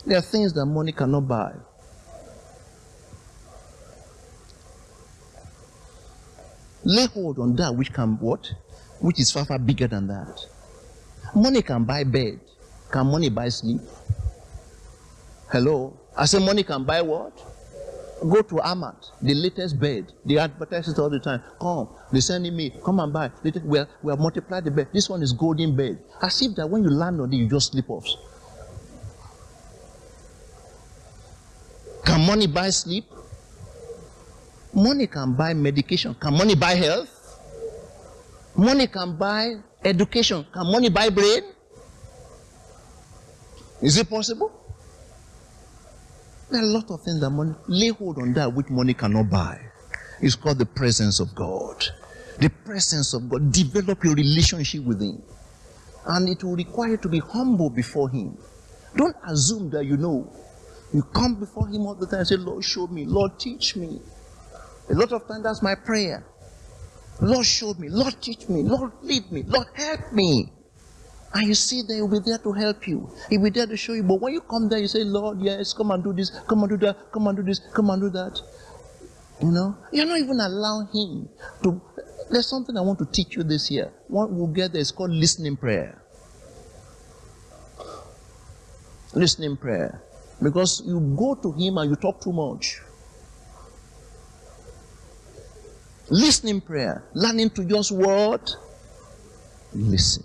There 0.06 0.18
are 0.18 0.22
things 0.22 0.52
that 0.54 0.66
money 0.66 0.92
cannot 0.92 1.28
buy. 1.28 1.54
Lay 6.84 7.06
hold 7.08 7.40
on 7.40 7.56
that 7.56 7.74
which 7.76 7.94
can 7.94 8.18
what? 8.20 8.52
Which 9.00 9.20
is 9.20 9.32
far, 9.32 9.46
far 9.46 9.60
bigger 9.60 9.88
than 9.88 10.08
that. 10.08 10.46
Money 11.36 11.62
can 11.62 11.86
buy 11.86 12.04
bed. 12.04 12.40
Can 12.92 13.08
money 13.08 13.30
buy 13.30 13.50
sleep? 13.50 13.82
Hello? 15.52 15.98
I 16.18 16.26
say 16.26 16.40
money 16.40 16.64
can 16.64 16.84
buy 16.84 17.02
what? 17.02 17.49
Go 18.22 18.42
to 18.42 18.56
Amart, 18.56 19.12
the 19.22 19.34
latest 19.34 19.80
bed. 19.80 20.12
They 20.26 20.38
advertise 20.38 20.90
it 20.90 21.00
all 21.00 21.10
the 21.10 21.20
time. 21.20 21.42
Come, 21.62 21.88
they 22.12 22.20
sending 22.20 22.56
me, 22.56 22.74
come 22.84 23.00
and 23.00 23.14
buy. 23.14 23.32
We 23.44 23.52
have, 23.78 23.88
we 24.04 24.12
have 24.12 24.20
multiplied 24.20 24.66
the 24.66 24.72
bed. 24.72 24.90
This 24.94 25.10
one 25.10 25.22
is 25.24 25.32
golden 25.32 25.76
bed. 25.76 26.00
As 26.22 26.42
if 26.42 26.56
that 26.56 26.70
when 26.70 26.84
you 26.84 26.90
land 26.90 27.22
on 27.22 27.32
it, 27.32 27.38
you 27.38 27.48
just 27.48 27.72
sleep 27.72 27.90
off. 27.90 28.06
Can 32.06 32.26
money 32.26 32.48
buy 32.48 32.70
sleep? 32.72 33.06
Money 34.74 35.08
can 35.08 35.34
buy 35.34 35.54
medication. 35.54 36.14
Can 36.16 36.34
money 36.34 36.56
buy 36.56 36.74
health? 36.74 37.16
Money 38.56 38.88
can 38.88 39.16
buy 39.16 39.56
education. 39.84 40.46
Can 40.52 40.70
money 40.70 40.90
buy 40.90 41.10
brain? 41.10 41.44
Is 43.82 43.98
it 43.98 44.10
possible? 44.10 44.59
There 46.52 46.62
are 46.62 46.64
a 46.64 46.68
lot 46.68 46.90
of 46.90 47.02
things 47.04 47.20
that 47.20 47.30
money 47.30 47.54
lay 47.68 47.90
hold 47.90 48.18
on 48.18 48.34
that 48.34 48.54
which 48.54 48.70
money 48.70 48.94
cannot 48.94 49.30
buy. 49.30 49.60
It's 50.22 50.36
called 50.36 50.58
the 50.58 50.66
presence 50.66 51.20
of 51.20 51.34
God. 51.36 51.86
The 52.40 52.50
presence 52.50 53.14
of 53.14 53.30
God. 53.30 53.52
Develop 53.52 54.04
your 54.04 54.16
relationship 54.16 54.84
with 54.84 55.02
Him. 55.02 55.22
And 56.06 56.28
it 56.28 56.44
will 56.44 56.56
require 56.56 56.92
you 56.92 56.98
to 56.98 57.10
be 57.10 57.20
humble 57.20 57.70
before 57.70 58.10
Him. 58.10 58.38
Don't 58.96 59.16
assume 59.28 59.70
that 59.72 59.86
you 59.86 59.98
know. 59.98 60.32
You 60.92 61.04
come 61.04 61.36
before 61.36 61.68
Him 61.68 61.86
all 61.86 61.94
the 61.94 62.08
time 62.08 62.20
and 62.20 62.28
say, 62.28 62.36
Lord, 62.36 62.64
show 62.64 62.88
me. 62.88 63.06
Lord, 63.06 63.38
teach 63.38 63.76
me. 63.76 64.02
A 64.90 64.94
lot 64.94 65.12
of 65.12 65.28
times 65.28 65.44
that's 65.44 65.62
my 65.62 65.76
prayer. 65.76 66.26
Lord, 67.22 67.46
show 67.46 67.76
me. 67.76 67.90
Lord, 67.90 68.16
teach 68.22 68.50
me. 68.50 68.64
Lord, 68.64 68.92
lead 69.04 69.32
me. 69.32 69.44
Lord, 69.44 69.68
help 69.76 70.12
me. 70.14 70.52
And 71.34 71.48
you 71.48 71.54
see 71.54 71.84
that 71.84 71.94
he'll 71.94 72.08
be 72.08 72.20
there 72.20 72.40
to 72.40 72.52
help 72.52 72.88
you. 72.88 73.10
He'll 73.30 73.44
be 73.44 73.52
there 73.52 73.68
to 73.68 73.78
show 73.78 73.94
you. 73.94 74.04
But 74.04 74.20
when 74.20 74.34
you 74.34 74.42
come 74.42 74.68
there, 74.68 74.80
you 74.80 74.88
say, 74.88 75.04
Lord, 75.04 75.40
yes, 75.42 75.74
come 75.74 75.92
and 75.92 76.04
do 76.04 76.12
this, 76.12 76.32
come 76.48 76.64
and 76.64 76.70
do 76.70 76.78
that, 76.78 77.12
come 77.12 77.28
and 77.28 77.38
do 77.38 77.44
this, 77.44 77.60
come 77.74 77.90
and 77.92 78.02
do 78.02 78.10
that. 78.10 78.42
You 79.42 79.52
know? 79.52 79.78
You're 79.92 80.06
not 80.06 80.20
even 80.20 80.40
allowing 80.40 80.88
him 80.88 81.30
to. 81.64 81.82
There's 82.32 82.48
something 82.48 82.76
I 82.78 82.82
want 82.82 83.00
to 83.00 83.06
teach 83.06 83.36
you 83.36 83.44
this 83.44 83.70
year. 83.72 83.92
What 84.08 84.32
we'll 84.32 84.48
get 84.48 84.74
there 84.74 84.82
is 84.82 84.92
called 84.92 85.12
listening 85.12 85.56
prayer. 85.56 86.02
Listening 89.14 89.56
prayer. 89.58 90.02
Because 90.42 90.82
you 90.86 91.00
go 91.18 91.36
to 91.36 91.52
him 91.52 91.78
and 91.78 91.90
you 91.90 91.96
talk 91.96 92.22
too 92.22 92.34
much. 92.34 92.82
Listening 96.10 96.62
prayer. 96.62 97.04
Learning 97.14 97.50
to 97.52 97.66
just 97.66 97.92
what? 97.92 98.56
Listen. 99.74 100.24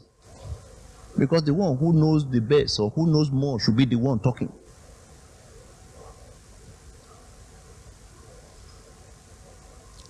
Because 1.18 1.44
the 1.44 1.54
one 1.54 1.76
who 1.76 1.92
knows 1.92 2.28
the 2.28 2.40
best 2.40 2.80
or 2.80 2.90
who 2.90 3.06
knows 3.06 3.30
more 3.30 3.60
should 3.60 3.76
be 3.76 3.84
the 3.84 3.96
one 3.96 4.18
talking. 4.18 4.52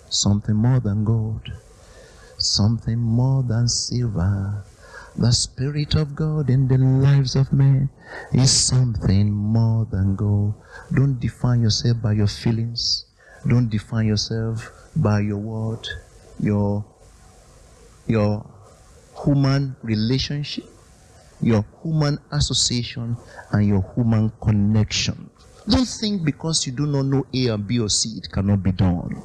Something 0.09 0.55
more 0.55 0.81
than 0.81 1.05
gold, 1.05 1.53
something 2.39 2.99
more 2.99 3.43
than 3.43 3.69
silver. 3.69 4.65
The 5.17 5.33
Spirit 5.33 5.95
of 5.95 6.17
God 6.17 6.51
in 6.51 6.67
the 6.67 6.79
lives 6.79 7.37
of 7.37 7.53
men 7.53 7.89
is 8.33 8.51
something 8.51 9.31
more 9.31 9.87
than 9.91 10.17
gold. 10.17 10.55
Don't 10.93 11.21
define 11.21 11.63
yourself 11.63 12.03
by 12.03 12.13
your 12.13 12.27
feelings. 12.27 13.07
Don't 13.47 13.69
define 13.69 14.07
yourself 14.07 14.73
by 14.97 15.21
your 15.21 15.39
word, 15.39 15.87
your 16.41 16.85
your 18.07 18.45
human 19.25 19.77
relationship, 19.83 20.65
your 21.41 21.65
human 21.83 22.19
association, 22.33 23.17
and 23.53 23.67
your 23.67 23.85
human 23.95 24.33
connection. 24.43 25.31
Don't 25.69 25.87
think 25.87 26.25
because 26.25 26.67
you 26.67 26.73
do 26.73 26.87
not 26.87 27.07
know 27.07 27.27
A 27.33 27.51
or 27.51 27.59
B 27.59 27.81
or 27.81 27.89
C, 27.89 28.19
it 28.19 28.31
cannot 28.31 28.63
be 28.63 28.73
done. 28.73 29.23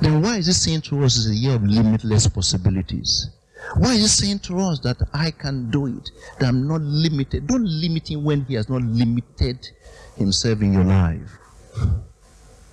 Then 0.00 0.22
why 0.22 0.36
is 0.38 0.48
it 0.48 0.54
saying 0.54 0.82
to 0.82 1.04
us 1.04 1.16
it's 1.16 1.28
a 1.28 1.34
year 1.34 1.54
of 1.54 1.64
limitless 1.64 2.26
possibilities? 2.28 3.30
Why 3.76 3.94
is 3.94 4.00
he 4.02 4.06
saying 4.08 4.40
to 4.40 4.58
us 4.60 4.80
that 4.80 4.96
I 5.12 5.30
can 5.30 5.70
do 5.70 5.86
it? 5.86 6.10
That 6.38 6.48
I'm 6.48 6.68
not 6.68 6.80
limited. 6.82 7.46
Don't 7.46 7.66
limit 7.66 8.10
him 8.10 8.24
when 8.24 8.44
he 8.44 8.54
has 8.54 8.68
not 8.68 8.82
limited 8.82 9.68
himself 10.16 10.60
in 10.60 10.72
your 10.72 10.84
life. 10.84 11.30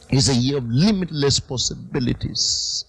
It's 0.09 0.29
a 0.29 0.35
year 0.35 0.57
of 0.57 0.65
limitless 0.67 1.39
possibilities. 1.39 2.85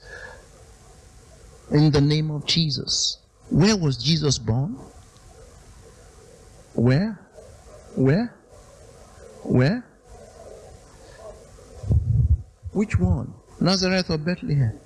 In 1.70 1.90
the 1.90 2.00
name 2.00 2.30
of 2.30 2.44
Jesus. 2.44 3.18
Where 3.50 3.76
was 3.76 3.96
Jesus 3.96 4.38
born? 4.38 4.76
Where? 6.74 7.18
Where? 7.96 8.34
Where? 9.42 9.84
Which 12.72 12.98
one? 12.98 13.32
Nazareth 13.60 14.10
or 14.10 14.18
Bethlehem? 14.18 14.78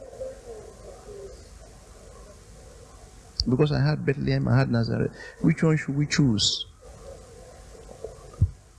Because 3.48 3.72
I 3.72 3.80
had 3.80 4.04
Bethlehem, 4.04 4.46
I 4.46 4.58
had 4.58 4.70
Nazareth. 4.70 5.12
Which 5.40 5.62
one 5.62 5.78
should 5.78 5.96
we 5.96 6.06
choose? 6.06 6.66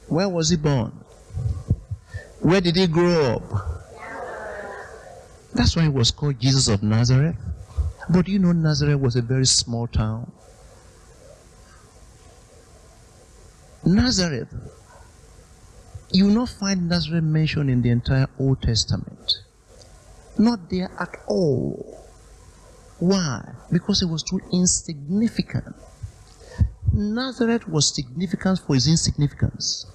Where 0.08 0.30
was 0.30 0.50
he 0.50 0.58
born? 0.58 0.92
Where 2.42 2.62
did 2.62 2.76
he 2.76 2.86
grow 2.88 3.36
up? 3.36 3.44
That's 5.54 5.76
why 5.76 5.84
he 5.84 5.90
was 5.90 6.12
called 6.12 6.40
Jesus 6.40 6.68
of 6.68 6.84
Nazareth. 6.84 7.36
But 8.10 8.28
you 8.28 8.40
know, 8.40 8.52
Nazareth 8.52 9.00
was 9.00 9.16
a 9.16 9.22
very 9.22 9.46
small 9.46 9.88
town. 9.88 10.32
Nazareth, 13.90 14.54
you 16.12 16.26
will 16.26 16.34
not 16.34 16.50
find 16.50 16.88
Nazareth 16.88 17.24
mentioned 17.24 17.72
in 17.72 17.82
the 17.82 17.90
entire 17.90 18.28
Old 18.40 18.62
Testament. 18.62 19.40
Not 20.38 20.70
there 20.70 20.92
at 21.00 21.16
all. 21.28 21.98
Why? 23.00 23.42
Because 23.72 24.04
it 24.04 24.06
was 24.06 24.22
too 24.22 24.42
insignificant. 24.54 25.76
Nazareth 26.94 27.68
was 27.68 27.96
significant 27.96 28.60
for 28.60 28.76
its 28.76 28.88
insignificance. 28.88 29.88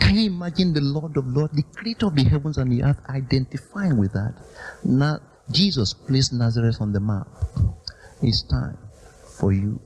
Can 0.00 0.16
you 0.16 0.30
imagine 0.30 0.72
the 0.72 0.80
Lord 0.80 1.18
of 1.18 1.26
Lords, 1.26 1.54
the 1.54 1.64
creator 1.64 2.06
of 2.06 2.16
the 2.16 2.24
heavens 2.24 2.56
and 2.56 2.72
the 2.72 2.82
earth, 2.82 3.00
identifying 3.10 3.98
with 3.98 4.14
that? 4.14 4.34
Now, 4.84 5.20
Jesus 5.50 5.92
placed 5.92 6.32
Nazareth 6.32 6.80
on 6.80 6.92
the 6.92 7.00
map. 7.00 7.28
It's 8.22 8.42
time 8.42 8.78
for 9.38 9.52
you 9.52 9.78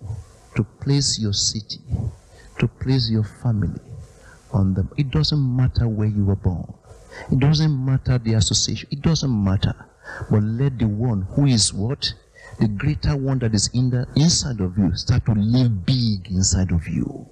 to 0.57 0.65
place 0.65 1.19
your 1.19 1.33
city, 1.33 1.81
to 2.59 2.67
place 2.67 3.09
your 3.11 3.25
family 3.25 3.81
on 4.53 4.75
them. 4.75 4.91
It 4.97 5.11
doesn't 5.11 5.57
matter 5.57 5.87
where 5.87 6.09
you 6.09 6.25
were 6.25 6.37
born. 6.37 6.73
It 7.31 7.39
doesn't 7.39 7.85
matter 7.85 8.19
the 8.19 8.35
association. 8.35 8.89
It 8.91 9.03
doesn't 9.03 9.45
matter. 9.45 9.75
But 10.31 10.43
let 10.43 10.79
the 10.79 10.87
one 10.87 11.23
who 11.23 11.47
is 11.47 11.73
what? 11.73 12.13
The 12.59 12.69
greater 12.69 13.17
one 13.17 13.39
that 13.41 13.55
is 13.55 13.69
in 13.75 13.91
the 13.91 14.07
inside 14.17 14.61
of 14.61 14.79
you 14.79 14.95
start 14.97 15.27
to 15.27 15.33
live 15.33 15.85
big 15.85 16.31
inside 16.31 16.73
of 16.73 16.89
you. 16.89 17.27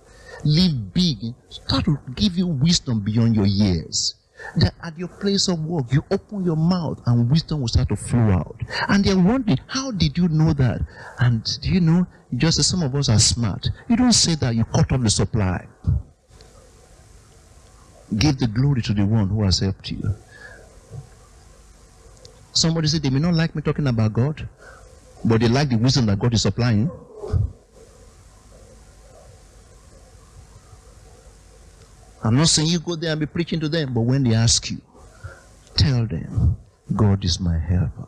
Live 0.45 0.93
big. 0.93 1.17
Start 1.49 1.87
to 1.87 1.99
give 2.15 2.37
you 2.37 2.47
wisdom 2.47 3.01
beyond 3.01 3.35
your 3.35 3.47
years. 3.47 4.15
That 4.57 4.75
at 4.83 4.99
your 4.99 5.09
place 5.09 5.49
of 5.49 5.65
work, 5.65 5.93
you 5.93 6.05
open 6.11 6.45
your 6.45 6.57
mouth 6.57 7.01
and 7.07 7.31
wisdom 7.31 7.61
will 7.61 7.69
start 7.69 7.89
to 7.89 7.97
flow 7.97 8.31
out. 8.31 8.61
And 8.89 9.05
they're 9.05 9.17
wondering, 9.17 9.59
how 9.67 9.91
did 9.91 10.17
you 10.17 10.29
know 10.29 10.53
that? 10.53 10.81
And 11.19 11.45
do 11.63 11.71
you 11.71 11.81
know, 11.81 12.07
just 12.37 12.59
as 12.59 12.67
some 12.67 12.83
of 12.83 12.95
us 12.95 13.09
are 13.09 13.19
smart, 13.19 13.69
you 13.89 13.97
don't 13.97 14.13
say 14.13 14.35
that 14.37 14.55
you 14.55 14.65
cut 14.65 14.93
off 14.93 15.01
the 15.01 15.11
supply. 15.11 15.67
Give 18.17 18.39
the 18.39 18.47
glory 18.47 18.83
to 18.83 18.95
the 18.95 19.05
one 19.05 19.29
who 19.29 19.43
has 19.43 19.59
helped 19.59 19.91
you. 19.91 20.15
Somebody 22.53 22.87
said 22.87 23.03
they 23.03 23.11
may 23.11 23.19
not 23.19 23.35
like 23.35 23.57
me 23.57 23.63
talking 23.63 23.87
about 23.89 24.13
God, 24.13 24.49
but 25.25 25.41
they 25.41 25.49
like 25.49 25.71
the 25.71 25.77
wisdom 25.77 26.07
that 26.07 26.19
God 26.19 26.35
is 26.35 26.43
supplying. 26.43 26.91
I'm 32.25 32.37
not 32.37 32.49
saying 32.49 32.69
you 32.69 32.81
go 32.81 32.97
there 32.97 33.11
and 33.11 33.21
be 33.21 33.27
preaching 33.27 33.61
to 33.61 33.69
them, 33.69 33.93
but 33.93 34.01
when 34.01 34.25
they 34.25 34.35
ask 34.35 34.71
you, 34.71 34.81
Tell 35.77 36.07
them, 36.07 36.57
God 36.95 37.25
is 37.25 37.41
my 37.41 37.59
helper. 37.59 38.07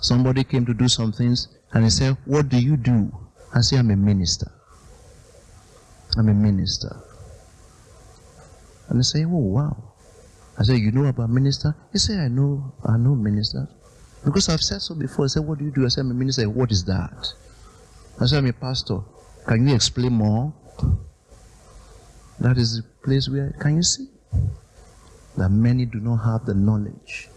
Somebody 0.00 0.42
came 0.42 0.66
to 0.66 0.74
do 0.74 0.88
some 0.88 1.12
things 1.12 1.48
and 1.72 1.84
he 1.84 1.90
said, 1.90 2.16
What 2.24 2.48
do 2.48 2.58
you 2.58 2.76
do? 2.76 3.12
I 3.54 3.60
say, 3.60 3.76
I'm 3.76 3.90
a 3.90 3.96
minister. 3.96 4.50
I'm 6.16 6.28
a 6.28 6.34
minister. 6.34 6.96
And 8.88 8.98
they 8.98 9.02
say, 9.02 9.24
Oh 9.24 9.28
wow. 9.28 9.92
I 10.58 10.62
said, 10.64 10.78
You 10.78 10.92
know 10.92 11.06
about 11.06 11.30
minister? 11.30 11.76
He 11.92 11.98
said, 11.98 12.18
I 12.18 12.28
know, 12.28 12.72
I 12.84 12.96
know 12.96 13.14
minister. 13.14 13.68
Because 14.24 14.48
I've 14.48 14.62
said 14.62 14.80
so 14.80 14.94
before. 14.94 15.26
I 15.26 15.28
said, 15.28 15.44
What 15.44 15.58
do 15.58 15.64
you 15.64 15.70
do? 15.70 15.84
I 15.84 15.88
said, 15.88 16.02
I'm 16.02 16.10
a 16.10 16.14
minister. 16.14 16.48
What 16.48 16.72
is 16.72 16.84
that? 16.86 17.32
I 18.20 18.26
said, 18.26 18.38
I'm 18.38 18.46
a 18.46 18.52
pastor. 18.52 19.00
Can 19.46 19.68
you 19.68 19.74
explain 19.74 20.12
more? 20.12 20.54
That 22.40 22.58
is 22.58 22.76
the 22.76 22.82
place 23.04 23.28
where 23.28 23.54
can 23.60 23.76
you 23.76 23.82
see? 23.82 24.08
That 25.36 25.50
many 25.50 25.84
do 25.84 26.00
not 26.00 26.18
have 26.18 26.46
the 26.46 26.54
knowledge. 26.54 27.28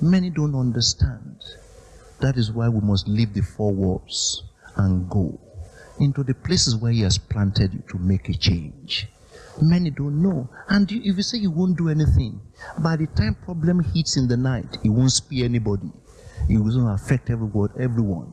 Many 0.00 0.30
don't 0.30 0.54
understand. 0.54 1.42
That 2.20 2.36
is 2.36 2.52
why 2.52 2.68
we 2.68 2.80
must 2.80 3.08
leave 3.08 3.34
the 3.34 3.42
four 3.42 3.72
walls 3.72 4.44
and 4.76 5.08
go 5.08 5.38
into 6.00 6.22
the 6.22 6.34
places 6.34 6.76
where 6.76 6.92
He 6.92 7.02
has 7.02 7.18
planted 7.18 7.74
you 7.74 7.82
to 7.90 7.98
make 7.98 8.28
a 8.28 8.34
change. 8.34 9.08
Many 9.60 9.90
don't 9.90 10.22
know. 10.22 10.48
And 10.68 10.90
if 10.90 11.16
you 11.16 11.22
say 11.22 11.38
you 11.38 11.50
won't 11.50 11.76
do 11.76 11.88
anything, 11.88 12.40
by 12.78 12.96
the 12.96 13.06
time 13.08 13.34
problem 13.44 13.80
hits 13.82 14.16
in 14.16 14.28
the 14.28 14.36
night, 14.36 14.78
it 14.84 14.88
won't 14.88 15.12
spare 15.12 15.44
anybody. 15.44 15.90
It 16.48 16.58
will 16.58 16.88
affect 16.88 17.30
everyone. 17.30 17.70
everyone. 17.78 18.32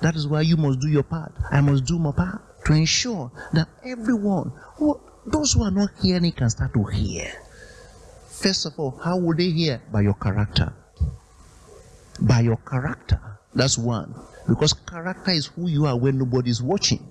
That 0.00 0.16
is 0.16 0.26
why 0.26 0.40
you 0.40 0.56
must 0.56 0.80
do 0.80 0.88
your 0.88 1.02
part. 1.02 1.32
I 1.50 1.60
must 1.60 1.84
do 1.84 1.98
my 1.98 2.12
part 2.12 2.64
to 2.64 2.72
ensure 2.72 3.30
that 3.52 3.68
everyone, 3.84 4.52
who, 4.76 5.00
those 5.26 5.52
who 5.52 5.62
are 5.64 5.70
not 5.70 5.90
hearing, 6.00 6.32
can 6.32 6.50
start 6.50 6.74
to 6.74 6.84
hear. 6.84 7.32
First 8.28 8.66
of 8.66 8.78
all, 8.78 8.98
how 9.02 9.18
will 9.18 9.36
they 9.36 9.50
hear? 9.50 9.80
By 9.92 10.02
your 10.02 10.14
character. 10.14 10.72
By 12.20 12.40
your 12.40 12.56
character. 12.56 13.20
That's 13.54 13.78
one. 13.78 14.14
Because 14.48 14.72
character 14.72 15.30
is 15.30 15.46
who 15.46 15.68
you 15.68 15.86
are 15.86 15.96
when 15.96 16.18
nobody 16.18 16.50
is 16.50 16.62
watching. 16.62 17.06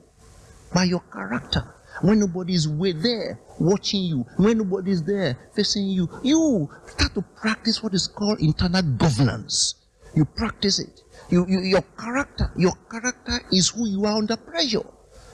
By 0.74 0.86
your 0.86 1.04
character. 1.12 1.64
When 2.02 2.20
nobody 2.20 2.56
is 2.56 2.68
there 3.02 3.40
watching 3.60 4.04
you, 4.04 4.26
when 4.38 4.58
nobody 4.58 4.92
is 4.92 5.04
there 5.04 5.38
facing 5.56 5.88
you, 5.88 6.10
you 6.24 6.70
start 6.88 7.14
to 7.14 7.22
practice 7.22 7.84
what 7.84 7.94
is 7.94 8.08
called 8.08 8.40
internal 8.40 8.82
governance. 8.82 9.76
You 10.16 10.26
practice 10.26 10.80
it. 10.80 11.02
You, 11.30 11.46
you, 11.48 11.62
your 11.62 11.84
character, 11.98 12.52
your 12.58 12.74
character 12.90 13.40
is 13.52 13.70
who 13.70 13.88
you 13.88 14.06
are 14.06 14.18
under 14.18 14.36
pressure. 14.36 14.84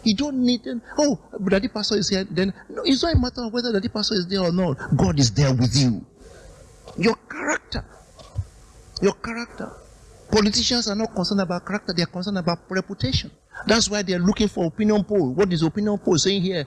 You 0.08 0.16
don't 0.16 0.40
need 0.40 0.64
them. 0.64 0.82
Oh, 0.98 1.20
Daddy 1.50 1.68
Pastor 1.68 1.98
is 1.98 2.08
here. 2.08 2.24
Then 2.24 2.54
no, 2.70 2.82
it's 2.86 3.04
not 3.04 3.14
a 3.14 3.20
matter 3.20 3.44
of 3.44 3.52
whether 3.52 3.74
Daddy 3.74 3.90
Pastor 3.90 4.16
is 4.16 4.26
there 4.26 4.40
or 4.40 4.54
not. 4.54 4.78
God 4.96 5.20
is 5.20 5.32
there 5.34 5.54
with 5.54 5.76
you. 5.76 6.06
Your 6.98 7.16
character. 7.30 7.84
Your 9.02 9.14
character. 9.14 9.70
Politicians 10.32 10.88
are 10.90 10.96
not 10.96 11.14
concerned 11.14 11.42
about 11.42 11.66
character, 11.66 11.92
they 11.92 12.04
are 12.04 12.08
concerned 12.08 12.38
about 12.38 12.60
reputation. 12.70 13.32
That's 13.66 13.90
why 13.90 14.02
they 14.02 14.14
are 14.14 14.20
looking 14.20 14.48
for 14.48 14.66
opinion 14.66 15.04
poll. 15.04 15.34
What 15.34 15.52
is 15.52 15.62
opinion 15.64 15.98
poll 15.98 16.18
saying 16.18 16.42
here? 16.42 16.64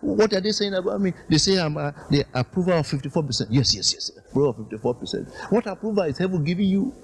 What 0.00 0.32
are 0.32 0.40
they 0.40 0.52
saying 0.52 0.72
about 0.72 1.00
me? 1.00 1.12
They 1.28 1.38
say 1.38 1.58
I'm 1.60 1.76
uh, 1.76 1.92
the 2.10 2.24
approval 2.32 2.74
of 2.74 2.86
54%. 2.86 3.48
Yes, 3.50 3.74
yes, 3.74 3.92
yes. 3.92 4.10
Approval 4.16 4.50
of 4.50 4.80
54%. 4.80 5.28
What 5.50 5.66
approval 5.66 6.04
is 6.04 6.16
heaven 6.16 6.42
giving 6.42 6.68
you? 6.68 6.94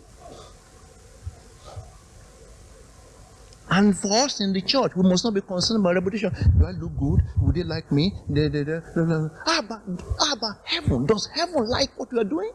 And 3.79 3.97
for 3.97 4.13
us 4.25 4.41
in 4.41 4.53
the 4.53 4.61
church, 4.61 4.97
we 4.97 5.09
must 5.09 5.25
not 5.25 5.35
be 5.35 5.41
concerned 5.41 5.79
about 5.79 5.95
reputation. 5.95 6.33
Do 6.59 6.67
I 6.67 6.73
look 6.73 6.99
good? 6.99 7.21
Would 7.43 7.55
they 7.55 7.63
like 7.63 7.93
me? 7.93 8.13
Ah, 9.47 9.63
but, 9.69 9.83
ah, 10.21 10.35
but 10.41 10.55
heaven, 10.65 11.07
does 11.07 11.29
heaven 11.33 11.65
like 11.69 11.97
what 11.97 12.11
you 12.11 12.19
are 12.19 12.25
doing? 12.25 12.51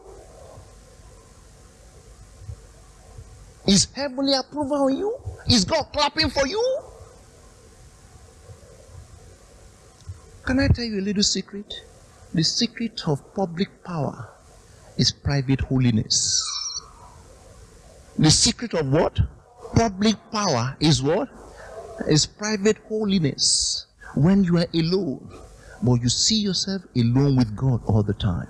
Is 3.66 3.86
heavenly 3.94 4.34
approval 4.34 4.84
on 4.84 4.98
you? 4.98 5.16
Is 5.48 5.64
God 5.64 5.86
clapping 5.94 6.28
for 6.28 6.46
you? 6.46 6.62
Can 10.44 10.60
I 10.60 10.68
tell 10.68 10.84
you 10.84 11.00
a 11.00 11.06
little 11.08 11.22
secret? 11.22 11.72
The 12.34 12.44
secret 12.44 13.00
of 13.08 13.34
public 13.34 13.82
power 13.82 14.28
is 14.98 15.10
private 15.10 15.62
holiness. 15.62 16.44
The 18.18 18.30
secret 18.30 18.74
of 18.74 18.92
what? 18.92 19.18
Public 19.74 20.16
power 20.30 20.76
is 20.80 21.02
what? 21.02 21.28
Is 22.08 22.26
private 22.26 22.78
holiness. 22.88 23.86
When 24.14 24.44
you 24.44 24.58
are 24.58 24.66
alone, 24.72 25.28
but 25.82 25.94
you 25.94 26.08
see 26.08 26.36
yourself 26.36 26.82
alone 26.96 27.36
with 27.36 27.56
God 27.56 27.82
all 27.86 28.02
the 28.02 28.14
time. 28.14 28.48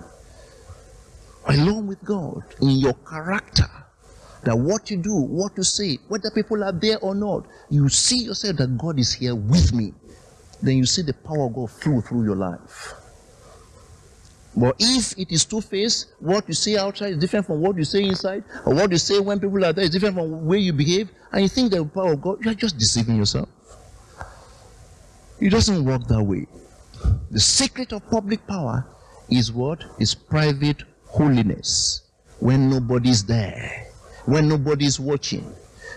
Alone 1.47 1.87
with 1.87 2.03
God 2.03 2.43
in 2.61 2.71
your 2.71 2.93
character 2.93 3.69
that 4.43 4.55
what 4.55 4.91
you 4.91 4.97
do, 4.97 5.15
what 5.15 5.53
you 5.57 5.63
say, 5.63 5.97
whether 6.07 6.29
people 6.29 6.63
are 6.63 6.71
there 6.71 6.99
or 6.99 7.15
not, 7.15 7.47
you 7.69 7.89
see 7.89 8.23
yourself 8.23 8.57
that 8.57 8.77
God 8.77 8.99
is 8.99 9.13
here 9.13 9.35
with 9.35 9.73
me. 9.73 9.93
Then 10.61 10.77
you 10.77 10.85
see 10.85 11.01
the 11.01 11.13
power 11.13 11.47
of 11.47 11.55
God 11.55 11.71
flow 11.71 12.01
through 12.01 12.25
your 12.25 12.35
life. 12.35 12.93
But 14.55 14.75
if 14.79 15.17
it 15.17 15.31
is 15.31 15.43
two-faced, 15.45 16.13
what 16.19 16.47
you 16.47 16.53
say 16.53 16.77
outside 16.77 17.11
is 17.13 17.17
different 17.17 17.45
from 17.45 17.61
what 17.61 17.75
you 17.77 17.83
say 17.83 18.03
inside, 18.03 18.43
or 18.65 18.73
what 18.73 18.91
you 18.91 18.97
say 18.97 19.19
when 19.19 19.39
people 19.39 19.63
are 19.65 19.73
there 19.73 19.83
is 19.83 19.89
different 19.89 20.15
from 20.15 20.31
the 20.31 20.37
way 20.37 20.59
you 20.59 20.71
behave, 20.71 21.09
and 21.31 21.41
you 21.41 21.49
think 21.49 21.71
the 21.71 21.83
power 21.83 22.13
of 22.13 22.21
God, 22.21 22.43
you 22.43 22.51
are 22.51 22.55
just 22.55 22.77
deceiving 22.77 23.17
yourself. 23.17 23.49
It 25.39 25.49
doesn't 25.49 25.83
work 25.83 26.07
that 26.07 26.23
way. 26.23 26.47
The 27.31 27.39
secret 27.39 27.91
of 27.91 28.09
public 28.09 28.47
power 28.47 28.87
is 29.29 29.51
what? 29.51 29.83
Is 29.99 30.15
private 30.15 30.83
holiness. 31.05 32.01
When 32.39 32.69
nobody's 32.69 33.25
there 33.25 33.85
when 34.25 34.47
nobody's 34.47 34.99
watching, 34.99 35.53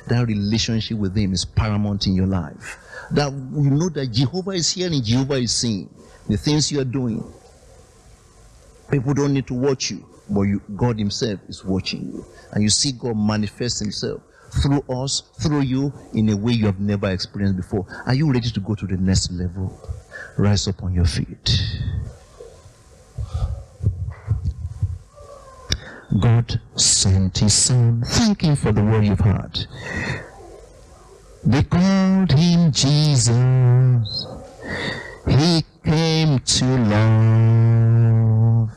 that 0.06 0.26
relationship 0.26 0.98
with 0.98 1.16
Him 1.16 1.32
is 1.32 1.44
paramount 1.44 2.06
in 2.06 2.14
your 2.14 2.26
life. 2.26 2.78
That 3.10 3.32
you 3.32 3.70
know 3.70 3.88
that 3.90 4.08
Jehovah 4.08 4.50
is 4.52 4.70
hearing, 4.70 5.02
Jehovah 5.02 5.34
is 5.34 5.52
seeing 5.52 5.88
the 6.28 6.36
things 6.36 6.70
you 6.70 6.80
are 6.80 6.84
doing. 6.84 7.24
People 8.90 9.14
don't 9.14 9.34
need 9.34 9.46
to 9.48 9.54
watch 9.54 9.90
you, 9.90 10.06
but 10.30 10.42
you, 10.42 10.62
God 10.76 10.98
Himself 10.98 11.40
is 11.48 11.64
watching 11.64 12.12
you. 12.12 12.24
And 12.52 12.62
you 12.62 12.70
see 12.70 12.92
God 12.92 13.16
manifest 13.16 13.80
Himself 13.80 14.22
through 14.62 14.82
us, 14.88 15.22
through 15.40 15.60
you, 15.60 15.92
in 16.14 16.28
a 16.30 16.36
way 16.36 16.52
you 16.52 16.66
have 16.66 16.80
never 16.80 17.10
experienced 17.10 17.56
before. 17.56 17.86
Are 18.06 18.14
you 18.14 18.32
ready 18.32 18.50
to 18.50 18.60
go 18.60 18.74
to 18.74 18.86
the 18.86 18.96
next 18.96 19.30
level? 19.30 19.78
Rise 20.36 20.68
up 20.68 20.82
on 20.82 20.94
your 20.94 21.04
feet. 21.04 21.60
God 26.20 26.60
sent 26.74 27.38
his 27.38 27.52
son. 27.52 28.02
Thank 28.04 28.42
him 28.42 28.56
for 28.56 28.72
the 28.72 28.82
word 28.82 29.04
you've 29.04 29.20
heard. 29.20 29.66
They 31.44 31.62
called 31.62 32.32
him 32.32 32.72
Jesus. 32.72 34.26
He 35.26 35.62
to 36.26 36.64
love, 36.90 38.70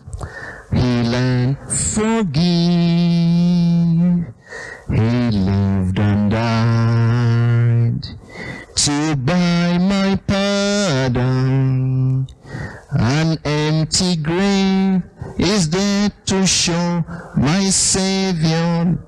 heal 0.71 1.15
and 1.15 1.57
forgive. 1.67 2.31
He 4.87 5.31
lived 5.31 5.99
and 5.99 6.29
died 6.29 8.05
to 8.75 9.15
buy 9.15 9.79
my 9.79 10.15
pardon. 10.27 12.27
An 12.91 13.39
empty 13.43 14.17
grave 14.17 15.01
is 15.39 15.67
there 15.69 16.11
to 16.25 16.45
show 16.45 17.03
my 17.35 17.71
Savior 17.71 18.99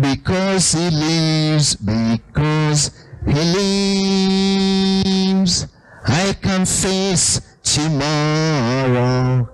because 0.00 0.72
he 0.72 0.90
lives, 0.90 1.76
because 1.76 2.90
he 3.24 3.44
lives. 5.34 5.68
I 6.08 6.34
can 6.40 6.66
face 6.66 7.40
tomorrow 7.62 9.48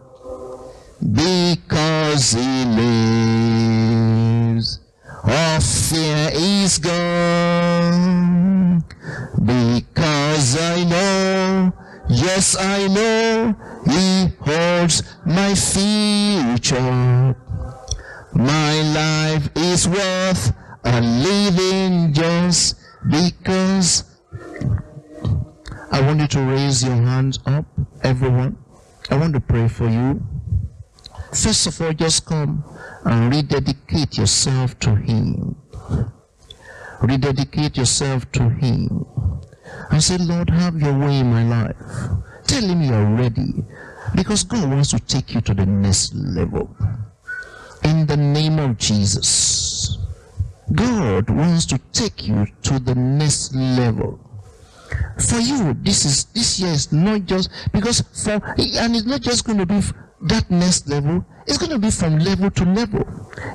because 1.00 2.32
he 2.32 2.64
lives. 2.64 4.80
All 5.24 5.60
fear 5.60 6.30
is 6.32 6.78
gone 6.78 8.84
because 9.44 10.56
I 10.60 10.84
know 10.84 11.72
Yes, 12.08 12.56
I 12.58 12.86
know 12.88 13.54
He 13.86 14.28
holds 14.40 15.02
my 15.24 15.54
future. 15.54 17.34
My 18.34 18.82
life 18.92 19.48
is 19.56 19.88
worth 19.88 20.52
a 20.84 21.00
living 21.00 22.12
just 22.12 22.76
because. 23.08 24.13
I 25.90 26.00
want 26.00 26.20
you 26.20 26.26
to 26.26 26.40
raise 26.40 26.82
your 26.82 26.94
hands 26.94 27.38
up, 27.46 27.64
everyone. 28.02 28.56
I 29.10 29.16
want 29.16 29.34
to 29.34 29.40
pray 29.40 29.68
for 29.68 29.88
you. 29.88 30.22
First 31.30 31.66
of 31.66 31.80
all, 31.80 31.92
just 31.92 32.26
come 32.26 32.64
and 33.04 33.34
rededicate 33.34 34.16
yourself 34.16 34.78
to 34.80 34.94
Him. 34.94 35.56
Rededicate 37.02 37.76
yourself 37.76 38.30
to 38.32 38.48
Him. 38.48 39.06
I 39.90 39.98
said, 39.98 40.20
Lord, 40.20 40.50
have 40.50 40.80
your 40.80 40.96
way 40.98 41.20
in 41.20 41.30
my 41.30 41.44
life. 41.44 41.76
Tell 42.46 42.62
him 42.62 42.82
you're 42.82 43.16
ready. 43.16 43.64
Because 44.14 44.44
God 44.44 44.68
wants 44.68 44.90
to 44.90 45.00
take 45.00 45.34
you 45.34 45.40
to 45.42 45.54
the 45.54 45.66
next 45.66 46.14
level. 46.14 46.74
In 47.82 48.06
the 48.06 48.16
name 48.16 48.58
of 48.58 48.78
Jesus. 48.78 49.98
God 50.72 51.28
wants 51.30 51.66
to 51.66 51.78
take 51.92 52.26
you 52.26 52.46
to 52.62 52.78
the 52.78 52.94
next 52.94 53.54
level. 53.54 54.20
For 55.18 55.38
you, 55.38 55.74
this 55.82 56.04
is 56.04 56.24
this 56.26 56.60
year 56.60 56.72
is 56.72 56.92
not 56.92 57.24
just 57.24 57.50
because 57.72 58.00
for 58.00 58.32
and 58.56 58.96
it's 58.96 59.06
not 59.06 59.20
just 59.20 59.44
going 59.44 59.58
to 59.58 59.66
be 59.66 59.80
that 60.22 60.50
next 60.50 60.88
level. 60.88 61.24
It's 61.46 61.58
going 61.58 61.72
to 61.72 61.78
be 61.78 61.90
from 61.90 62.18
level 62.18 62.50
to 62.50 62.64
level. 62.64 63.04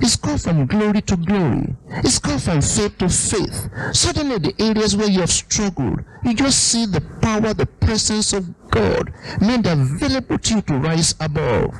It's 0.01 0.15
called 0.15 0.41
from 0.41 0.67
glory 0.67 1.01
to 1.01 1.17
glory. 1.17 1.75
It's 2.03 2.19
called 2.19 2.43
from 2.43 2.61
faith 2.61 2.97
to 2.99 3.09
faith. 3.09 3.69
Suddenly, 3.93 4.37
the 4.37 4.53
areas 4.59 4.95
where 4.95 5.09
you 5.09 5.21
have 5.21 5.31
struggled, 5.31 5.99
you 6.23 6.35
just 6.35 6.59
see 6.59 6.85
the 6.85 7.01
power, 7.21 7.53
the 7.53 7.65
presence 7.65 8.33
of 8.33 8.45
God 8.69 9.11
made 9.41 9.65
available 9.65 10.37
to 10.37 10.55
you 10.55 10.61
to 10.61 10.73
rise 10.75 11.15
above. 11.19 11.73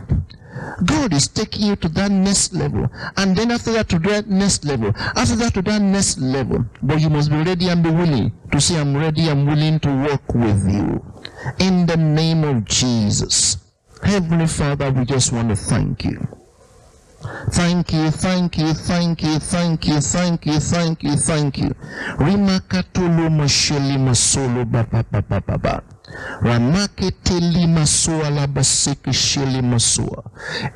God 0.85 1.13
is 1.13 1.27
taking 1.27 1.67
you 1.67 1.75
to 1.77 1.89
that 1.89 2.11
next 2.11 2.53
level. 2.53 2.89
And 3.17 3.35
then 3.35 3.51
after 3.51 3.71
that 3.73 3.89
to 3.89 3.99
that 3.99 4.27
next 4.27 4.65
level. 4.65 4.91
After 4.95 5.35
that 5.37 5.53
to 5.55 5.61
that 5.63 5.81
next 5.81 6.19
level. 6.19 6.65
But 6.81 7.01
you 7.01 7.09
must 7.09 7.29
be 7.29 7.37
ready 7.37 7.69
and 7.69 7.83
be 7.83 7.89
willing 7.89 8.31
to 8.51 8.61
say, 8.61 8.79
I'm 8.79 8.95
ready, 8.95 9.29
I'm 9.29 9.45
willing 9.45 9.79
to 9.81 9.89
work 9.89 10.33
with 10.33 10.67
you. 10.69 11.03
In 11.59 11.85
the 11.85 11.97
name 11.97 12.43
of 12.43 12.65
Jesus. 12.65 13.57
Heavenly 14.03 14.47
Father, 14.47 14.91
we 14.91 15.05
just 15.05 15.31
want 15.33 15.49
to 15.49 15.55
thank 15.55 16.05
you. 16.05 16.25
Thank 17.51 17.91
you, 17.91 18.11
thank 18.11 18.57
you, 18.57 18.73
thank 18.73 19.23
you, 19.23 19.39
thank 19.39 19.85
you, 19.87 19.99
thank 19.99 20.45
you, 20.45 20.59
thank 20.59 21.03
you, 21.03 21.15
thank 21.17 21.57
you. 21.57 21.75
Rimakatulu 22.17 23.29
masheli 23.29 23.97
masolo 23.97 24.63
ba 24.71 24.87
ba 24.89 25.03
ba 25.11 25.21
ba 25.21 25.41
ba 25.41 25.57
ba. 25.57 25.83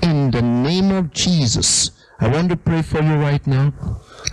In 0.02 0.32
the 0.32 0.42
name 0.42 0.92
of 0.92 1.12
Jesus, 1.12 1.92
I 2.20 2.28
want 2.28 2.50
to 2.50 2.58
pray 2.58 2.82
for 2.82 3.02
you 3.02 3.16
right 3.16 3.46
now. 3.48 3.74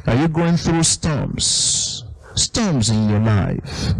Are 0.06 0.14
you 0.14 0.28
going 0.28 0.56
through 0.56 0.82
storms? 0.82 2.04
Storms 2.34 2.90
in 2.90 3.08
your 3.08 3.20
life. 3.20 3.94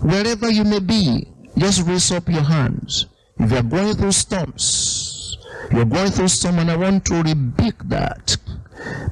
Wherever 0.00 0.50
you 0.50 0.64
may 0.64 0.78
be, 0.78 1.28
just 1.56 1.86
raise 1.86 2.12
up 2.12 2.28
your 2.28 2.42
hands. 2.42 3.06
If 3.38 3.50
you 3.50 3.56
are 3.58 3.62
going 3.62 3.94
through 3.94 4.12
storms, 4.12 5.38
you're 5.72 5.84
going 5.84 6.10
through 6.10 6.28
storm 6.28 6.60
and 6.60 6.70
I 6.70 6.76
want 6.76 7.04
to 7.06 7.22
rebuke 7.22 7.82
that. 7.88 8.36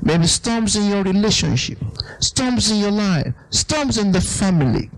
Maybe 0.01 0.27
storms 0.27 0.77
in 0.77 0.89
your 0.91 1.03
relationship, 1.03 1.79
storms 2.21 2.71
in 2.71 2.79
your 2.79 2.93
life, 2.93 3.35
storms 3.51 3.99
in 3.99 4.13
the 4.13 4.21
family. 4.21 4.91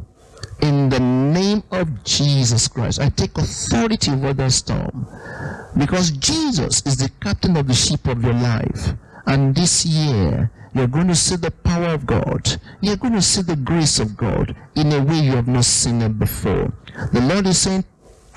In 0.60 0.88
the 0.88 1.00
name 1.00 1.62
of 1.70 2.02
Jesus 2.04 2.68
Christ, 2.68 3.00
I 3.00 3.10
take 3.10 3.38
authority 3.38 4.10
over 4.10 4.32
that 4.34 4.52
storm. 4.52 5.06
Because 5.76 6.10
Jesus 6.10 6.84
is 6.86 6.96
the 6.96 7.10
captain 7.20 7.56
of 7.56 7.68
the 7.68 7.74
ship 7.74 8.06
of 8.06 8.22
your 8.22 8.34
life. 8.34 8.94
And 9.26 9.54
this 9.54 9.84
year, 9.84 10.50
you're 10.74 10.86
going 10.86 11.08
to 11.08 11.14
see 11.14 11.36
the 11.36 11.50
power 11.50 11.88
of 11.88 12.06
God. 12.06 12.60
You're 12.80 12.96
going 12.96 13.14
to 13.14 13.22
see 13.22 13.42
the 13.42 13.56
grace 13.56 14.00
of 14.00 14.16
God 14.16 14.56
in 14.74 14.92
a 14.92 15.02
way 15.02 15.20
you 15.20 15.32
have 15.32 15.48
not 15.48 15.64
seen 15.64 16.02
it 16.02 16.18
before. 16.18 16.72
The 17.12 17.20
Lord 17.20 17.46
is 17.46 17.58
saying, 17.58 17.84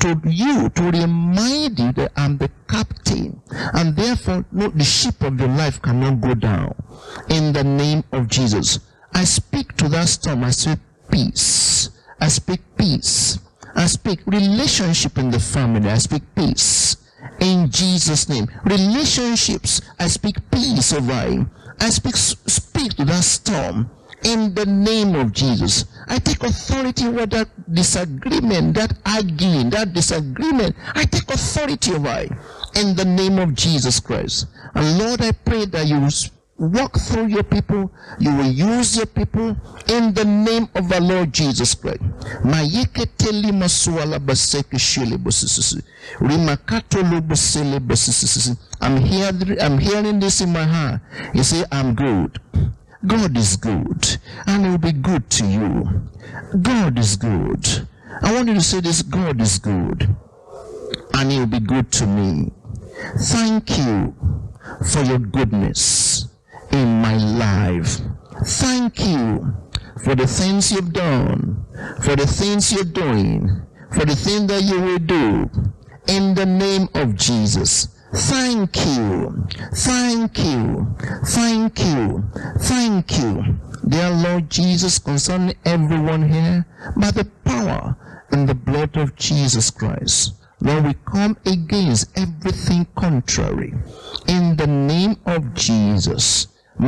to 0.02 0.20
you 0.26 0.68
to 0.70 0.84
remind 0.84 1.80
you 1.80 1.92
that 1.94 2.12
I'm 2.16 2.38
the 2.38 2.50
captain 2.68 3.40
and 3.74 3.96
therefore 3.96 4.46
no, 4.52 4.70
the 4.70 4.84
ship 4.84 5.22
of 5.22 5.40
your 5.40 5.50
life 5.50 5.82
cannot 5.82 6.22
go 6.22 6.34
down 6.34 6.76
in 7.30 7.54
the 7.54 7.64
name 7.64 8.04
of 8.12 8.28
Jesus. 8.28 8.80
I 9.14 9.26
speak 9.26 9.78
to 9.78 9.90
that 9.90 10.08
storm. 10.08 10.44
I 10.44 10.52
say 10.52 10.78
peace. 11.12 11.90
I 12.22 12.28
speak 12.28 12.62
peace. 12.78 13.40
I 13.76 13.88
speak 13.88 14.20
relationship 14.28 15.18
in 15.18 15.32
the 15.32 15.40
family. 15.40 15.90
I 15.90 15.98
speak 15.98 16.24
peace 16.36 16.98
in 17.40 17.70
Jesus 17.72 18.30
name. 18.30 18.48
Relationships. 18.64 19.82
I 20.00 20.08
speak 20.08 20.38
peace 20.52 20.94
over 20.94 21.30
you. 21.30 21.50
I 21.80 21.90
speak 21.90 22.16
speak 22.16 22.94
to 22.98 23.06
that 23.06 23.24
storm 23.24 23.90
in 24.24 24.54
the 24.54 24.68
name 24.68 25.16
of 25.16 25.32
Jesus. 25.32 25.86
I 26.08 26.20
take 26.20 26.44
authority 26.44 27.08
over 27.08 27.26
that 27.26 27.50
disagreement, 27.74 28.76
that 28.76 28.94
arguing, 29.06 29.72
that 29.72 29.94
disagreement. 29.94 30.76
I 30.94 31.06
take 31.06 31.30
authority 31.32 31.94
over 31.94 32.20
it 32.20 32.32
in 32.76 32.96
the 32.96 33.06
name 33.06 33.40
of 33.40 33.56
Jesus 33.56 34.00
Christ. 34.00 34.46
And 34.76 35.00
Lord, 35.00 35.22
I 35.22 35.32
pray 35.32 35.66
that 35.66 35.88
you 35.88 36.08
walk 36.62 36.98
through 37.00 37.26
your 37.26 37.44
people, 37.44 37.92
you 38.20 38.34
will 38.36 38.52
use 38.52 38.96
your 38.96 39.08
people 39.08 39.58
in 39.90 40.14
the 40.14 40.24
name 40.24 40.70
of 40.76 40.92
our 40.92 41.02
Lord 41.02 41.34
Jesus 41.34 41.74
Christ. 41.74 42.02
I'm 42.44 42.70
hearing, 48.98 49.62
I'm 49.62 49.80
hearing 49.80 50.20
this 50.20 50.42
in 50.42 50.54
my 50.54 50.64
heart. 50.64 51.02
You 51.34 51.44
say, 51.44 51.64
I'm 51.72 51.96
good. 51.96 52.40
God 53.08 53.36
is 53.36 53.58
good 53.58 54.18
and 54.46 54.66
it 54.66 54.70
will 54.70 54.78
be 54.78 54.92
good 54.92 55.28
to 55.32 55.48
you. 55.48 56.04
God 56.62 57.00
is 57.00 57.16
good. 57.16 57.88
I 58.22 58.34
want 58.34 58.50
you 58.50 58.54
to 58.54 58.62
say 58.62 58.82
this 58.82 59.02
God 59.02 59.42
is 59.42 59.58
good 59.58 60.16
and 61.16 61.32
he 61.32 61.40
will 61.40 61.48
be 61.48 61.60
good 61.60 61.92
to 61.94 62.06
me. 62.06 62.52
Thank 63.18 63.80
you 63.80 64.14
for 64.92 65.02
your 65.02 65.18
goodness 65.18 66.28
in 66.72 67.02
my 67.02 67.18
life. 67.18 68.00
Thank 68.46 69.06
you 69.06 69.54
for 70.04 70.16
the 70.16 70.28
things 70.28 70.72
you've 70.72 70.94
done, 70.94 71.66
for 72.04 72.16
the 72.16 72.26
things 72.28 72.72
you're 72.72 72.84
doing, 72.84 73.62
for 73.94 74.06
the 74.06 74.16
thing 74.16 74.48
that 74.48 74.64
you 74.64 74.82
will 74.82 75.00
do 75.00 75.50
in 76.08 76.34
the 76.34 76.46
name 76.46 76.90
of 76.96 77.16
Jesus. 77.16 77.88
Thank 78.14 78.76
you. 78.78 79.48
Thank 79.74 80.38
you. 80.38 80.96
Thank 81.26 81.80
you. 81.80 82.24
Thank 82.60 83.20
you. 83.20 83.60
Dear 83.88 84.10
Lord 84.12 84.50
Jesus, 84.50 85.00
concerning 85.00 85.56
everyone 85.66 86.30
here, 86.30 86.66
by 86.98 87.12
the 87.12 87.26
power 87.46 87.96
and 88.32 88.48
the 88.48 88.56
blood 88.56 88.98
of 88.98 89.16
Jesus 89.16 89.70
Christ, 89.70 90.34
Lord, 90.62 90.86
we 90.86 90.94
come 91.06 91.38
against 91.46 92.16
everything 92.18 92.86
contrary. 92.96 93.74
In 94.28 94.56
the 94.58 94.68
name 94.68 95.18
of 95.26 95.54
Jesus. 95.54 96.48
You 96.82 96.88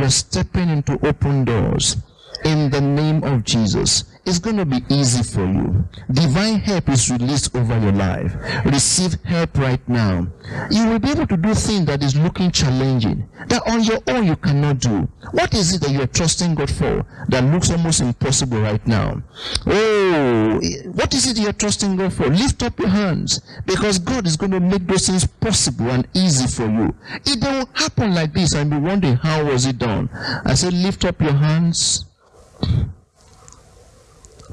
are 0.00 0.10
stepping 0.10 0.68
into 0.68 1.06
open 1.06 1.44
doors 1.44 1.96
in 2.44 2.70
the 2.70 2.80
name 2.82 3.24
of 3.24 3.44
Jesus. 3.44 4.04
It's 4.26 4.38
going 4.38 4.56
to 4.56 4.64
be 4.64 4.82
easy 4.88 5.22
for 5.22 5.44
you. 5.44 5.86
Divine 6.10 6.58
help 6.60 6.88
is 6.88 7.10
released 7.10 7.54
over 7.54 7.78
your 7.78 7.92
life. 7.92 8.34
Receive 8.64 9.14
help 9.22 9.58
right 9.58 9.86
now. 9.86 10.26
You 10.70 10.86
will 10.86 10.98
be 10.98 11.10
able 11.10 11.26
to 11.26 11.36
do 11.36 11.52
things 11.54 11.84
that 11.86 12.02
is 12.02 12.16
looking 12.16 12.50
challenging, 12.50 13.28
that 13.48 13.62
on 13.66 13.82
your 13.84 14.00
own 14.08 14.26
you 14.26 14.36
cannot 14.36 14.78
do. 14.78 15.08
What 15.32 15.52
is 15.52 15.74
it 15.74 15.82
that 15.82 15.90
you're 15.90 16.06
trusting 16.06 16.54
God 16.54 16.70
for 16.70 17.04
that 17.28 17.44
looks 17.44 17.70
almost 17.70 18.00
impossible 18.00 18.60
right 18.60 18.84
now? 18.86 19.22
Oh, 19.66 20.60
what 20.92 21.12
is 21.12 21.30
it 21.30 21.38
you're 21.38 21.52
trusting 21.52 21.96
God 21.96 22.12
for? 22.14 22.28
Lift 22.28 22.62
up 22.62 22.78
your 22.78 22.88
hands 22.88 23.40
because 23.66 23.98
God 23.98 24.26
is 24.26 24.36
going 24.38 24.52
to 24.52 24.60
make 24.60 24.86
those 24.86 25.06
things 25.06 25.26
possible 25.26 25.90
and 25.90 26.08
easy 26.14 26.46
for 26.46 26.70
you. 26.70 26.94
It 27.26 27.40
don't 27.40 27.68
happen 27.76 28.14
like 28.14 28.32
this 28.32 28.54
and 28.54 28.70
be 28.70 28.78
wondering 28.78 29.16
how 29.16 29.44
was 29.44 29.66
it 29.66 29.78
done. 29.78 30.08
I 30.46 30.54
said, 30.54 30.72
lift 30.72 31.04
up 31.04 31.20
your 31.20 31.34
hands. 31.34 32.06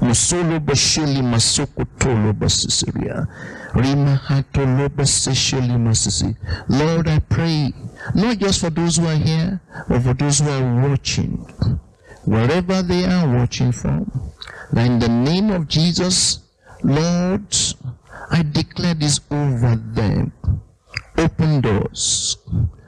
Musolo 0.00 0.60
bashili 0.60 1.22
masoko 1.22 1.84
tolo 1.98 2.32
basisiria. 2.32 3.26
Rima 3.74 4.16
hatolo 4.16 4.88
basishili 4.88 5.78
masisi. 5.78 6.36
Lord, 6.68 7.08
I 7.08 7.18
pray, 7.20 7.72
not 8.14 8.38
just 8.38 8.60
for 8.60 8.70
those 8.70 8.96
who 8.96 9.06
are 9.06 9.16
here, 9.16 9.60
but 9.88 10.02
for 10.02 10.14
those 10.14 10.40
who 10.40 10.50
are 10.50 10.88
watching, 10.88 11.46
wherever 12.24 12.82
they 12.82 13.04
are 13.04 13.26
watching 13.38 13.72
from, 13.72 14.10
that 14.72 14.86
in 14.86 14.98
the 14.98 15.08
name 15.08 15.50
of 15.50 15.68
Jesus, 15.68 16.40
Lord, 16.82 17.54
I 18.30 18.42
declare 18.42 18.94
this 18.94 19.20
over 19.30 19.76
them. 19.76 20.32
Open 21.18 21.60
doors, 21.60 22.38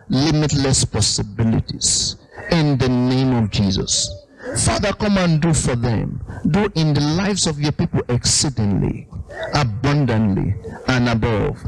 limitless 0.09 0.85
possibilities, 0.85 2.17
in 2.51 2.79
the 2.79 2.89
name 2.89 3.33
of 3.35 3.51
Jesus. 3.51 4.11
Father, 4.59 4.93
come 4.93 5.19
and 5.19 5.41
do 5.41 5.55
for 5.55 5.75
them. 5.75 6.23
Do 6.51 6.69
in 6.75 6.95
the 6.95 7.01
lives 7.01 7.47
of 7.47 7.59
your 7.59 7.73
people 7.73 8.03
exceedingly, 8.09 9.09
abundantly, 9.55 10.55
and 10.87 11.09
above. 11.09 11.59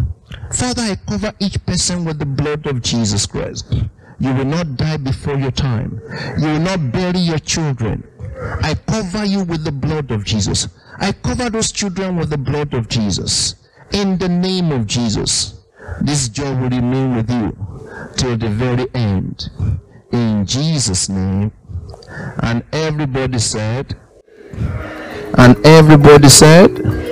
Father, 0.52 0.82
I 0.82 0.96
cover 1.08 1.32
each 1.40 1.64
person 1.64 2.04
with 2.04 2.18
the 2.18 2.26
blood 2.26 2.66
of 2.66 2.82
Jesus 2.82 3.26
Christ. 3.26 3.72
You 4.18 4.32
will 4.34 4.44
not 4.44 4.76
die 4.76 4.98
before 4.98 5.36
your 5.38 5.50
time. 5.50 6.00
You 6.38 6.46
will 6.46 6.60
not 6.60 6.92
bury 6.92 7.18
your 7.18 7.38
children. 7.38 8.06
I 8.62 8.74
cover 8.74 9.24
you 9.24 9.42
with 9.44 9.64
the 9.64 9.72
blood 9.72 10.10
of 10.10 10.24
Jesus. 10.24 10.68
I 10.98 11.12
cover 11.12 11.50
those 11.50 11.72
children 11.72 12.16
with 12.16 12.30
the 12.30 12.38
blood 12.38 12.74
of 12.74 12.88
Jesus. 12.88 13.54
In 13.92 14.18
the 14.18 14.28
name 14.28 14.72
of 14.72 14.86
Jesus, 14.86 15.60
this 16.00 16.28
joy 16.28 16.54
will 16.54 16.70
remain 16.70 17.16
with 17.16 17.30
you 17.30 17.56
till 18.16 18.36
the 18.36 18.48
very 18.48 18.86
end. 18.94 19.48
In 20.12 20.44
Jesus' 20.46 21.08
name. 21.08 21.52
And 22.42 22.64
everybody 22.72 23.38
said, 23.38 23.96
and 25.38 25.56
everybody 25.66 26.28
said, 26.28 27.05